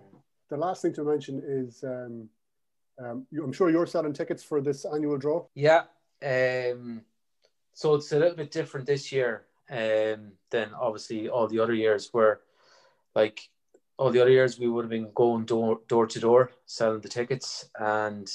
The 0.48 0.56
last 0.56 0.82
thing 0.82 0.92
to 0.94 1.04
mention 1.04 1.42
is, 1.44 1.82
um, 1.82 2.28
um, 3.02 3.26
you, 3.30 3.42
I'm 3.42 3.52
sure 3.52 3.70
you're 3.70 3.86
selling 3.86 4.12
tickets 4.12 4.42
for 4.42 4.60
this 4.60 4.84
annual 4.84 5.16
draw. 5.16 5.46
Yeah. 5.54 5.84
Um, 6.22 7.02
so 7.72 7.94
it's 7.94 8.12
a 8.12 8.18
little 8.18 8.36
bit 8.36 8.50
different 8.50 8.86
this 8.86 9.10
year 9.10 9.46
um, 9.70 10.32
than 10.50 10.74
obviously 10.80 11.28
all 11.28 11.48
the 11.48 11.58
other 11.58 11.74
years 11.74 12.08
where, 12.12 12.40
like, 13.14 13.40
all 13.98 14.10
the 14.10 14.20
other 14.20 14.30
years 14.30 14.58
we 14.58 14.68
would 14.68 14.84
have 14.84 14.90
been 14.90 15.10
going 15.14 15.44
door, 15.44 15.80
door 15.88 16.06
to 16.06 16.20
door 16.20 16.50
selling 16.66 17.00
the 17.00 17.08
tickets 17.08 17.68
and 17.78 18.30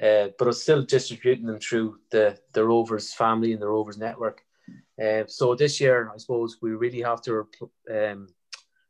uh, 0.00 0.28
but 0.38 0.48
it's 0.48 0.62
still 0.62 0.82
distributing 0.82 1.46
them 1.46 1.58
through 1.58 1.98
the 2.10 2.38
the 2.54 2.64
Rovers 2.64 3.12
family 3.12 3.52
and 3.52 3.60
the 3.60 3.68
Rovers 3.68 3.98
network. 3.98 4.42
Uh, 5.02 5.24
so 5.26 5.54
this 5.54 5.80
year, 5.80 6.10
I 6.12 6.16
suppose 6.16 6.58
we 6.62 6.70
really 6.70 7.02
have 7.02 7.20
to 7.22 7.48
um, 7.90 8.28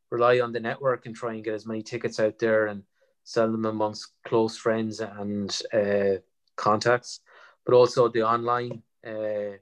rely 0.09 0.39
on 0.39 0.53
the 0.53 0.59
network 0.59 1.05
and 1.05 1.15
try 1.15 1.33
and 1.33 1.43
get 1.43 1.53
as 1.53 1.65
many 1.65 1.81
tickets 1.81 2.19
out 2.19 2.39
there 2.39 2.67
and 2.67 2.83
sell 3.23 3.51
them 3.51 3.65
amongst 3.65 4.13
close 4.25 4.57
friends 4.57 4.99
and 4.99 5.61
uh, 5.73 6.19
contacts. 6.55 7.21
But 7.65 7.75
also 7.75 8.07
the 8.07 8.23
online 8.23 8.81
uh, 9.05 9.57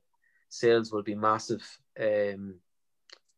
sales 0.49 0.91
will 0.91 1.03
be 1.03 1.15
massive, 1.15 1.63
um, 2.00 2.56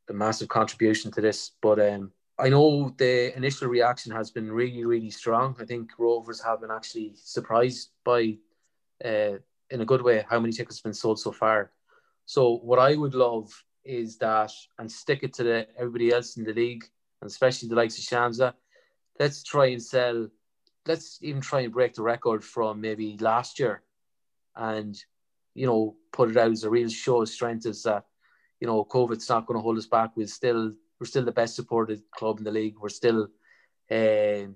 a 0.09 0.13
massive 0.13 0.47
contribution 0.47 1.11
to 1.11 1.21
this. 1.21 1.51
But 1.61 1.79
um, 1.79 2.11
I 2.39 2.49
know 2.49 2.93
the 2.97 3.35
initial 3.35 3.67
reaction 3.67 4.11
has 4.11 4.31
been 4.31 4.51
really, 4.51 4.85
really 4.85 5.09
strong. 5.09 5.55
I 5.59 5.65
think 5.65 5.91
Rovers 5.97 6.41
have 6.41 6.61
been 6.61 6.71
actually 6.71 7.13
surprised 7.15 7.91
by, 8.03 8.37
uh, 9.03 9.37
in 9.69 9.81
a 9.81 9.85
good 9.85 10.01
way, 10.01 10.25
how 10.29 10.39
many 10.39 10.53
tickets 10.53 10.77
have 10.77 10.83
been 10.83 10.93
sold 10.93 11.19
so 11.19 11.31
far. 11.31 11.71
So 12.25 12.57
what 12.57 12.79
I 12.79 12.95
would 12.95 13.15
love 13.15 13.51
is 13.83 14.17
that, 14.17 14.51
and 14.77 14.91
stick 14.91 15.23
it 15.23 15.33
to 15.35 15.43
the, 15.43 15.67
everybody 15.77 16.11
else 16.13 16.37
in 16.37 16.43
the 16.43 16.53
league, 16.53 16.83
and 17.21 17.29
especially 17.29 17.69
the 17.69 17.75
likes 17.75 17.97
of 17.97 18.03
Shamsa, 18.03 18.53
let's 19.19 19.43
try 19.43 19.67
and 19.67 19.81
sell, 19.81 20.27
let's 20.87 21.19
even 21.21 21.41
try 21.41 21.61
and 21.61 21.73
break 21.73 21.93
the 21.93 22.01
record 22.01 22.43
from 22.43 22.81
maybe 22.81 23.17
last 23.19 23.59
year, 23.59 23.83
and 24.55 24.95
you 25.53 25.67
know 25.67 25.95
put 26.11 26.29
it 26.29 26.37
out 26.37 26.51
as 26.51 26.63
a 26.63 26.69
real 26.69 26.89
show 26.89 27.21
of 27.21 27.29
strength. 27.29 27.65
Is 27.65 27.83
that 27.83 28.05
you 28.61 28.67
know 28.67 28.85
COVID's 28.85 29.27
not 29.27 29.45
going 29.45 29.57
to 29.57 29.61
hold 29.61 29.77
us 29.77 29.87
back. 29.87 30.11
We're 30.15 30.27
still 30.27 30.71
we're 30.99 31.07
still 31.07 31.25
the 31.25 31.31
best 31.31 31.55
supported 31.55 32.01
club 32.15 32.37
in 32.37 32.45
the 32.45 32.51
league. 32.51 32.75
We're 32.79 32.89
still 32.89 33.23
um, 33.91 34.55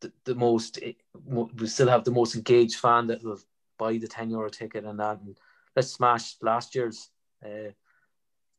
the, 0.00 0.12
the 0.24 0.34
most 0.34 0.78
we 1.24 1.66
still 1.66 1.88
have 1.88 2.04
the 2.04 2.10
most 2.10 2.34
engaged 2.34 2.78
fan 2.78 3.06
that 3.06 3.24
will 3.24 3.40
buy 3.78 3.96
the 3.96 4.08
10 4.08 4.30
euro 4.30 4.50
ticket 4.50 4.84
and 4.84 5.00
that 5.00 5.20
and 5.20 5.38
let's 5.74 5.92
smash 5.92 6.36
last 6.42 6.74
year's 6.74 7.08
uh, 7.42 7.72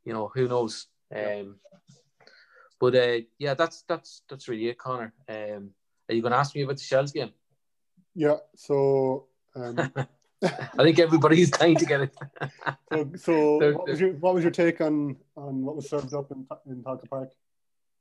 you 0.03 0.13
know 0.13 0.31
who 0.33 0.47
knows 0.47 0.87
um, 1.15 1.57
but 2.79 2.95
uh, 2.95 3.17
yeah 3.37 3.53
that's 3.53 3.83
that's 3.87 4.23
that's 4.27 4.47
really 4.47 4.69
it 4.69 4.79
Conor 4.79 5.13
um, 5.29 5.71
are 6.09 6.15
you 6.15 6.21
going 6.23 6.31
to 6.31 6.37
ask 6.37 6.55
me 6.55 6.63
about 6.63 6.77
the 6.77 6.83
Shells 6.83 7.11
game 7.11 7.31
Yeah. 8.15 8.37
So, 8.55 9.27
um, 9.55 9.77
I 10.43 10.83
think 10.83 10.97
everybody's 10.99 11.51
dying 11.51 11.77
to 11.77 11.85
get 11.85 12.01
it 12.01 12.17
so, 12.91 13.11
so 13.15 13.57
There- 13.59 13.73
what, 13.73 13.87
was 13.87 13.99
your, 14.01 14.11
what 14.13 14.33
was 14.33 14.43
your 14.43 14.51
take 14.51 14.81
on 14.81 15.17
on 15.35 15.63
what 15.63 15.75
was 15.75 15.89
served 15.89 16.13
up 16.13 16.31
in 16.31 16.47
in 16.67 16.83
Tolka 16.83 17.09
Park? 17.09 17.31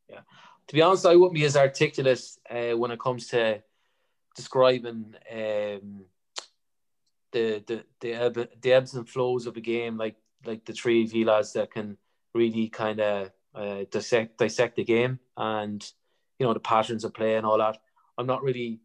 Yeah, 0.08 0.20
to 0.68 0.74
be 0.74 0.82
honest, 0.82 1.06
I 1.06 1.16
wouldn't 1.16 1.34
be 1.34 1.44
as 1.44 1.56
articulate 1.56 2.22
uh, 2.50 2.76
when 2.76 2.90
it 2.90 3.00
comes 3.00 3.28
to 3.28 3.62
describing 4.34 5.14
um, 5.30 6.04
the 7.32 7.62
the 7.66 7.84
the, 8.00 8.12
ebb, 8.14 8.48
the 8.60 8.72
ebbs 8.72 8.94
and 8.94 9.08
flows 9.08 9.46
of 9.46 9.56
a 9.56 9.60
game, 9.60 9.96
like 9.96 10.16
like 10.44 10.64
the 10.64 10.72
three 10.72 11.04
of 11.04 11.12
you 11.12 11.26
lads 11.26 11.52
that 11.52 11.70
can 11.70 11.96
really 12.34 12.68
kind 12.68 13.00
of 13.00 13.30
uh, 13.54 13.84
dissect 13.90 14.38
dissect 14.38 14.76
the 14.76 14.84
game 14.84 15.18
and 15.36 15.92
you 16.38 16.46
know 16.46 16.54
the 16.54 16.60
patterns 16.60 17.04
of 17.04 17.12
play 17.14 17.36
and 17.36 17.44
all 17.46 17.58
that. 17.58 17.78
I'm 18.16 18.26
not 18.26 18.42
really. 18.42 18.80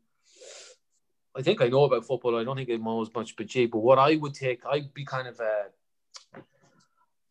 I 1.36 1.42
think 1.42 1.62
I 1.62 1.68
know 1.68 1.84
about 1.84 2.06
football. 2.06 2.38
I 2.38 2.44
don't 2.44 2.56
think 2.56 2.70
I 2.70 2.78
know 2.78 3.02
as 3.02 3.14
much 3.14 3.34
about 3.34 3.48
G, 3.48 3.66
but 3.66 3.80
what 3.80 4.00
I 4.00 4.16
would 4.16 4.34
take, 4.34 4.66
I'd 4.66 4.94
be 4.94 5.04
kind 5.04 5.28
of 5.28 5.40
a. 5.40 5.66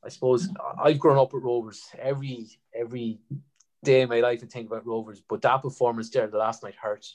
I 0.05 0.09
suppose 0.11 0.49
I've 0.83 0.99
grown 0.99 1.17
up 1.17 1.33
with 1.33 1.43
Rovers. 1.43 1.89
Every 1.99 2.47
every 2.75 3.21
day 3.83 4.03
in 4.03 4.11
my 4.11 4.21
life 4.21 4.41
I 4.43 4.47
think 4.47 4.67
about 4.67 4.87
Rovers, 4.87 5.23
but 5.27 5.41
that 5.43 5.63
performance 5.63 6.11
there 6.11 6.27
the 6.27 6.37
last 6.37 6.63
night 6.63 6.75
hurt. 6.75 7.07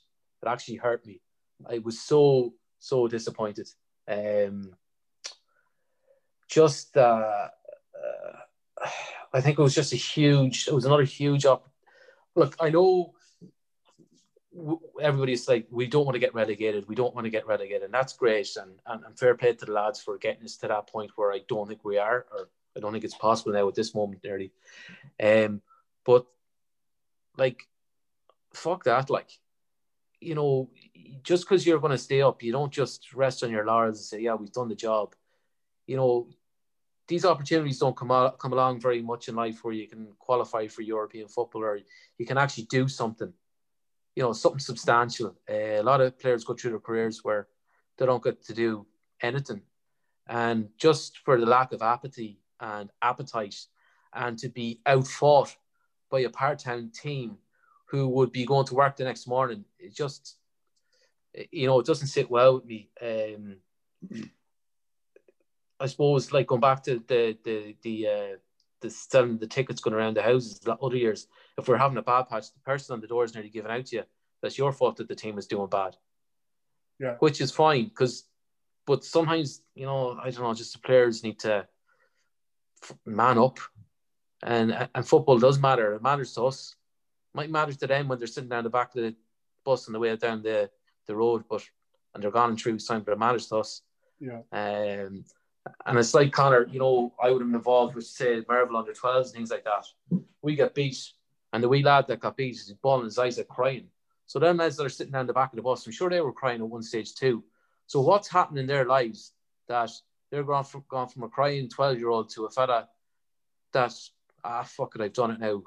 It 0.42 0.48
actually 0.48 0.78
hurt 0.78 1.06
me. 1.06 1.22
I 1.70 1.78
was 1.80 2.00
so 2.00 2.54
so 2.80 3.08
disappointed. 3.08 3.70
Um, 4.08 4.74
just 6.48 6.98
uh, 6.98 7.50
uh, 8.04 8.90
I 9.32 9.42
think 9.42 9.60
it 9.60 9.62
was 9.62 9.76
just 9.76 9.94
a 9.94 9.98
huge. 9.98 10.68
It 10.68 10.74
was 10.74 10.86
another 10.86 11.04
huge 11.04 11.46
up. 11.46 11.70
Look, 12.36 12.56
I 12.60 12.70
know 12.70 13.14
everybody's 15.02 15.48
like, 15.48 15.68
we 15.70 15.88
don't 15.88 16.06
want 16.06 16.16
to 16.16 16.20
get 16.20 16.34
relegated. 16.34 16.88
We 16.88 16.96
don't 16.96 17.14
want 17.16 17.26
to 17.26 17.32
get 17.32 17.48
relegated, 17.48 17.84
and 17.84 17.94
that's 17.94 18.14
great. 18.14 18.56
And, 18.56 18.72
and 18.86 19.04
and 19.06 19.18
fair 19.18 19.36
play 19.36 19.54
to 19.54 19.66
the 19.66 19.72
lads 19.72 20.02
for 20.02 20.18
getting 20.18 20.44
us 20.44 20.58
to 20.58 20.68
that 20.68 20.88
point 20.88 21.12
where 21.16 21.32
I 21.32 21.42
don't 21.48 21.68
think 21.68 21.84
we 21.84 21.98
are, 21.98 22.26
or 22.32 22.50
I 22.76 22.80
don't 22.80 22.92
think 22.92 23.04
it's 23.04 23.16
possible 23.16 23.54
now 23.54 23.68
at 23.68 23.76
this 23.76 23.96
moment, 23.96 24.24
nearly. 24.24 24.52
Um, 25.22 25.62
but 26.06 26.26
like, 27.38 27.68
fuck 28.54 28.84
that. 28.86 29.10
Like, 29.10 29.30
you 30.20 30.36
know, 30.36 30.70
just 31.24 31.44
because 31.44 31.66
you're 31.66 31.80
going 31.80 31.92
to 31.92 31.98
stay 31.98 32.22
up, 32.22 32.44
you 32.44 32.52
don't 32.52 32.72
just 32.72 33.14
rest 33.14 33.44
on 33.44 33.52
your 33.52 33.66
laurels 33.66 33.98
and 33.98 34.06
say, 34.06 34.22
yeah, 34.22 34.36
we've 34.36 34.52
done 34.52 34.70
the 34.70 34.76
job. 34.76 35.16
You 35.88 35.98
know, 35.98 36.28
these 37.08 37.26
opportunities 37.26 37.80
don't 37.80 37.98
come 37.98 38.12
out, 38.12 38.38
come 38.38 38.54
along 38.54 38.80
very 38.80 39.02
much 39.02 39.28
in 39.28 39.36
life 39.36 39.64
where 39.64 39.74
you 39.74 39.88
can 39.88 40.10
qualify 40.20 40.68
for 40.68 40.84
European 40.84 41.28
football 41.28 41.64
or 41.64 41.80
you 42.18 42.26
can 42.26 42.38
actually 42.38 42.66
do 42.66 42.88
something, 42.88 43.34
you 44.20 44.26
know, 44.26 44.34
something 44.34 44.60
substantial. 44.60 45.34
Uh, 45.50 45.80
a 45.80 45.82
lot 45.82 46.02
of 46.02 46.20
players 46.20 46.44
go 46.44 46.54
through 46.54 46.72
their 46.72 46.80
careers 46.82 47.24
where 47.24 47.48
they 47.98 48.06
don't 48.06 48.22
get 48.22 48.44
to 48.44 48.54
do 48.54 48.86
anything. 49.22 49.62
And 50.28 50.68
just 50.78 51.20
for 51.20 51.40
the 51.40 51.46
lack 51.46 51.72
of 51.72 51.82
apathy 51.82 52.42
and 52.60 52.90
appetite 53.02 53.56
and 54.14 54.38
to 54.40 54.50
be 54.50 54.82
outfought 54.86 55.56
by 56.12 56.20
a 56.20 56.30
part-time 56.30 56.92
team 56.94 57.38
who 57.86 58.10
would 58.10 58.34
be 58.34 58.46
going 58.46 58.66
to 58.66 58.76
work 58.76 58.98
the 58.98 59.06
next 59.06 59.26
morning, 59.26 59.64
it 59.80 59.96
just, 59.96 60.36
you 61.50 61.68
know, 61.68 61.80
it 61.80 61.86
doesn't 61.86 62.08
sit 62.08 62.30
well 62.30 62.56
with 62.56 62.66
me. 62.66 62.90
Um, 63.02 63.56
I 65.80 65.86
suppose, 65.86 66.34
like 66.34 66.48
going 66.48 66.60
back 66.60 66.84
to 66.84 67.02
the 67.08 67.38
the 67.46 67.74
the 67.84 68.08
uh, 68.08 68.38
the 68.82 68.90
selling 68.90 69.38
the 69.38 69.48
tickets 69.48 69.80
going 69.80 69.96
around 69.96 70.18
the 70.18 70.22
houses 70.22 70.60
the 70.60 70.76
other 70.76 70.98
years. 70.98 71.28
If 71.60 71.68
we're 71.68 71.78
having 71.78 71.98
a 71.98 72.02
bad 72.02 72.30
patch, 72.30 72.54
the 72.54 72.60
person 72.62 72.94
on 72.94 73.02
the 73.02 73.08
door 73.08 73.24
is 73.24 73.34
nearly 73.34 73.50
giving 73.50 73.72
out 73.72 73.86
to 73.88 73.98
you. 73.98 74.04
That's 74.42 74.58
your 74.58 74.72
fault 74.72 74.98
that 74.98 75.08
the 75.08 75.16
team 75.16 75.38
is 75.38 75.48
doing 75.48 75.70
bad. 75.70 75.96
Yeah. 77.00 77.16
which 77.20 77.40
is 77.40 77.50
fine 77.50 77.86
because, 77.86 78.26
but 78.86 79.06
sometimes 79.06 79.62
you 79.74 79.86
know, 79.86 80.20
I 80.22 80.32
don't 80.32 80.44
know, 80.44 80.54
just 80.54 80.74
the 80.74 80.80
players 80.80 81.24
need 81.24 81.40
to 81.40 81.66
man 83.06 83.38
up, 83.38 83.58
and 84.44 84.90
and 84.94 85.08
football 85.08 85.40
does 85.40 85.60
matter. 85.60 85.94
It 85.94 86.04
matters 86.04 86.34
to 86.34 86.44
us. 86.44 86.76
It 87.34 87.38
Might 87.38 87.52
matter 87.52 87.72
to 87.74 87.88
them 87.88 88.08
when 88.08 88.18
they're 88.18 88.28
sitting 88.28 88.50
down 88.50 88.66
the 88.66 88.70
back 88.70 88.96
of 88.96 89.04
the 89.04 89.16
bus 89.64 89.88
on 89.88 89.94
the 89.94 90.00
way 90.00 90.16
down 90.16 90.42
the 90.44 90.70
the 91.08 91.16
road, 91.16 91.46
but 91.50 91.64
and 92.14 92.24
they're 92.24 92.32
gone 92.32 92.52
in 92.52 92.58
three 92.58 92.74
weeks 92.74 92.86
time. 92.86 93.04
But 93.04 93.14
it 93.14 93.20
matters 93.20 93.48
to 93.48 93.58
us. 93.58 93.82
Yeah. 94.20 94.42
Um, 94.52 95.24
and 95.86 95.98
it's 95.98 96.14
like 96.14 96.32
Conor, 96.32 96.68
you 96.68 96.80
know, 96.80 97.14
I 97.22 97.30
would 97.30 97.42
have 97.42 97.50
been 97.50 97.56
involved 97.56 97.96
with 97.96 98.06
say 98.06 98.44
Marvel 98.48 98.78
under 98.78 98.94
12s 98.94 99.26
and 99.26 99.34
things 99.34 99.52
like 99.52 99.66
that. 99.66 99.86
We 100.42 100.56
get 100.56 100.74
beat, 100.74 100.98
and 101.54 101.64
the 101.64 101.70
wee 101.70 101.84
lad 101.84 102.08
that 102.08 102.20
got 102.20 102.38
beat 102.38 102.56
is 102.56 102.74
bawling 102.82 103.06
his 103.06 103.18
eyes 103.18 103.40
out 103.40 103.48
crying. 103.48 103.88
So 104.28 104.40
them 104.40 104.58
lads 104.58 104.78
that 104.78 104.86
are 104.86 104.90
sitting 104.90 105.14
down 105.14 105.28
the 105.28 105.34
back 105.34 105.52
of 105.52 105.58
the 105.58 105.64
bus, 105.64 105.86
I'm 105.86 105.92
sure 105.92 106.10
they 106.10 106.22
were 106.22 106.32
crying 106.32 106.62
at 106.62 106.68
one 106.68 106.84
stage 106.84 107.16
too. 107.16 107.44
So 107.88 108.02
what's 108.02 108.28
happening 108.28 108.62
in 108.62 108.68
their 108.68 108.86
lives 108.86 109.34
that 109.68 109.92
They're 110.30 110.44
gone 110.44 110.64
from 110.64 110.84
gone 110.88 111.08
from 111.08 111.24
a 111.24 111.30
crying 111.30 111.70
twelve 111.70 111.98
year 111.98 112.10
old 112.10 112.30
to 112.32 112.46
a 112.46 112.50
fella 112.50 112.88
that 113.74 113.94
ah 114.44 114.64
fuck 114.64 114.96
it, 114.96 115.02
I've 115.02 115.14
done 115.14 115.32
it 115.32 115.40
now. 115.40 115.64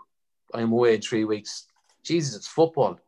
I'm 0.54 0.72
away 0.72 0.94
in 0.94 1.00
three 1.00 1.24
weeks. 1.24 1.66
Jesus, 2.02 2.36
it's 2.36 2.48
football. 2.48 2.98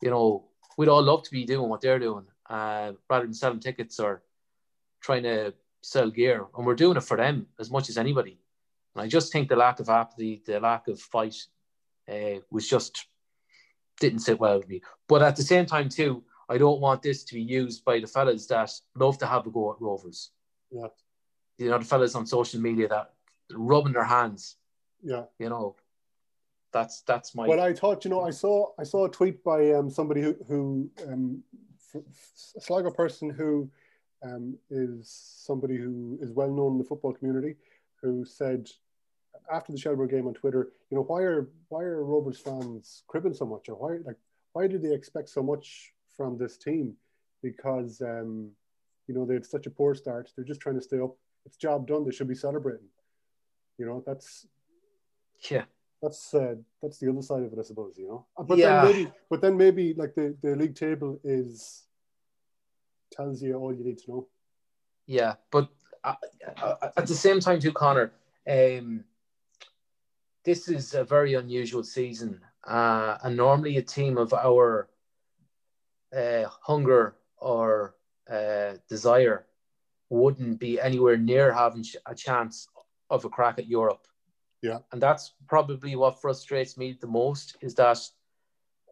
You 0.00 0.10
know, 0.10 0.44
we'd 0.76 0.88
all 0.88 1.02
love 1.02 1.22
to 1.24 1.30
be 1.30 1.44
doing 1.44 1.68
what 1.68 1.80
they're 1.80 1.98
doing, 1.98 2.26
uh, 2.48 2.92
rather 3.08 3.24
than 3.24 3.34
selling 3.34 3.60
tickets 3.60 3.98
or 3.98 4.22
trying 5.00 5.22
to 5.22 5.54
sell 5.80 6.10
gear. 6.10 6.46
And 6.56 6.66
we're 6.66 6.74
doing 6.74 6.96
it 6.96 7.02
for 7.02 7.16
them 7.16 7.46
as 7.58 7.70
much 7.70 7.88
as 7.88 7.98
anybody. 7.98 8.38
And 8.94 9.02
I 9.02 9.08
just 9.08 9.32
think 9.32 9.48
the 9.48 9.56
lack 9.56 9.80
of 9.80 9.88
apathy, 9.88 10.42
the 10.44 10.60
lack 10.60 10.88
of 10.88 11.00
fight, 11.00 11.36
uh, 12.12 12.40
was 12.50 12.68
just 12.68 13.06
didn't 14.00 14.20
sit 14.20 14.38
well 14.38 14.58
with 14.58 14.68
me. 14.68 14.82
But 15.08 15.22
at 15.22 15.36
the 15.36 15.42
same 15.42 15.66
time, 15.66 15.88
too, 15.88 16.24
I 16.48 16.58
don't 16.58 16.80
want 16.80 17.02
this 17.02 17.24
to 17.24 17.34
be 17.34 17.42
used 17.42 17.84
by 17.84 18.00
the 18.00 18.06
fellas 18.06 18.46
that 18.48 18.70
love 18.96 19.18
to 19.18 19.26
have 19.26 19.46
a 19.46 19.50
go 19.50 19.72
at 19.72 19.80
Rovers. 19.80 20.30
Yeah. 20.70 20.88
You 21.58 21.70
know, 21.70 21.78
the 21.78 21.84
fellas 21.84 22.14
on 22.14 22.26
social 22.26 22.60
media 22.60 22.88
that 22.88 23.12
rubbing 23.52 23.92
their 23.92 24.04
hands. 24.04 24.56
Yeah. 25.02 25.24
You 25.38 25.48
know, 25.48 25.76
that's 26.72 27.02
that's 27.02 27.34
my. 27.34 27.46
Well, 27.46 27.60
I 27.60 27.72
thought, 27.72 28.04
you 28.04 28.10
know, 28.10 28.22
I 28.22 28.30
saw 28.30 28.72
I 28.78 28.84
saw 28.84 29.06
a 29.06 29.10
tweet 29.10 29.44
by 29.44 29.72
um, 29.72 29.90
somebody 29.90 30.22
who 30.22 30.36
who 30.48 30.90
um, 31.06 31.42
a 31.94 32.60
Sligo 32.60 32.90
person 32.90 33.30
who 33.30 33.70
um, 34.22 34.56
is 34.70 35.10
somebody 35.46 35.76
who 35.76 36.18
is 36.20 36.32
well 36.32 36.50
known 36.50 36.72
in 36.72 36.78
the 36.78 36.84
football 36.84 37.12
community, 37.12 37.56
who 38.00 38.24
said 38.24 38.68
after 39.50 39.72
the 39.72 39.78
Shelbourne 39.78 40.08
game 40.08 40.26
on 40.26 40.34
Twitter, 40.34 40.72
you 40.90 40.96
know, 40.96 41.04
why 41.04 41.22
are 41.22 41.48
why 41.68 41.82
are 41.82 42.04
Rovers 42.04 42.38
fans 42.38 43.02
cribbing 43.06 43.34
so 43.34 43.46
much, 43.46 43.68
or 43.68 43.74
why 43.74 43.98
like 44.04 44.16
why 44.52 44.66
do 44.66 44.78
they 44.78 44.92
expect 44.92 45.28
so 45.28 45.42
much 45.42 45.92
from 46.16 46.36
this 46.38 46.56
team? 46.56 46.94
Because 47.42 48.00
um, 48.02 48.50
you 49.06 49.14
know 49.14 49.24
they 49.24 49.34
had 49.34 49.46
such 49.46 49.66
a 49.66 49.70
poor 49.70 49.94
start. 49.94 50.30
They're 50.36 50.44
just 50.44 50.60
trying 50.60 50.76
to 50.76 50.82
stay 50.82 51.00
up. 51.00 51.16
It's 51.44 51.56
job 51.56 51.86
done. 51.86 52.04
They 52.04 52.12
should 52.12 52.28
be 52.28 52.34
celebrating. 52.34 52.88
You 53.78 53.86
know, 53.86 54.04
that's 54.06 54.46
yeah. 55.50 55.64
that's 56.02 56.34
uh, 56.34 56.54
that's 56.80 56.98
the 56.98 57.10
other 57.10 57.22
side 57.22 57.42
of 57.42 57.52
it, 57.52 57.58
I 57.58 57.62
suppose. 57.62 57.98
You 57.98 58.08
know, 58.08 58.26
but 58.44 58.58
Yeah. 58.58 58.84
then 58.84 58.92
maybe, 58.92 59.12
but 59.30 59.40
then 59.40 59.56
maybe 59.56 59.94
like 59.94 60.14
the 60.14 60.36
the 60.42 60.54
league 60.54 60.76
table 60.76 61.18
is 61.24 61.84
tells 63.10 63.42
you 63.42 63.54
all 63.54 63.74
you 63.74 63.84
need 63.84 63.98
to 63.98 64.10
know. 64.10 64.28
Yeah, 65.06 65.34
but 65.50 65.68
uh, 66.04 66.14
uh, 66.62 66.90
at 66.96 67.06
the 67.06 67.14
same 67.14 67.40
time, 67.40 67.60
too, 67.60 67.72
Conor, 67.72 68.12
um, 68.48 69.04
this 70.44 70.68
is 70.68 70.94
a 70.94 71.04
very 71.04 71.34
unusual 71.34 71.84
season, 71.84 72.40
uh, 72.64 73.18
and 73.22 73.36
normally 73.36 73.76
a 73.76 73.82
team 73.82 74.18
of 74.18 74.32
our 74.32 74.88
uh, 76.16 76.44
hunger 76.62 77.16
or 77.38 77.94
uh, 78.30 78.74
desire 78.88 79.46
wouldn't 80.10 80.58
be 80.58 80.80
anywhere 80.80 81.16
near 81.16 81.52
having 81.52 81.84
a 82.06 82.14
chance 82.14 82.68
of 83.08 83.24
a 83.24 83.28
crack 83.28 83.58
at 83.58 83.66
Europe. 83.66 84.06
Yeah. 84.62 84.78
and 84.92 85.02
that's 85.02 85.34
probably 85.48 85.96
what 85.96 86.20
frustrates 86.22 86.76
me 86.78 86.96
the 87.00 87.08
most 87.08 87.56
is 87.62 87.74
that 87.74 87.98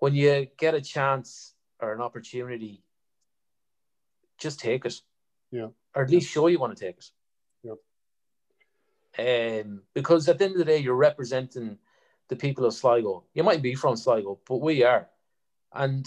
when 0.00 0.16
you 0.16 0.48
get 0.58 0.74
a 0.74 0.80
chance 0.80 1.54
or 1.78 1.92
an 1.92 2.00
opportunity, 2.00 2.82
just 4.36 4.58
take 4.58 4.84
it 4.84 5.00
Yeah. 5.52 5.68
or 5.94 6.02
at 6.02 6.10
least 6.10 6.28
show 6.28 6.48
you 6.48 6.58
want 6.58 6.76
to 6.76 6.84
take 6.84 6.96
it. 6.98 7.10
Um, 9.18 9.82
because 9.94 10.28
at 10.28 10.38
the 10.38 10.44
end 10.44 10.54
of 10.54 10.58
the 10.58 10.64
day, 10.64 10.78
you're 10.78 10.94
representing 10.94 11.78
the 12.28 12.36
people 12.36 12.64
of 12.64 12.74
Sligo. 12.74 13.24
You 13.34 13.42
might 13.42 13.62
be 13.62 13.74
from 13.74 13.96
Sligo, 13.96 14.38
but 14.48 14.58
we 14.58 14.84
are. 14.84 15.08
And, 15.72 16.06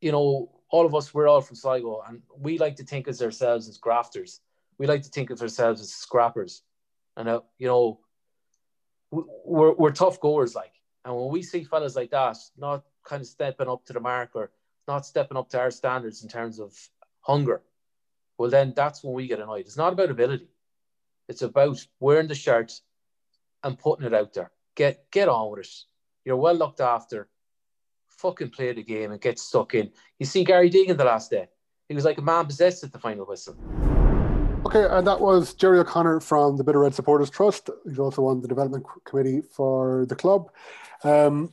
you 0.00 0.12
know, 0.12 0.60
all 0.70 0.86
of 0.86 0.94
us, 0.94 1.12
we're 1.12 1.28
all 1.28 1.40
from 1.40 1.56
Sligo, 1.56 2.02
and 2.06 2.22
we 2.38 2.58
like 2.58 2.76
to 2.76 2.84
think 2.84 3.08
of 3.08 3.20
ourselves 3.20 3.68
as 3.68 3.78
grafters. 3.78 4.40
We 4.78 4.86
like 4.86 5.02
to 5.02 5.08
think 5.08 5.30
of 5.30 5.40
ourselves 5.40 5.80
as 5.80 5.92
scrappers. 5.92 6.62
And, 7.16 7.28
uh, 7.28 7.40
you 7.58 7.66
know, 7.66 8.00
we- 9.10 9.24
we're, 9.44 9.72
we're 9.72 9.90
tough 9.90 10.20
goers, 10.20 10.54
like. 10.54 10.72
And 11.04 11.16
when 11.16 11.30
we 11.30 11.42
see 11.42 11.64
fellas 11.64 11.96
like 11.96 12.10
that, 12.10 12.36
not 12.56 12.84
kind 13.04 13.22
of 13.22 13.26
stepping 13.26 13.68
up 13.68 13.86
to 13.86 13.94
the 13.94 14.00
mark 14.00 14.30
or 14.34 14.52
not 14.86 15.06
stepping 15.06 15.36
up 15.38 15.48
to 15.50 15.58
our 15.58 15.70
standards 15.70 16.22
in 16.22 16.28
terms 16.28 16.60
of 16.60 16.76
hunger, 17.20 17.62
well, 18.36 18.50
then 18.50 18.74
that's 18.76 19.02
when 19.02 19.14
we 19.14 19.26
get 19.26 19.40
annoyed. 19.40 19.66
It's 19.66 19.76
not 19.76 19.92
about 19.92 20.10
ability. 20.10 20.48
It's 21.30 21.42
about 21.42 21.78
wearing 22.00 22.26
the 22.26 22.34
shirt 22.34 22.72
and 23.62 23.78
putting 23.78 24.04
it 24.04 24.12
out 24.12 24.34
there. 24.34 24.50
Get 24.74 25.08
get 25.12 25.28
on 25.28 25.52
with 25.52 25.60
it. 25.60 25.68
You're 26.24 26.36
well 26.36 26.54
looked 26.54 26.80
after. 26.80 27.28
Fucking 28.08 28.50
play 28.50 28.72
the 28.72 28.82
game 28.82 29.12
and 29.12 29.20
get 29.20 29.38
stuck 29.38 29.74
in. 29.74 29.92
You 30.18 30.26
see 30.26 30.42
Gary 30.42 30.68
Deegan 30.68 30.96
the 30.96 31.04
last 31.04 31.30
day. 31.30 31.46
He 31.88 31.94
was 31.94 32.04
like 32.04 32.18
a 32.18 32.22
man 32.22 32.46
possessed 32.46 32.82
at 32.82 32.92
the 32.92 32.98
final 32.98 33.24
whistle. 33.26 33.54
Okay, 34.66 34.84
and 34.90 35.06
that 35.06 35.20
was 35.20 35.54
Gerry 35.54 35.78
O'Connor 35.78 36.18
from 36.18 36.56
the 36.56 36.64
Bit 36.64 36.74
O'Red 36.74 36.96
Supporters 36.96 37.30
Trust. 37.30 37.70
He's 37.88 38.00
also 38.00 38.26
on 38.26 38.40
the 38.40 38.48
development 38.48 38.84
committee 39.04 39.40
for 39.40 40.06
the 40.08 40.16
club. 40.16 40.50
Um, 41.04 41.52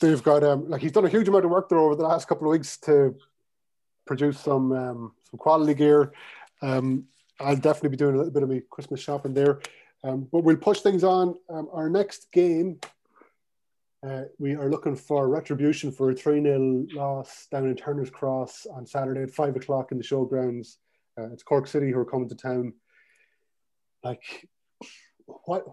they've 0.00 0.22
got 0.22 0.42
um, 0.42 0.70
like 0.70 0.80
he's 0.80 0.92
done 0.92 1.04
a 1.04 1.10
huge 1.10 1.28
amount 1.28 1.44
of 1.44 1.50
work 1.50 1.68
there 1.68 1.78
over 1.78 1.96
the 1.96 2.02
last 2.02 2.28
couple 2.28 2.48
of 2.48 2.52
weeks 2.52 2.78
to 2.78 3.14
produce 4.06 4.40
some 4.40 4.72
um, 4.72 5.12
some 5.30 5.36
quality 5.38 5.74
gear. 5.74 6.12
Um, 6.62 7.08
I'll 7.42 7.56
definitely 7.56 7.90
be 7.90 7.96
doing 7.96 8.14
a 8.14 8.18
little 8.18 8.32
bit 8.32 8.42
of 8.42 8.48
my 8.48 8.62
Christmas 8.70 9.00
shopping 9.00 9.34
there. 9.34 9.60
Um, 10.04 10.28
but 10.32 10.42
we'll 10.42 10.56
push 10.56 10.80
things 10.80 11.04
on. 11.04 11.36
Um, 11.48 11.68
our 11.72 11.88
next 11.88 12.30
game, 12.32 12.80
uh, 14.06 14.22
we 14.38 14.54
are 14.54 14.68
looking 14.68 14.96
for 14.96 15.28
retribution 15.28 15.92
for 15.92 16.10
a 16.10 16.14
3 16.14 16.42
0 16.42 16.86
loss 16.92 17.46
down 17.50 17.68
in 17.68 17.76
Turner's 17.76 18.10
Cross 18.10 18.66
on 18.72 18.84
Saturday 18.84 19.22
at 19.22 19.30
5 19.30 19.56
o'clock 19.56 19.92
in 19.92 19.98
the 19.98 20.04
showgrounds. 20.04 20.76
Uh, 21.18 21.32
it's 21.32 21.42
Cork 21.42 21.66
City 21.68 21.90
who 21.90 21.98
are 21.98 22.04
coming 22.04 22.28
to 22.28 22.34
town. 22.34 22.72
Like, 24.02 24.48
what 25.44 25.64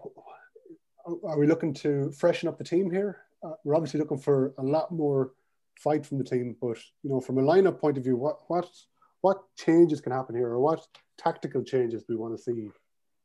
are 1.24 1.38
we 1.38 1.46
looking 1.46 1.74
to 1.74 2.12
freshen 2.12 2.48
up 2.48 2.58
the 2.58 2.64
team 2.64 2.90
here? 2.90 3.22
Uh, 3.42 3.52
we're 3.64 3.74
obviously 3.74 3.98
looking 3.98 4.18
for 4.18 4.54
a 4.58 4.62
lot 4.62 4.92
more 4.92 5.32
fight 5.78 6.06
from 6.06 6.18
the 6.18 6.24
team, 6.24 6.54
but 6.60 6.78
you 7.02 7.10
know, 7.10 7.20
from 7.20 7.38
a 7.38 7.42
lineup 7.42 7.80
point 7.80 7.96
of 7.96 8.04
view, 8.04 8.16
what 8.16 8.40
what 8.48 8.68
what 9.22 9.42
changes 9.56 10.00
can 10.00 10.12
happen 10.12 10.36
here, 10.36 10.48
or 10.48 10.60
what 10.60 10.86
tactical 11.20 11.62
changes 11.62 12.04
we 12.08 12.16
want 12.16 12.36
to 12.36 12.42
see 12.42 12.70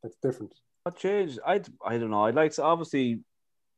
that's 0.04 0.18
different? 0.22 0.54
What 0.84 0.98
changed? 0.98 1.40
I 1.46 1.62
I 1.84 1.98
don't 1.98 2.12
know. 2.12 2.26
I'd 2.26 2.36
like 2.36 2.52
to 2.54 2.64
obviously 2.64 3.22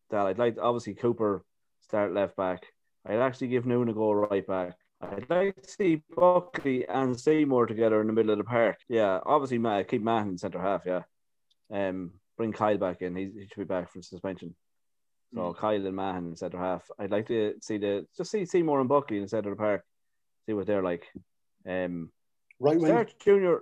that 0.09 0.25
I'd 0.25 0.39
like 0.39 0.57
obviously 0.61 0.95
Cooper 0.95 1.43
start 1.81 2.13
left 2.13 2.35
back. 2.35 2.63
I'd 3.05 3.19
actually 3.19 3.47
give 3.47 3.65
Noon 3.65 3.89
a 3.89 3.93
go 3.93 4.11
right 4.11 4.45
back. 4.45 4.75
I'd 5.01 5.29
like 5.29 5.61
to 5.61 5.69
see 5.69 6.01
Buckley 6.15 6.87
and 6.87 7.17
Seymour 7.17 7.67
together 7.67 8.01
in 8.01 8.07
the 8.07 8.13
middle 8.13 8.31
of 8.31 8.39
the 8.39 8.43
park. 8.43 8.77
Yeah, 8.89 9.19
obviously 9.25 9.83
keep 9.85 10.01
Mahon 10.01 10.29
in 10.29 10.37
centre 10.37 10.61
half. 10.61 10.83
Yeah, 10.85 11.03
um, 11.71 12.13
bring 12.35 12.51
Kyle 12.51 12.77
back 12.77 13.01
in. 13.01 13.15
He, 13.15 13.25
he 13.25 13.47
should 13.47 13.59
be 13.59 13.63
back 13.63 13.91
from 13.91 14.01
suspension. 14.01 14.55
So 15.35 15.53
Kyle 15.53 15.85
and 15.85 15.95
Mahon 15.95 16.27
in 16.27 16.35
centre 16.35 16.57
half. 16.57 16.89
I'd 16.97 17.11
like 17.11 17.27
to 17.27 17.55
see 17.61 17.77
the 17.77 18.07
just 18.17 18.31
see 18.31 18.45
Seymour 18.45 18.79
and 18.79 18.89
Buckley 18.89 19.17
in 19.17 19.23
the 19.23 19.29
centre 19.29 19.51
of 19.51 19.57
the 19.57 19.61
park. 19.61 19.83
See 20.45 20.53
what 20.53 20.65
they're 20.65 20.83
like. 20.83 21.05
Um, 21.67 22.11
Right 22.59 22.77
wing, 22.77 22.87
Start 22.87 23.13
Junior, 23.19 23.59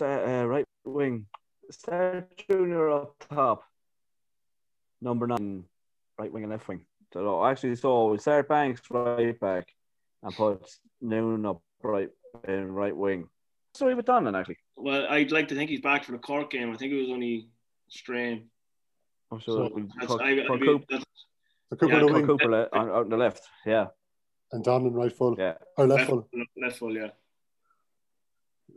uh, 0.00 0.44
right 0.46 0.64
wing. 0.84 1.26
Start 1.70 2.36
Junior 2.48 2.90
up 2.90 3.14
top. 3.28 3.62
Number 5.00 5.26
nine, 5.26 5.64
right 6.18 6.32
wing 6.32 6.44
and 6.44 6.52
left 6.52 6.66
wing. 6.68 6.80
So 7.12 7.44
actually, 7.44 7.76
so 7.76 8.08
we 8.08 8.18
start 8.18 8.48
Banks 8.48 8.82
right 8.90 9.38
back 9.38 9.68
and 10.22 10.34
put 10.34 10.68
Noon 11.00 11.46
up 11.46 11.62
right 11.82 12.10
in 12.46 12.72
right 12.72 12.96
wing. 12.96 13.28
So 13.74 13.86
we 13.86 13.94
with 13.94 14.06
Donelon 14.06 14.38
actually. 14.38 14.58
Well, 14.76 15.06
I'd 15.08 15.30
like 15.30 15.48
to 15.48 15.54
think 15.54 15.70
he's 15.70 15.80
back 15.80 16.04
for 16.04 16.12
the 16.12 16.18
Cork 16.18 16.50
game. 16.50 16.72
I 16.72 16.76
think 16.76 16.92
it 16.92 17.00
was 17.00 17.10
only 17.10 17.48
strain. 17.88 18.48
I'm 19.30 19.38
sure 19.40 19.68
So 19.68 19.74
we 19.74 19.82
That's, 19.98 20.06
put, 20.06 20.20
I, 20.22 20.34
put, 20.34 20.50
I'd 20.50 20.60
be- 20.60 20.66
Coop, 20.66 20.84
that's 20.90 21.04
the 21.70 21.76
Cooper 21.76 21.92
yeah, 21.94 22.00
the 22.20 22.26
Cooper 22.26 22.50
le- 22.50 22.68
on, 22.72 22.90
on 22.90 23.08
the 23.08 23.16
left. 23.16 23.42
Yeah, 23.66 23.86
and 24.52 24.64
Donelon 24.64 24.94
right 24.94 25.12
full 25.12 25.36
yeah, 25.38 25.54
or 25.76 25.86
left 25.86 26.00
left, 26.00 26.10
full. 26.10 26.28
left 26.56 26.78
full, 26.78 26.94
yeah. 26.94 27.08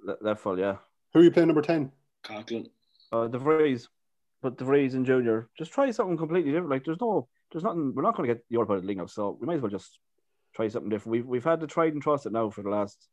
Le- 0.04 0.18
left 0.22 0.42
full. 0.42 0.60
Yeah. 0.60 0.76
Who 1.14 1.20
are 1.20 1.24
you 1.24 1.32
playing 1.32 1.48
number 1.48 1.62
ten? 1.62 1.92
Coughlan. 2.24 2.70
Uh, 3.12 3.28
De 3.28 3.38
Vries, 3.38 3.90
but 4.42 4.58
De 4.58 4.64
Vries 4.64 4.94
and 4.94 5.06
Junior, 5.06 5.50
just 5.58 5.74
try 5.74 5.92
something 5.92 6.18
completely 6.18 6.52
different. 6.52 6.70
Like 6.70 6.86
there's 6.86 7.02
no, 7.02 7.28
there's 7.52 7.64
nothing. 7.64 7.94
We're 7.94 8.04
not 8.04 8.16
going 8.16 8.30
to 8.30 8.34
get 8.34 8.44
the 8.48 8.54
Europe 8.54 8.72
out 8.72 8.78
of 8.78 8.84
the 8.84 8.88
league 8.88 8.98
now, 8.98 9.08
so 9.08 9.38
we 9.40 9.46
might 9.46 9.56
as 9.56 9.62
well 9.62 9.72
just 9.72 10.00
try 10.56 10.68
something 10.68 10.90
different. 10.90 11.12
We've 11.12 11.28
we've 11.28 11.44
had 11.44 11.60
to 11.60 11.68
try 11.68 11.88
and 11.88 12.02
trust 12.02 12.26
it 12.26 12.32
now 12.32 12.50
for 12.50 12.64
the 12.64 12.70
last 12.70 13.08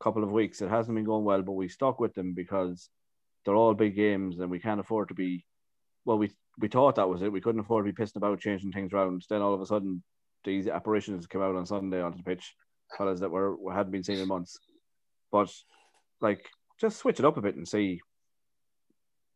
couple 0.00 0.24
of 0.24 0.30
weeks. 0.30 0.62
It 0.62 0.70
hasn't 0.70 0.94
been 0.94 1.04
going 1.04 1.24
well, 1.24 1.42
but 1.42 1.52
we 1.52 1.68
stuck 1.68 2.00
with 2.00 2.14
them 2.14 2.32
because 2.32 2.88
they're 3.44 3.54
all 3.54 3.74
big 3.74 3.96
games, 3.96 4.38
and 4.38 4.50
we 4.50 4.58
can't 4.58 4.80
afford 4.80 5.08
to 5.08 5.14
be. 5.14 5.44
Well, 6.06 6.18
we 6.18 6.30
we 6.58 6.68
thought 6.68 6.96
that 6.96 7.08
was 7.08 7.20
it. 7.20 7.32
We 7.32 7.40
couldn't 7.42 7.60
afford 7.60 7.84
to 7.84 7.92
be 7.92 8.02
pissing 8.02 8.16
about 8.16 8.40
changing 8.40 8.72
things 8.72 8.92
around. 8.92 9.24
Then 9.28 9.42
all 9.42 9.52
of 9.52 9.60
a 9.60 9.66
sudden, 9.66 10.02
these 10.44 10.68
apparitions 10.68 11.26
came 11.26 11.42
out 11.42 11.54
on 11.54 11.66
Sunday 11.66 12.00
onto 12.00 12.16
the 12.16 12.24
pitch, 12.24 12.54
fellas 12.96 13.20
that 13.20 13.30
were 13.30 13.56
hadn't 13.74 13.92
been 13.92 14.04
seen 14.04 14.18
in 14.18 14.28
months. 14.28 14.58
But 15.30 15.52
like, 16.20 16.48
just 16.82 16.98
switch 16.98 17.18
it 17.18 17.24
up 17.24 17.38
a 17.38 17.40
bit 17.40 17.56
and 17.56 17.66
see. 17.66 18.00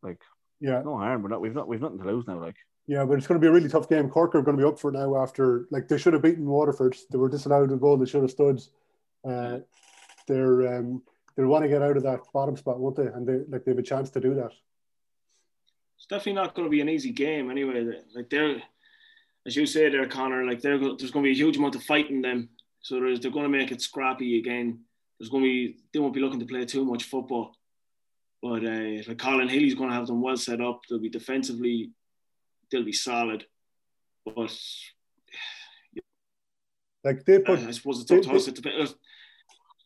Like, 0.03 0.21
Yeah, 0.61 0.83
no 0.83 0.99
harm. 0.99 1.23
We're 1.23 1.31
not. 1.31 1.41
We've 1.41 1.55
not. 1.55 1.69
We've 1.69 1.81
nothing 1.81 1.99
to 1.99 2.05
lose 2.05 2.27
now. 2.27 2.39
Like, 2.39 2.57
yeah, 2.87 3.05
but 3.05 3.17
it's 3.17 3.27
going 3.27 3.41
to 3.41 3.45
be 3.45 3.49
a 3.49 3.53
really 3.53 3.69
tough 3.69 3.89
game. 3.89 4.11
Cork 4.11 4.35
are 4.35 4.43
going 4.43 4.57
to 4.57 4.63
be 4.63 4.69
up 4.69 4.79
for 4.79 4.91
it 4.91 4.95
now 4.99 5.17
after 5.17 5.67
like 5.71 5.89
they 5.89 5.97
should 5.97 6.13
have 6.13 6.23
beaten 6.23 6.47
Waterford. 6.47 6.97
They 7.11 7.19
were 7.19 7.31
disallowed 7.31 7.73
a 7.73 7.77
goal. 7.77 7.97
They 7.97 8.07
should 8.07 8.23
have 8.23 8.31
stood. 8.31 8.61
Uh, 9.27 9.61
they're 10.29 10.77
um, 10.77 11.03
they'll 11.37 11.47
want 11.47 11.65
to 11.65 11.69
get 11.69 11.83
out 11.83 11.97
of 11.97 12.03
that 12.03 12.21
bottom 12.35 12.57
spot, 12.57 12.79
won't 12.79 12.97
they? 12.97 13.07
And 13.07 13.27
they 13.27 13.39
like 13.49 13.65
they 13.65 13.71
have 13.71 13.79
a 13.79 13.83
chance 13.83 14.11
to 14.11 14.21
do 14.21 14.35
that. 14.35 14.53
It's 15.97 16.07
definitely 16.07 16.35
not 16.35 16.55
going 16.55 16.67
to 16.67 16.71
be 16.71 16.81
an 16.81 16.89
easy 16.89 17.11
game 17.11 17.51
anyway. 17.51 17.85
Like 18.15 18.29
they're, 18.29 18.63
as 19.47 19.57
you 19.57 19.65
say 19.65 19.89
there, 19.89 20.07
Conor, 20.07 20.45
like 20.45 20.61
they're, 20.61 20.79
there's 20.79 21.11
going 21.11 21.25
to 21.25 21.29
be 21.29 21.31
a 21.31 21.43
huge 21.43 21.57
amount 21.57 21.75
of 21.75 21.83
fighting 21.85 22.21
them. 22.21 22.51
So 22.83 23.01
they're 23.01 23.31
going 23.31 23.45
to 23.45 23.49
make 23.49 23.73
it 23.73 23.81
scrappy 23.81 24.39
again. 24.39 24.81
There's 25.19 25.31
going 25.31 25.45
to 25.45 25.49
be, 25.49 25.77
they 25.93 25.99
won't 25.99 26.15
be 26.15 26.21
looking 26.21 26.41
to 26.41 26.47
play 26.47 26.65
too 26.65 26.85
much 26.85 27.05
football. 27.05 27.55
But 28.43 28.65
uh, 28.65 29.03
like 29.09 29.19
Colin 29.19 29.49
Healy's 29.49 29.75
going 29.75 29.91
to 29.91 29.97
have 29.97 30.07
them 30.07 30.21
well 30.23 30.37
set 30.37 30.61
up. 30.61 30.83
They'll 30.89 30.99
be 30.99 31.09
defensively, 31.09 31.91
they'll 32.71 32.85
be 32.85 32.93
solid. 32.93 33.45
But 34.25 34.53
Like 37.07 37.25
they 37.25 37.37
uh, 37.37 37.41
put 37.47 37.61
I 37.61 37.71
suppose 37.71 38.03
it's 38.03 38.11
up 38.11 38.23
to 38.23 38.33
us. 38.33 38.49
It 38.49 38.57
depends. 38.57 38.97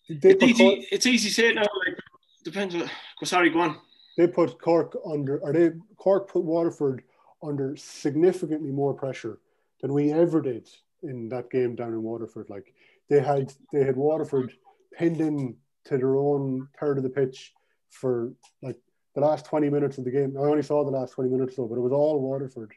they 0.09 0.31
It's 0.31 0.41
Cork, 0.41 0.51
easy, 0.51 0.89
it's 0.91 1.07
easy 1.07 1.29
to 1.29 1.35
say 1.35 1.49
it 1.51 1.55
now. 1.55 1.61
Like 1.61 1.99
depends. 2.43 2.75
On, 2.75 2.89
sorry, 3.25 3.51
go 3.51 3.61
on. 3.61 3.77
they 4.17 4.27
put 4.27 4.59
Cork 4.59 4.97
under 5.07 5.39
or 5.41 5.53
they 5.53 5.73
Cork 5.99 6.31
put 6.31 6.43
Waterford 6.43 7.03
under 7.43 7.77
significantly 7.77 8.71
more 8.71 8.95
pressure 8.95 9.39
than 9.83 9.93
we 9.93 10.13
ever 10.13 10.41
did 10.41 10.67
in 11.03 11.29
that 11.29 11.51
game 11.51 11.77
down 11.77 11.93
in 11.93 12.03
Waterford. 12.03 12.49
Like 12.49 12.73
they 13.11 13.21
had 13.21 13.53
they 13.71 13.85
had 13.85 13.97
Waterford 13.97 14.55
pinned 14.97 15.21
in 15.21 15.57
to 15.87 15.97
their 15.97 16.17
own 16.17 16.69
third 16.79 16.99
of 16.99 17.03
the 17.03 17.11
pitch 17.11 17.53
for 17.91 18.33
like 18.63 18.77
the 19.15 19.21
last 19.21 19.47
20 19.47 19.71
minutes 19.71 19.99
of 19.99 20.05
the 20.05 20.11
game. 20.11 20.37
I 20.37 20.43
only 20.43 20.63
saw 20.63 20.85
the 20.85 20.91
last 20.91 21.13
20 21.13 21.31
minutes 21.31 21.57
though, 21.57 21.67
but 21.67 21.77
it 21.77 21.81
was 21.81 21.93
all 21.93 22.21
Waterford. 22.21 22.73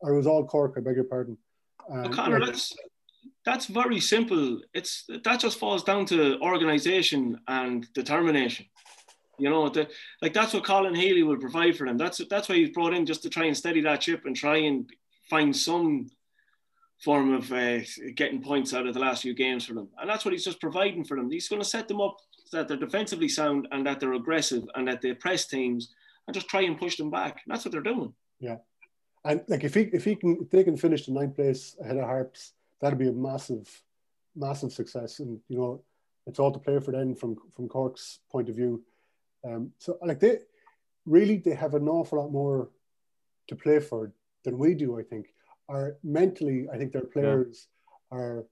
Or 0.00 0.12
it 0.12 0.16
was 0.16 0.26
all 0.26 0.46
Cork, 0.46 0.74
I 0.76 0.80
beg 0.80 0.96
your 0.96 1.04
pardon. 1.04 1.36
Uh, 1.90 2.06
O'Connor, 2.06 2.40
like, 2.40 2.50
that's 2.50 2.76
that's 3.44 3.66
very 3.66 4.00
simple. 4.00 4.60
It's 4.74 5.04
that 5.24 5.40
just 5.40 5.58
falls 5.58 5.82
down 5.82 6.06
to 6.06 6.38
organisation 6.40 7.40
and 7.48 7.90
determination. 7.94 8.66
You 9.38 9.50
know, 9.50 9.68
the, 9.68 9.88
like 10.20 10.32
that's 10.32 10.52
what 10.52 10.64
Colin 10.64 10.94
Healy 10.94 11.22
will 11.22 11.38
provide 11.38 11.76
for 11.76 11.86
them. 11.86 11.96
That's 11.96 12.20
that's 12.28 12.48
why 12.48 12.56
he's 12.56 12.70
brought 12.70 12.92
in 12.92 13.06
just 13.06 13.22
to 13.22 13.30
try 13.30 13.44
and 13.44 13.56
steady 13.56 13.80
that 13.82 14.02
ship 14.02 14.22
and 14.26 14.36
try 14.36 14.58
and 14.58 14.90
find 15.30 15.56
some 15.56 16.08
form 16.98 17.32
of 17.32 17.50
uh, 17.52 17.78
getting 18.16 18.42
points 18.42 18.74
out 18.74 18.86
of 18.86 18.94
the 18.94 19.00
last 19.00 19.22
few 19.22 19.34
games 19.34 19.64
for 19.64 19.74
them. 19.74 19.88
And 20.00 20.10
that's 20.10 20.24
what 20.24 20.32
he's 20.32 20.44
just 20.44 20.60
providing 20.60 21.04
for 21.04 21.16
them. 21.16 21.30
He's 21.30 21.48
going 21.48 21.62
to 21.62 21.68
set 21.68 21.88
them 21.88 22.00
up 22.00 22.16
so 22.44 22.56
that 22.56 22.68
they're 22.68 22.76
defensively 22.76 23.28
sound 23.28 23.68
and 23.70 23.86
that 23.86 24.00
they're 24.00 24.14
aggressive 24.14 24.64
and 24.74 24.88
that 24.88 25.00
they 25.00 25.14
press 25.14 25.46
teams 25.46 25.94
and 26.26 26.34
just 26.34 26.48
try 26.48 26.62
and 26.62 26.78
push 26.78 26.96
them 26.96 27.10
back. 27.10 27.42
And 27.44 27.54
that's 27.54 27.64
what 27.64 27.72
they're 27.72 27.80
doing. 27.80 28.12
Yeah. 28.40 28.56
And 29.24 29.42
like 29.48 29.64
if 29.64 29.74
he 29.74 29.82
if 29.92 30.04
he 30.04 30.14
can 30.14 30.38
if 30.42 30.50
they 30.50 30.64
can 30.64 30.76
finish 30.76 31.06
the 31.06 31.12
ninth 31.12 31.36
place 31.36 31.76
ahead 31.80 31.96
of 31.96 32.04
Harps, 32.04 32.52
that'd 32.80 32.98
be 32.98 33.08
a 33.08 33.12
massive, 33.12 33.68
massive 34.34 34.72
success. 34.72 35.18
And 35.20 35.40
you 35.48 35.58
know, 35.58 35.82
it's 36.26 36.38
all 36.38 36.52
to 36.52 36.58
play 36.58 36.78
for 36.80 36.92
them 36.92 37.14
from 37.14 37.36
from 37.54 37.68
Cork's 37.68 38.20
point 38.30 38.48
of 38.48 38.56
view. 38.56 38.82
Um, 39.44 39.72
so 39.78 39.98
like 40.02 40.20
they 40.20 40.38
really 41.04 41.36
they 41.36 41.54
have 41.54 41.74
an 41.74 41.88
awful 41.88 42.18
lot 42.18 42.30
more 42.30 42.70
to 43.48 43.56
play 43.56 43.80
for 43.80 44.12
than 44.44 44.58
we 44.58 44.74
do. 44.74 44.98
I 44.98 45.02
think. 45.02 45.28
Are 45.68 45.96
mentally, 46.02 46.66
I 46.72 46.78
think 46.78 46.92
their 46.92 47.02
players 47.02 47.68
are, 48.10 48.44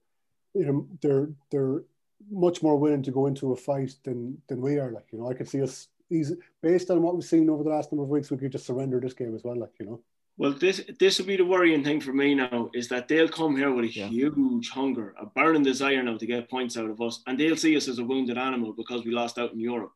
you 0.53 0.65
know, 0.65 0.87
they're 1.01 1.29
they're 1.51 1.83
much 2.29 2.61
more 2.61 2.77
willing 2.77 3.03
to 3.03 3.11
go 3.11 3.25
into 3.27 3.53
a 3.53 3.55
fight 3.55 3.95
than 4.03 4.37
than 4.47 4.61
we 4.61 4.77
are. 4.77 4.91
Like 4.91 5.07
you 5.11 5.19
know, 5.19 5.29
I 5.29 5.33
could 5.33 5.49
see 5.49 5.61
us. 5.61 5.87
He's 6.09 6.31
based 6.61 6.89
on 6.89 7.01
what 7.01 7.15
we've 7.15 7.23
seen 7.25 7.49
over 7.49 7.63
the 7.63 7.69
last 7.69 7.91
number 7.91 8.03
of 8.03 8.09
weeks. 8.09 8.29
We 8.31 8.37
could 8.37 8.51
just 8.51 8.65
surrender 8.65 8.99
this 8.99 9.13
game 9.13 9.35
as 9.35 9.43
well. 9.43 9.57
Like 9.57 9.73
you 9.79 9.85
know. 9.87 10.01
Well, 10.37 10.53
this 10.53 10.83
this 10.99 11.17
will 11.17 11.25
be 11.25 11.37
the 11.37 11.45
worrying 11.45 11.83
thing 11.83 11.99
for 11.99 12.13
me 12.13 12.35
now 12.35 12.69
is 12.75 12.87
that 12.89 13.07
they'll 13.07 13.27
come 13.27 13.57
here 13.57 13.71
with 13.71 13.85
a 13.85 13.91
Yeah. 13.91 14.07
huge 14.07 14.69
hunger, 14.69 15.15
a 15.19 15.25
burning 15.25 15.63
desire 15.63 16.03
now 16.03 16.17
to 16.17 16.25
get 16.27 16.49
points 16.49 16.77
out 16.77 16.89
of 16.91 17.01
us, 17.01 17.23
and 17.25 17.39
they'll 17.39 17.57
see 17.57 17.75
us 17.75 17.87
as 17.87 17.97
a 17.97 18.03
wounded 18.03 18.37
animal 18.37 18.73
because 18.73 19.03
we 19.03 19.11
lost 19.11 19.39
out 19.39 19.53
in 19.53 19.59
Europe. 19.59 19.93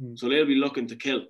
Mm. 0.00 0.18
So 0.18 0.28
they'll 0.28 0.44
be 0.44 0.54
looking 0.56 0.86
to 0.88 0.96
kill. 0.96 1.22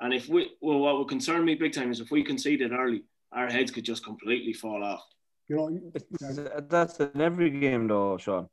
And 0.00 0.12
if 0.12 0.28
we, 0.28 0.50
well, 0.60 0.78
what 0.80 0.98
would 0.98 1.08
concern 1.08 1.44
me 1.44 1.54
big 1.54 1.72
time 1.72 1.90
is 1.90 2.00
if 2.00 2.10
we 2.10 2.22
conceded 2.22 2.72
early, 2.72 3.02
our 3.32 3.48
heads 3.48 3.70
could 3.70 3.84
just 3.84 4.04
completely 4.04 4.52
fall 4.52 4.82
off. 4.84 5.02
You 5.48 5.56
know, 5.56 6.60
that's 6.68 7.00
in 7.00 7.20
every 7.20 7.50
game, 7.50 7.88
though, 7.88 8.18
Shaun. 8.18 8.48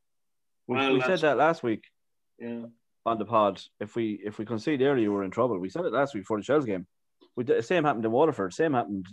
We, 0.67 0.75
Well, 0.75 0.93
we 0.93 1.01
said 1.01 1.19
that 1.19 1.37
last 1.37 1.63
week 1.63 1.83
Yeah. 2.39 2.65
on 3.05 3.17
the 3.19 3.25
pod. 3.25 3.61
If 3.79 3.95
we 3.95 4.19
if 4.25 4.37
we 4.39 4.45
concede 4.45 4.81
early, 4.81 5.07
we're 5.07 5.23
in 5.23 5.31
trouble. 5.31 5.59
We 5.59 5.69
said 5.69 5.85
it 5.85 5.93
last 5.93 6.13
week 6.15 6.25
for 6.25 6.37
the 6.37 6.43
Shells 6.43 6.65
game. 6.65 6.87
We 7.35 7.43
did, 7.43 7.63
same 7.65 7.83
happened 7.83 8.03
to 8.03 8.09
Waterford. 8.09 8.53
Same 8.53 8.73
happened 8.73 9.05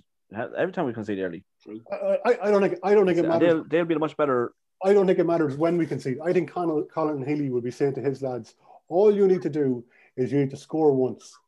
every 0.57 0.73
time 0.73 0.87
we 0.87 0.95
concede 0.95 1.19
early. 1.19 1.45
True. 1.62 1.81
I, 1.93 2.19
I, 2.25 2.39
I 2.45 2.51
don't 2.51 2.62
think 2.62 2.79
I 2.83 2.95
don't 2.95 3.07
think 3.07 3.19
it 3.19 3.29
matters. 3.29 3.41
they'll 3.49 3.65
they'll 3.65 3.85
be 3.85 3.95
the 3.95 4.01
much 4.01 4.17
better. 4.17 4.53
I 4.83 4.93
don't 4.93 5.07
think 5.07 5.19
it 5.19 5.25
matters 5.27 5.57
when 5.57 5.77
we 5.79 5.87
concede. 5.87 6.19
I 6.25 6.33
think 6.33 6.51
Colin, 6.51 6.87
Colin 6.93 7.25
Healy 7.25 7.51
would 7.51 7.65
be 7.65 7.71
saying 7.71 7.95
to 7.95 8.01
his 8.03 8.21
lads, 8.23 8.55
all 8.89 9.15
you 9.15 9.27
need 9.29 9.43
to 9.43 9.49
do 9.51 9.85
is 10.17 10.33
you 10.33 10.39
need 10.39 10.51
to 10.51 10.57
score 10.57 10.93
once. 10.93 11.39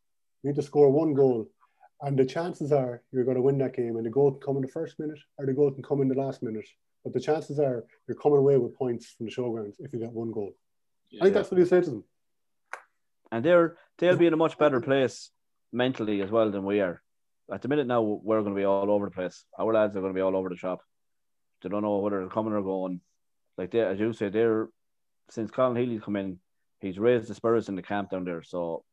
You 0.43 0.51
need 0.51 0.57
to 0.57 0.63
score 0.63 0.91
one 0.91 1.13
goal. 1.15 1.49
And 2.03 2.19
the 2.19 2.27
chances 2.27 2.73
are 2.73 3.03
you're 3.13 3.25
going 3.25 3.37
to 3.37 3.43
win 3.43 3.59
that 3.59 3.75
game. 3.75 3.97
And 3.97 4.05
the 4.07 4.11
goal 4.11 4.33
can 4.33 4.41
come 4.41 4.57
in 4.57 4.63
the 4.63 4.69
first 4.69 4.99
minute 4.99 5.19
or 5.39 5.47
the 5.47 5.53
goal 5.55 5.71
can 5.71 5.83
come 5.83 6.03
in 6.03 6.09
the 6.09 6.15
last 6.15 6.43
minute. 6.43 6.67
But 7.05 7.13
the 7.15 7.21
chances 7.21 7.59
are 7.59 7.85
you're 8.07 8.17
coming 8.17 8.39
away 8.39 8.59
with 8.59 8.77
points 8.77 9.15
from 9.17 9.27
the 9.27 9.33
showgrounds 9.33 9.75
if 9.79 9.93
you 9.93 9.99
get 10.01 10.13
one 10.13 10.33
goal. 10.33 10.53
I 11.21 11.25
think 11.25 11.35
that's 11.35 11.51
what 11.51 11.59
you 11.59 11.67
said 11.67 11.85
to 11.85 11.91
them. 11.91 12.05
and 13.33 13.45
they're 13.45 13.77
they'll 13.99 14.17
be 14.17 14.27
in 14.27 14.33
a 14.33 14.37
much 14.37 14.59
better 14.59 14.81
place 14.81 15.31
mentally 15.73 16.21
as 16.23 16.31
well 16.31 16.51
than 16.51 16.65
we 16.65 16.81
are. 16.81 17.03
At 17.53 17.63
the 17.63 17.69
minute 17.69 17.87
now, 17.87 18.03
we're 18.03 18.41
going 18.43 18.55
to 18.55 18.59
be 18.59 18.65
all 18.65 18.91
over 18.91 19.07
the 19.07 19.11
place. 19.13 19.45
Our 19.59 19.73
lads 19.73 19.97
are 19.97 20.01
going 20.01 20.13
to 20.13 20.19
be 20.19 20.21
all 20.21 20.37
over 20.37 20.49
the 20.49 20.57
shop. 20.57 20.81
They 21.63 21.69
don't 21.69 21.83
know 21.83 21.99
whether 21.99 22.21
they're 22.21 22.29
coming 22.29 22.53
or 22.53 22.63
going. 22.63 23.01
Like 23.57 23.71
they, 23.71 23.81
as 23.81 23.99
you 24.01 24.13
say, 24.13 24.29
they're 24.29 24.69
since 25.31 25.51
Colin 25.51 25.77
Healy's 25.77 26.03
come 26.03 26.17
in, 26.17 26.39
he's 26.81 26.99
raised 26.99 27.29
the 27.29 27.35
spirits 27.35 27.69
in 27.69 27.77
the 27.77 27.83
camp 27.83 28.11
down 28.11 28.25
there. 28.25 28.43
So 28.43 28.85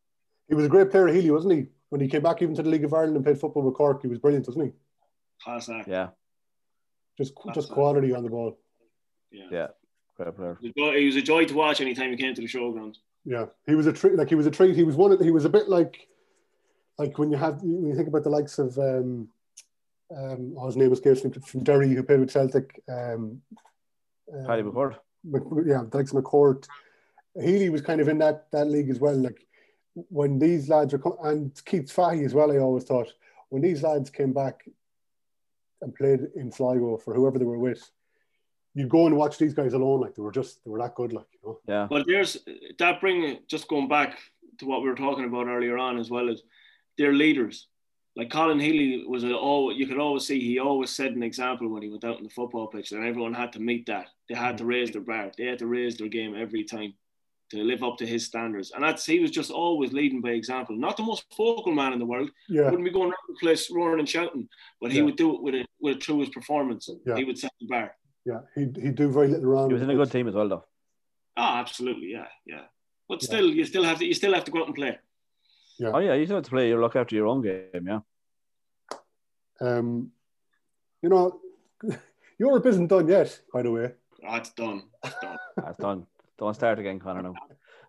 He 0.47 0.55
was 0.55 0.65
a 0.65 0.69
great 0.69 0.91
player, 0.91 1.07
Healy, 1.07 1.31
wasn't 1.31 1.53
he? 1.53 1.65
When 1.93 2.01
he 2.01 2.07
came 2.07 2.23
back 2.23 2.41
even 2.41 2.55
to 2.55 2.63
the 2.63 2.69
League 2.71 2.85
of 2.85 2.91
Ireland 2.91 3.17
and 3.17 3.23
played 3.23 3.39
football 3.39 3.61
with 3.61 3.75
Cork, 3.75 4.01
he 4.01 4.07
was 4.07 4.17
brilliant, 4.17 4.47
wasn't 4.47 4.65
he? 4.65 4.71
Class 5.43 5.69
act. 5.69 5.87
yeah, 5.87 6.07
Just 7.19 7.33
just 7.53 7.69
quality 7.69 8.11
on 8.15 8.23
the 8.23 8.31
ball. 8.31 8.57
Yeah. 9.31 9.45
yeah, 9.51 9.67
great 10.17 10.35
player. 10.35 10.57
He 10.59 10.69
was 10.69 10.73
a 10.75 10.79
joy- 10.79 10.97
He 10.99 11.05
was 11.05 11.15
a 11.17 11.21
joy 11.21 11.45
to 11.45 11.53
watch 11.53 11.81
anytime 11.81 12.09
he 12.09 12.17
came 12.17 12.33
to 12.33 12.41
the 12.41 12.47
showground. 12.47 12.95
Yeah, 13.25 13.45
he 13.67 13.75
was 13.75 13.85
a 13.85 13.93
treat. 13.93 14.15
Like 14.15 14.29
he 14.29 14.33
was 14.33 14.47
a 14.47 14.49
treat. 14.51 14.75
He 14.75 14.81
was 14.81 14.95
one. 14.95 15.11
Of, 15.11 15.19
he 15.19 15.29
was 15.29 15.45
a 15.45 15.49
bit 15.49 15.69
like, 15.69 16.07
like 16.97 17.19
when 17.19 17.29
you 17.29 17.37
have 17.37 17.61
when 17.61 17.85
you 17.85 17.95
think 17.95 18.07
about 18.07 18.23
the 18.23 18.31
likes 18.31 18.57
of 18.57 18.75
um, 18.79 19.29
um, 20.17 20.55
oh, 20.57 20.65
his 20.65 20.75
name 20.75 20.91
escapes 20.91 21.23
me 21.23 21.29
from 21.45 21.63
Derry 21.63 21.93
who 21.93 22.01
played 22.01 22.21
with 22.21 22.31
Celtic. 22.31 22.81
Um, 22.89 23.39
um, 24.35 24.45
Paddy 24.47 24.63
McCourt. 24.63 24.95
Mc- 25.25 25.43
yeah, 25.67 25.83
the 25.87 25.95
likes 25.97 26.11
of 26.11 26.23
McCourt. 26.23 26.65
Healy 27.39 27.69
was 27.69 27.83
kind 27.83 28.01
of 28.01 28.07
in 28.07 28.17
that 28.17 28.47
that 28.51 28.65
league 28.65 28.89
as 28.89 28.99
well. 28.99 29.15
Like 29.15 29.45
when 29.95 30.39
these 30.39 30.69
lads 30.69 30.93
are 30.93 30.99
com- 30.99 31.17
and 31.23 31.59
Keith 31.65 31.91
Fahey 31.91 32.23
as 32.23 32.33
well. 32.33 32.51
I 32.51 32.57
always 32.57 32.83
thought 32.83 33.07
when 33.49 33.61
these 33.61 33.83
lads 33.83 34.09
came 34.09 34.33
back 34.33 34.67
and 35.81 35.93
played 35.93 36.21
in 36.35 36.51
Sligo 36.51 36.97
for 36.97 37.13
whoever 37.13 37.37
they 37.37 37.45
were 37.45 37.59
with, 37.59 37.89
you'd 38.73 38.89
go 38.89 39.05
and 39.05 39.15
watch 39.15 39.37
these 39.37 39.53
guys 39.53 39.73
alone. 39.73 40.01
Like 40.01 40.15
they 40.15 40.21
were 40.21 40.31
just 40.31 40.63
they 40.63 40.71
were 40.71 40.79
that 40.79 40.95
good. 40.95 41.13
Like 41.13 41.27
you 41.33 41.39
know. 41.43 41.59
Yeah, 41.67 41.87
But 41.89 42.05
there's 42.07 42.37
that 42.79 42.99
bring 42.99 43.39
just 43.47 43.67
going 43.67 43.87
back 43.87 44.17
to 44.59 44.65
what 44.65 44.81
we 44.81 44.89
were 44.89 44.95
talking 44.95 45.25
about 45.25 45.47
earlier 45.47 45.77
on 45.77 45.99
as 45.99 46.09
well 46.09 46.29
as 46.29 46.41
they're 46.97 47.13
leaders. 47.13 47.67
Like 48.15 48.29
Colin 48.29 48.59
Healy 48.59 49.05
was 49.07 49.23
a, 49.23 49.35
all 49.35 49.73
you 49.73 49.87
could 49.87 49.99
always 49.99 50.25
see 50.25 50.39
he 50.39 50.59
always 50.59 50.91
set 50.91 51.11
an 51.11 51.23
example 51.23 51.67
when 51.69 51.81
he 51.81 51.89
went 51.89 52.03
out 52.03 52.17
on 52.17 52.23
the 52.23 52.29
football 52.29 52.67
pitch 52.67 52.91
and 52.91 53.05
everyone 53.05 53.33
had 53.33 53.53
to 53.53 53.59
meet 53.59 53.87
that. 53.87 54.07
They 54.29 54.35
had 54.35 54.57
to 54.59 54.65
raise 54.65 54.91
their 54.91 55.01
bar. 55.01 55.31
They 55.35 55.45
had 55.45 55.59
to 55.59 55.67
raise 55.67 55.97
their 55.97 56.09
game 56.09 56.35
every 56.35 56.63
time 56.63 56.93
to 57.57 57.63
live 57.63 57.83
up 57.83 57.97
to 57.97 58.05
his 58.05 58.25
standards. 58.25 58.71
And 58.73 58.83
that's 58.83 59.05
he 59.05 59.19
was 59.19 59.31
just 59.31 59.51
always 59.51 59.93
leading 59.93 60.21
by 60.21 60.29
example. 60.29 60.75
Not 60.75 60.97
the 60.97 61.03
most 61.03 61.25
vocal 61.37 61.71
man 61.73 61.93
in 61.93 61.99
the 61.99 62.05
world. 62.05 62.29
Yeah. 62.49 62.65
Wouldn't 62.65 62.83
be 62.83 62.91
going 62.91 63.05
around 63.09 63.27
the 63.27 63.35
place 63.39 63.69
roaring 63.71 63.99
and 63.99 64.09
shouting, 64.09 64.47
but 64.81 64.91
he 64.91 64.97
Yeah. 64.97 65.03
would 65.05 65.15
do 65.15 65.35
it 65.35 65.41
with 65.41 65.55
it 65.55 65.67
with 65.79 66.01
through 66.03 66.19
his 66.21 66.29
performance. 66.29 66.89
Yeah. 67.05 67.15
He 67.17 67.23
would 67.23 67.37
set 67.37 67.51
the 67.59 67.67
bar. 67.67 67.95
Yeah, 68.25 68.39
he'd, 68.55 68.77
he'd 68.77 68.95
do 68.95 69.09
very 69.11 69.27
little 69.27 69.49
around. 69.49 69.69
he 69.69 69.73
was 69.73 69.81
in 69.83 69.89
a 69.89 69.95
good 69.95 70.09
team 70.11 70.27
as 70.29 70.33
well, 70.35 70.47
though. 70.47 70.65
Oh, 71.35 71.53
absolutely, 71.63 72.11
yeah, 72.11 72.27
yeah. 72.45 72.61
But 73.09 73.21
Yeah. 73.21 73.27
still, 73.27 73.47
you 73.49 73.65
still 73.65 73.83
have 73.83 73.99
to 73.99 74.05
you 74.05 74.13
still 74.13 74.33
have 74.33 74.45
to 74.45 74.51
go 74.51 74.61
out 74.61 74.67
and 74.67 74.75
play. 74.75 74.97
Yeah. 75.77 75.91
Oh 75.93 75.99
yeah, 75.99 76.13
you 76.13 76.25
still 76.25 76.37
have 76.37 76.45
to 76.45 76.49
play. 76.49 76.69
You 76.69 76.79
look 76.79 76.95
after 76.95 77.15
your 77.15 77.27
own 77.27 77.41
game. 77.41 77.85
Yeah, 77.91 77.99
Um, 79.61 80.11
you 81.01 81.09
know, 81.09 81.41
Europe 82.39 82.65
isn't 82.65 82.87
done 82.87 83.07
yet, 83.07 83.39
by 83.53 83.61
the 83.61 83.71
way. 83.71 83.91
Oh, 84.27 84.35
it's 84.35 84.51
done. 84.51 84.83
It's 85.03 85.19
done. 85.21 85.37
it's 85.67 85.77
done. 85.77 86.07
Don't 86.37 86.53
start 86.53 86.79
again, 86.79 86.99
Conor. 86.99 87.21
Now. 87.21 87.33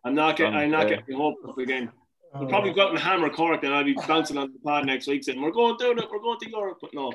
I'm 0.04 0.14
not 0.14 0.36
getting. 0.36 0.54
I'm 0.54 0.70
not 0.70 0.86
Okay. 0.86 0.96
getting 0.96 1.16
hope 1.16 1.36
up 1.48 1.58
again. 1.58 1.90
We'll 2.34 2.48
probably 2.48 2.72
go 2.72 2.82
out 2.82 2.90
and 2.90 2.98
hammer 2.98 3.30
Cork, 3.30 3.62
and 3.62 3.72
I'll 3.72 3.84
be 3.84 3.94
bouncing 4.08 4.36
on 4.36 4.52
the 4.52 4.58
pod 4.58 4.86
next 4.86 5.06
week 5.06 5.22
saying 5.22 5.40
we're 5.40 5.52
going 5.52 5.78
to 5.78 5.90
it. 5.92 5.96
We're 6.10 6.18
going 6.18 6.38
to 6.40 6.50
Europe, 6.50 6.78
but 6.80 6.92
no. 6.92 7.12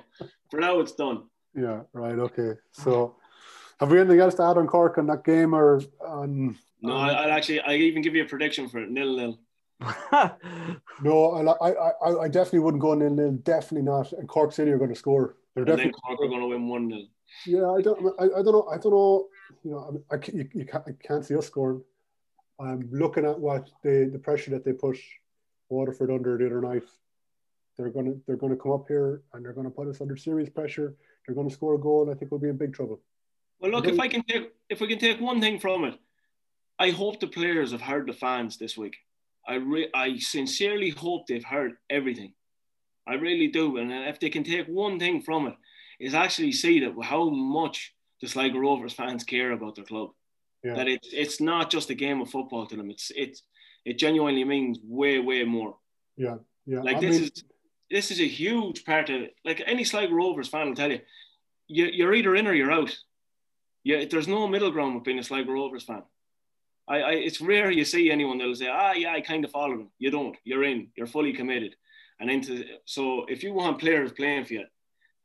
For 0.50 0.60
now, 0.62 0.80
it's 0.80 0.94
done. 0.94 1.24
Yeah, 1.54 1.82
right. 1.92 2.18
Okay. 2.18 2.54
So, 2.72 3.18
have 3.82 3.92
we 3.92 4.00
anything 4.00 4.22
else 4.22 4.36
to 4.36 4.44
add 4.44 4.58
on 4.58 4.66
Cork 4.68 4.98
on 4.98 5.08
that 5.08 5.26
game 5.26 5.54
or 5.54 5.82
on? 6.00 6.58
No, 6.82 6.96
I, 6.96 7.10
I'll 7.10 7.32
actually. 7.32 7.60
I 7.60 7.74
even 7.76 8.02
give 8.02 8.16
you 8.16 8.24
a 8.24 8.28
prediction 8.28 8.70
for 8.70 8.80
it. 8.80 8.90
Nil 8.90 9.18
nil. 9.18 9.40
No, 11.02 11.32
I, 11.32 11.70
I, 11.70 11.92
I, 12.02 12.20
I 12.24 12.28
definitely 12.28 12.60
wouldn't 12.60 12.82
go 12.82 12.94
nil 12.94 13.10
nil. 13.14 13.32
Definitely 13.44 13.84
not. 13.84 14.12
And 14.14 14.28
Cork 14.28 14.52
City 14.52 14.72
are 14.72 14.78
going 14.78 14.90
to 14.90 14.96
score. 14.96 15.36
They're 15.56 15.64
And 15.64 15.70
then 15.72 15.78
definitely. 15.78 16.02
Cork 16.06 16.20
are 16.22 16.28
going 16.28 16.42
to 16.42 16.48
win 16.48 16.68
one 16.68 16.90
0 16.90 17.02
Yeah, 17.46 17.70
I 17.72 17.82
don't. 17.82 18.14
I, 18.20 18.24
I 18.24 18.42
don't 18.44 18.46
know. 18.54 18.68
I 18.72 18.78
don't 18.78 18.92
know. 18.92 19.28
You 19.64 19.72
know, 19.72 20.02
I, 20.12 20.16
I, 20.16 20.20
you, 20.32 20.50
you 20.54 20.66
can't, 20.66 20.84
I 20.88 20.92
can't 21.06 21.26
see 21.26 21.36
us 21.36 21.48
scoring. 21.48 21.82
I'm 22.60 22.90
looking 22.92 23.26
at 23.26 23.40
what 23.40 23.70
the 23.84 24.10
the 24.12 24.20
pressure 24.20 24.52
that 24.52 24.66
they 24.66 24.74
put 24.74 24.98
Waterford 25.70 26.12
under 26.12 26.38
the 26.38 26.46
other 26.46 26.62
night. 26.62 26.84
They're 27.78 27.90
gonna 27.90 28.16
they're 28.28 28.38
gonna 28.38 28.58
come 28.58 28.72
up 28.74 28.86
here 28.88 29.22
and 29.34 29.44
they're 29.44 29.54
gonna 29.54 29.70
put 29.70 29.88
us 29.88 30.02
under 30.02 30.18
serious 30.18 30.50
pressure. 30.50 30.96
They're 31.26 31.36
gonna 31.36 31.50
score 31.50 31.76
a 31.76 31.80
goal. 31.80 32.04
And 32.04 32.12
I 32.12 32.16
think 32.16 32.32
we'll 32.32 32.42
be 32.42 32.50
in 32.50 32.58
big 32.58 32.74
trouble. 32.74 33.00
Well, 33.60 33.72
look, 33.72 33.88
if 33.88 34.00
I 34.00 34.08
can 34.08 34.24
take 34.24 34.52
if 34.70 34.82
we 34.82 34.88
can 34.88 35.00
take 35.00 35.20
one 35.20 35.40
thing 35.40 35.60
from 35.60 35.86
it, 35.86 35.96
I 36.78 36.92
hope 36.92 37.20
the 37.20 37.28
players 37.28 37.72
have 37.72 37.82
heard 37.82 38.08
the 38.08 38.14
fans 38.14 38.58
this 38.58 38.78
week. 38.78 38.98
I 39.48 39.56
re- 39.56 39.90
I 39.94 40.18
sincerely 40.18 40.90
hope 40.90 41.28
they've 41.28 41.44
heard 41.44 41.74
everything. 41.90 42.34
I 43.08 43.16
really 43.16 43.48
do, 43.48 43.78
and 43.78 43.92
if 43.92 44.20
they 44.20 44.30
can 44.30 44.44
take 44.44 44.68
one 44.68 45.00
thing 45.00 45.22
from 45.22 45.48
it, 45.48 45.56
is 46.00 46.14
actually 46.14 46.52
see 46.52 46.80
that 46.82 46.94
how 47.02 47.30
much 47.30 47.96
the 48.22 48.28
Sligo 48.28 48.60
Rovers 48.60 48.94
fans 48.94 49.24
care 49.24 49.52
about 49.52 49.76
their 49.76 49.86
club. 49.86 50.12
Yeah. 50.64 50.76
That 50.76 50.88
it's 50.88 51.10
it's 51.12 51.42
not 51.42 51.70
just 51.70 51.90
a 51.90 51.96
game 51.96 52.22
of 52.22 52.30
football 52.30 52.66
to 52.68 52.76
them. 52.76 52.90
It's 52.90 53.12
it's 53.16 53.44
it 53.86 53.98
genuinely 53.98 54.44
means 54.44 54.80
way 54.84 55.20
way 55.20 55.44
more. 55.44 55.78
Yeah, 56.18 56.36
yeah. 56.66 56.82
Like 56.82 56.98
I 56.98 57.00
this 57.00 57.16
mean, 57.16 57.24
is 57.24 57.44
this 57.90 58.12
is 58.12 58.20
a 58.20 58.28
huge 58.28 58.84
part 58.84 59.10
of 59.10 59.22
it. 59.22 59.36
Like 59.46 59.64
any 59.66 59.84
Sligo 59.84 60.14
Rovers 60.14 60.50
fan 60.50 60.68
will 60.68 60.76
tell 60.76 60.92
you, 60.92 61.00
you 61.68 61.86
you're 61.86 62.14
either 62.14 62.36
in 62.36 62.48
or 62.48 62.54
you're 62.54 62.72
out. 62.72 62.96
Yeah, 63.84 64.04
there's 64.10 64.28
no 64.28 64.48
middle 64.48 64.72
ground 64.72 64.96
with 64.96 65.06
being 65.06 65.20
a 65.20 65.24
Sligo 65.24 65.52
Rovers 65.52 65.84
fan. 65.84 66.04
I, 66.90 67.02
I 67.02 67.12
it's 67.12 67.40
rare 67.40 67.72
you 67.72 67.86
see 67.86 68.12
anyone 68.12 68.38
that'll 68.38 68.56
say, 68.56 68.68
ah, 68.68 68.92
yeah, 68.92 69.14
I 69.14 69.22
kind 69.22 69.46
of 69.46 69.52
follow 69.52 69.78
them. 69.78 69.92
You 69.98 70.12
don't. 70.12 70.36
You're 70.44 70.66
in. 70.66 70.90
You're 70.96 71.08
fully 71.08 71.32
committed. 71.32 71.76
And 72.20 72.30
into 72.30 72.66
so 72.84 73.26
if 73.30 73.44
you 73.44 73.54
want 73.54 73.80
players 73.80 74.12
playing 74.12 74.44
for 74.44 74.54
you, 74.54 74.66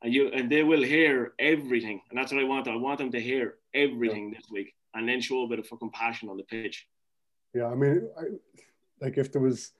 and 0.01 0.13
you 0.13 0.29
and 0.29 0.49
they 0.51 0.63
will 0.63 0.83
hear 0.83 1.33
everything, 1.39 2.01
and 2.09 2.19
that's 2.19 2.31
what 2.31 2.41
I 2.41 2.45
want. 2.45 2.67
I 2.67 2.75
want 2.75 2.99
them 2.99 3.11
to 3.11 3.19
hear 3.19 3.55
everything 3.73 4.31
this 4.31 4.45
week, 4.51 4.73
and 4.93 5.07
then 5.07 5.21
show 5.21 5.43
a 5.43 5.47
bit 5.47 5.59
of 5.59 5.67
fucking 5.67 5.91
passion 5.91 6.29
on 6.29 6.37
the 6.37 6.43
pitch. 6.43 6.87
Yeah, 7.53 7.67
I 7.67 7.75
mean, 7.75 8.07
I, 8.17 8.23
like 9.01 9.17
if 9.17 9.31
there 9.31 9.41
was, 9.41 9.71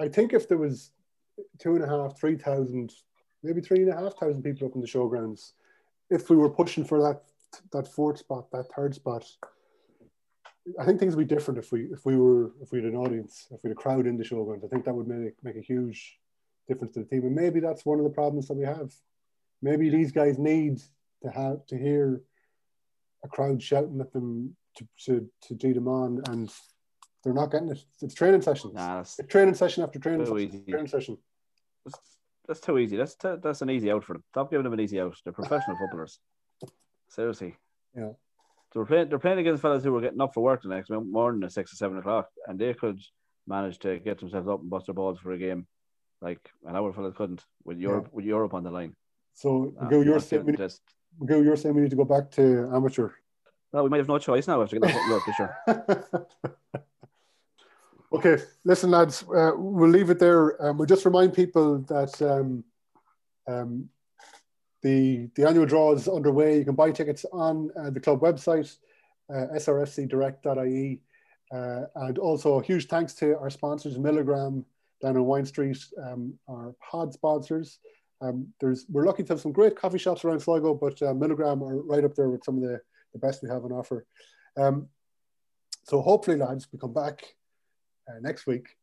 I 0.00 0.08
think 0.08 0.32
if 0.32 0.48
there 0.48 0.58
was 0.58 0.90
two 1.58 1.76
and 1.76 1.84
a 1.84 1.88
half, 1.88 2.18
three 2.18 2.36
thousand, 2.36 2.92
maybe 3.42 3.60
three 3.60 3.82
and 3.82 3.90
a 3.90 3.96
half 3.96 4.16
thousand 4.16 4.42
people 4.42 4.66
up 4.66 4.74
in 4.74 4.80
the 4.80 4.86
showgrounds, 4.86 5.52
if 6.10 6.30
we 6.30 6.36
were 6.36 6.50
pushing 6.50 6.84
for 6.84 7.00
that 7.00 7.22
that 7.72 7.88
fourth 7.88 8.18
spot, 8.18 8.50
that 8.50 8.66
third 8.74 8.94
spot, 8.94 9.24
I 10.78 10.84
think 10.84 10.98
things 10.98 11.16
would 11.16 11.28
be 11.28 11.34
different 11.34 11.58
if 11.58 11.72
we 11.72 11.84
if 11.84 12.04
we 12.04 12.16
were 12.16 12.52
if 12.60 12.72
we 12.72 12.78
had 12.78 12.92
an 12.92 12.96
audience, 12.96 13.46
if 13.50 13.62
we 13.62 13.68
had 13.68 13.76
a 13.76 13.80
crowd 13.80 14.06
in 14.06 14.16
the 14.16 14.24
showgrounds. 14.24 14.64
I 14.64 14.68
think 14.68 14.84
that 14.84 14.94
would 14.94 15.08
make 15.08 15.34
make 15.42 15.56
a 15.56 15.60
huge 15.60 16.18
difference 16.68 16.94
to 16.94 17.00
the 17.00 17.06
team, 17.06 17.24
and 17.24 17.34
maybe 17.34 17.60
that's 17.60 17.84
one 17.84 17.98
of 17.98 18.04
the 18.04 18.10
problems 18.10 18.46
that 18.48 18.54
we 18.54 18.64
have. 18.64 18.92
Maybe 19.62 19.88
these 19.90 20.12
guys 20.12 20.38
need 20.38 20.78
to 21.22 21.30
have 21.30 21.66
to 21.66 21.76
hear 21.78 22.22
a 23.24 23.28
crowd 23.28 23.62
shouting 23.62 24.00
at 24.00 24.12
them 24.12 24.54
to 24.76 24.86
to, 25.06 25.28
to 25.48 25.54
do 25.54 25.74
them 25.74 25.88
on, 25.88 26.22
and 26.28 26.50
they're 27.24 27.34
not 27.34 27.50
getting 27.50 27.70
it. 27.70 27.82
It's 28.00 28.14
training 28.14 28.42
sessions. 28.42 28.74
Nah, 28.74 29.00
It's 29.00 29.18
training 29.28 29.54
session 29.54 29.82
after 29.82 29.98
training 29.98 30.26
Too 30.26 30.38
session. 30.38 30.60
easy. 30.60 30.70
Training 30.70 30.86
session. 30.88 31.18
that's, 31.84 31.98
that's 32.46 32.60
too 32.60 32.78
easy. 32.78 32.96
That's 32.96 33.16
t- 33.16 33.34
that's 33.42 33.62
an 33.62 33.70
easy 33.70 33.90
out 33.90 34.04
for 34.04 34.12
them. 34.12 34.24
Stop 34.30 34.50
giving 34.50 34.64
them 34.64 34.72
an 34.74 34.80
easy 34.80 35.00
out. 35.00 35.16
They're 35.24 35.32
professional 35.32 35.76
footballers. 35.76 36.20
Seriously. 37.08 37.56
Yeah. 37.96 38.10
So 38.72 38.80
we're 38.80 38.86
playing. 38.86 39.08
They're 39.08 39.18
playing 39.18 39.38
against 39.38 39.62
fellas 39.62 39.82
who 39.82 39.92
were 39.92 40.00
getting 40.00 40.20
up 40.20 40.34
for 40.34 40.42
work 40.42 40.62
the 40.62 40.68
next 40.68 40.90
morning 40.90 41.42
at 41.42 41.52
six 41.52 41.72
or 41.72 41.76
seven 41.76 41.98
o'clock, 41.98 42.28
and 42.46 42.58
they 42.58 42.74
could 42.74 43.00
manage 43.46 43.78
to 43.80 43.98
get 43.98 44.20
themselves 44.20 44.46
up 44.46 44.60
and 44.60 44.68
bust 44.70 44.86
their 44.86 44.94
balls 44.94 45.18
for 45.18 45.32
a 45.32 45.38
game, 45.38 45.66
like 46.20 46.50
an 46.66 46.76
hour 46.76 46.92
fellas 46.92 47.14
couldn't 47.16 47.44
with 47.64 47.78
Europe 47.78 48.08
with 48.12 48.24
Europe 48.24 48.54
on 48.54 48.62
the 48.64 48.70
line. 48.70 48.94
So, 49.34 49.72
Nah, 49.76 49.84
Miguel, 49.84 50.04
you're 50.04 50.20
saying 50.20 50.44
we 50.44 50.52
need, 50.52 50.58
just- 50.58 50.82
you're 51.28 51.56
saying 51.56 51.74
we 51.74 51.82
need 51.82 51.90
to 51.90 51.96
go 51.96 52.04
back 52.04 52.30
to 52.32 52.68
amateur. 52.74 53.10
well, 53.72 53.84
we 53.84 53.90
might 53.90 53.98
have 53.98 54.08
no 54.08 54.18
choice 54.18 54.48
now 54.48 54.62
after 54.62 54.78
getting 54.78 54.96
up 54.96 55.06
Europe 55.08 55.22
this 55.26 55.38
year. 55.38 55.56
okay, 58.12 58.42
listen, 58.64 58.90
lads, 58.90 59.22
uh, 59.34 59.52
we'll 59.56 59.90
leave 59.90 60.10
it 60.10 60.18
there. 60.18 60.60
Um, 60.64 60.78
we'll 60.78 60.86
just 60.86 61.04
remind 61.04 61.34
people 61.34 61.78
that 61.82 62.20
um, 62.22 62.64
um, 63.46 63.88
the 64.82 65.28
the 65.34 65.46
annual 65.46 65.66
draw 65.66 65.92
is 65.92 66.08
underway. 66.08 66.58
You 66.58 66.64
can 66.64 66.74
buy 66.74 66.90
tickets 66.90 67.24
on 67.32 67.70
uh, 67.78 67.90
the 67.90 68.00
club 68.00 68.20
website, 68.20 68.76
uh, 69.30 69.46
srfcdirect.ie. 69.54 71.00
Uh, 71.50 71.84
and 71.94 72.18
also, 72.18 72.58
a 72.58 72.62
huge 72.62 72.88
thanks 72.88 73.14
to 73.14 73.38
our 73.38 73.48
sponsors, 73.50 73.96
Milligram 73.98 74.64
down 75.00 75.16
on 75.16 75.24
Wine 75.24 75.46
Street, 75.46 75.78
um, 76.04 76.34
our 76.48 76.74
pod 76.90 77.12
sponsors. 77.12 77.78
Um, 78.20 78.48
there's 78.60 78.86
we're 78.90 79.06
lucky 79.06 79.22
to 79.22 79.32
have 79.32 79.40
some 79.40 79.52
great 79.52 79.76
coffee 79.76 79.98
shops 79.98 80.24
around 80.24 80.40
Sligo, 80.40 80.74
but 80.74 81.00
uh, 81.02 81.14
Milligram 81.14 81.62
are 81.62 81.82
right 81.82 82.04
up 82.04 82.14
there 82.14 82.28
with 82.28 82.44
some 82.44 82.56
of 82.56 82.62
the, 82.62 82.80
the 83.12 83.18
best 83.18 83.42
we 83.42 83.48
have 83.48 83.64
on 83.64 83.72
offer. 83.72 84.06
Um, 84.56 84.88
so 85.84 86.00
hopefully, 86.00 86.36
lads, 86.36 86.68
we 86.72 86.78
come 86.78 86.92
back 86.92 87.22
uh, 88.08 88.18
next 88.20 88.46
week, 88.46 88.76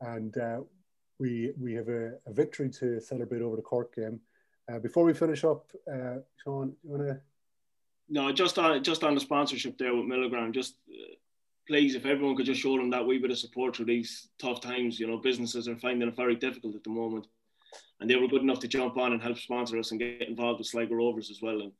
and 0.00 0.36
uh, 0.36 0.60
we 1.18 1.52
we 1.58 1.74
have 1.74 1.88
a, 1.88 2.14
a 2.26 2.32
victory 2.32 2.68
to 2.70 3.00
celebrate 3.00 3.42
over 3.42 3.56
the 3.56 3.62
Cork 3.62 3.94
game. 3.94 4.20
Uh, 4.70 4.78
before 4.78 5.04
we 5.04 5.14
finish 5.14 5.44
up, 5.44 5.70
uh, 5.92 6.16
Shaun, 6.42 6.74
you 6.82 6.90
want 6.90 7.08
to? 7.08 7.20
No, 8.08 8.32
just 8.32 8.58
on 8.58 8.82
just 8.82 9.04
on 9.04 9.14
the 9.14 9.20
sponsorship 9.20 9.78
there 9.78 9.94
with 9.94 10.06
Milligram, 10.06 10.52
just 10.52 10.74
uh, 10.90 11.14
please, 11.66 11.94
if 11.94 12.06
everyone 12.06 12.36
could 12.36 12.46
just 12.46 12.60
show 12.60 12.76
them 12.76 12.90
that 12.90 13.06
wee 13.06 13.18
bit 13.18 13.30
of 13.30 13.38
support 13.38 13.76
through 13.76 13.86
these 13.86 14.28
tough 14.38 14.60
times. 14.60 14.98
You 14.98 15.06
know, 15.06 15.18
businesses 15.18 15.68
are 15.68 15.76
finding 15.76 16.08
it 16.08 16.16
very 16.16 16.36
difficult 16.36 16.74
at 16.74 16.84
the 16.84 16.90
moment, 16.90 17.26
and 18.00 18.10
they 18.10 18.16
were 18.16 18.28
good 18.28 18.42
enough 18.42 18.60
to 18.60 18.68
jump 18.68 18.96
on 18.96 19.12
and 19.12 19.22
help 19.22 19.38
sponsor 19.38 19.78
us 19.78 19.90
and 19.90 20.00
get 20.00 20.28
involved 20.28 20.58
with 20.58 20.68
Sligo 20.68 20.94
Rovers 20.94 21.30
as 21.30 21.40
well. 21.40 21.60
And 21.60 21.72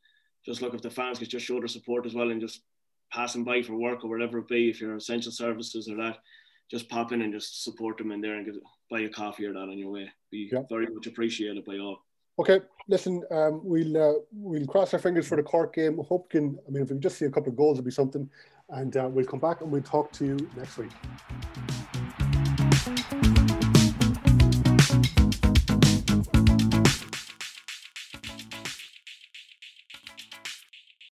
just 0.45 0.62
look 0.62 0.74
if 0.74 0.83
the 0.83 0.91
fans 0.91 1.18
could 1.18 1.28
just 1.28 1.47
show 1.47 1.59
their 1.59 1.68
support 1.68 2.07
as 2.07 2.14
well 2.14 2.30
and 2.30 2.41
just 2.41 2.62
passing 3.12 3.45
by 3.45 3.62
for 3.62 3.76
work 3.76 4.05
or 4.05 4.11
whatever 4.11 4.39
it 4.39 4.49
be, 4.49 4.70
if 4.70 4.80
you're 4.80 4.97
essential 4.97 5.33
services 5.33 5.89
or 5.89 5.97
that, 5.97 6.18
just 6.70 6.89
pop 6.89 7.12
in 7.12 7.22
and 7.22 7.33
just 7.33 7.62
support 7.62 7.99
them 7.99 8.12
in 8.12 8.20
there 8.20 8.37
and 8.37 8.47
get 8.47 8.55
buy 8.91 9.01
a 9.01 9.09
coffee 9.09 9.45
or 9.47 9.53
that 9.53 9.59
on 9.59 9.78
your 9.78 9.91
way. 9.91 10.11
Be 10.30 10.49
Yeah. 10.53 10.62
very 10.68 10.87
much 10.87 11.07
appreciated 11.07 11.64
by 11.64 11.78
all. 11.78 11.99
Okay, 12.39 12.61
listen, 12.89 13.22
um, 13.30 13.61
we'll 13.62 13.97
uh, 13.97 14.14
we'll 14.33 14.66
cross 14.66 14.95
our 14.95 14.99
fingers 14.99 15.28
for 15.28 15.37
the 15.37 15.43
Cork 15.43 15.74
game. 15.74 15.99
Hope 15.99 16.30
can, 16.30 16.59
I 16.66 16.70
mean, 16.70 16.83
if 16.83 16.91
we 16.91 16.99
just 16.99 17.18
see 17.18 17.26
a 17.26 17.30
couple 17.30 17.51
of 17.51 17.57
goals, 17.57 17.78
it'll 17.78 17.85
be 17.85 17.91
something. 17.91 18.28
And 18.72 18.96
uh, 18.96 19.08
we'll 19.10 19.26
come 19.26 19.38
back 19.38 19.60
and 19.60 19.70
we'll 19.70 19.82
talk 19.82 20.10
to 20.12 20.24
you 20.24 20.50
next 20.56 20.78
week. 20.78 20.90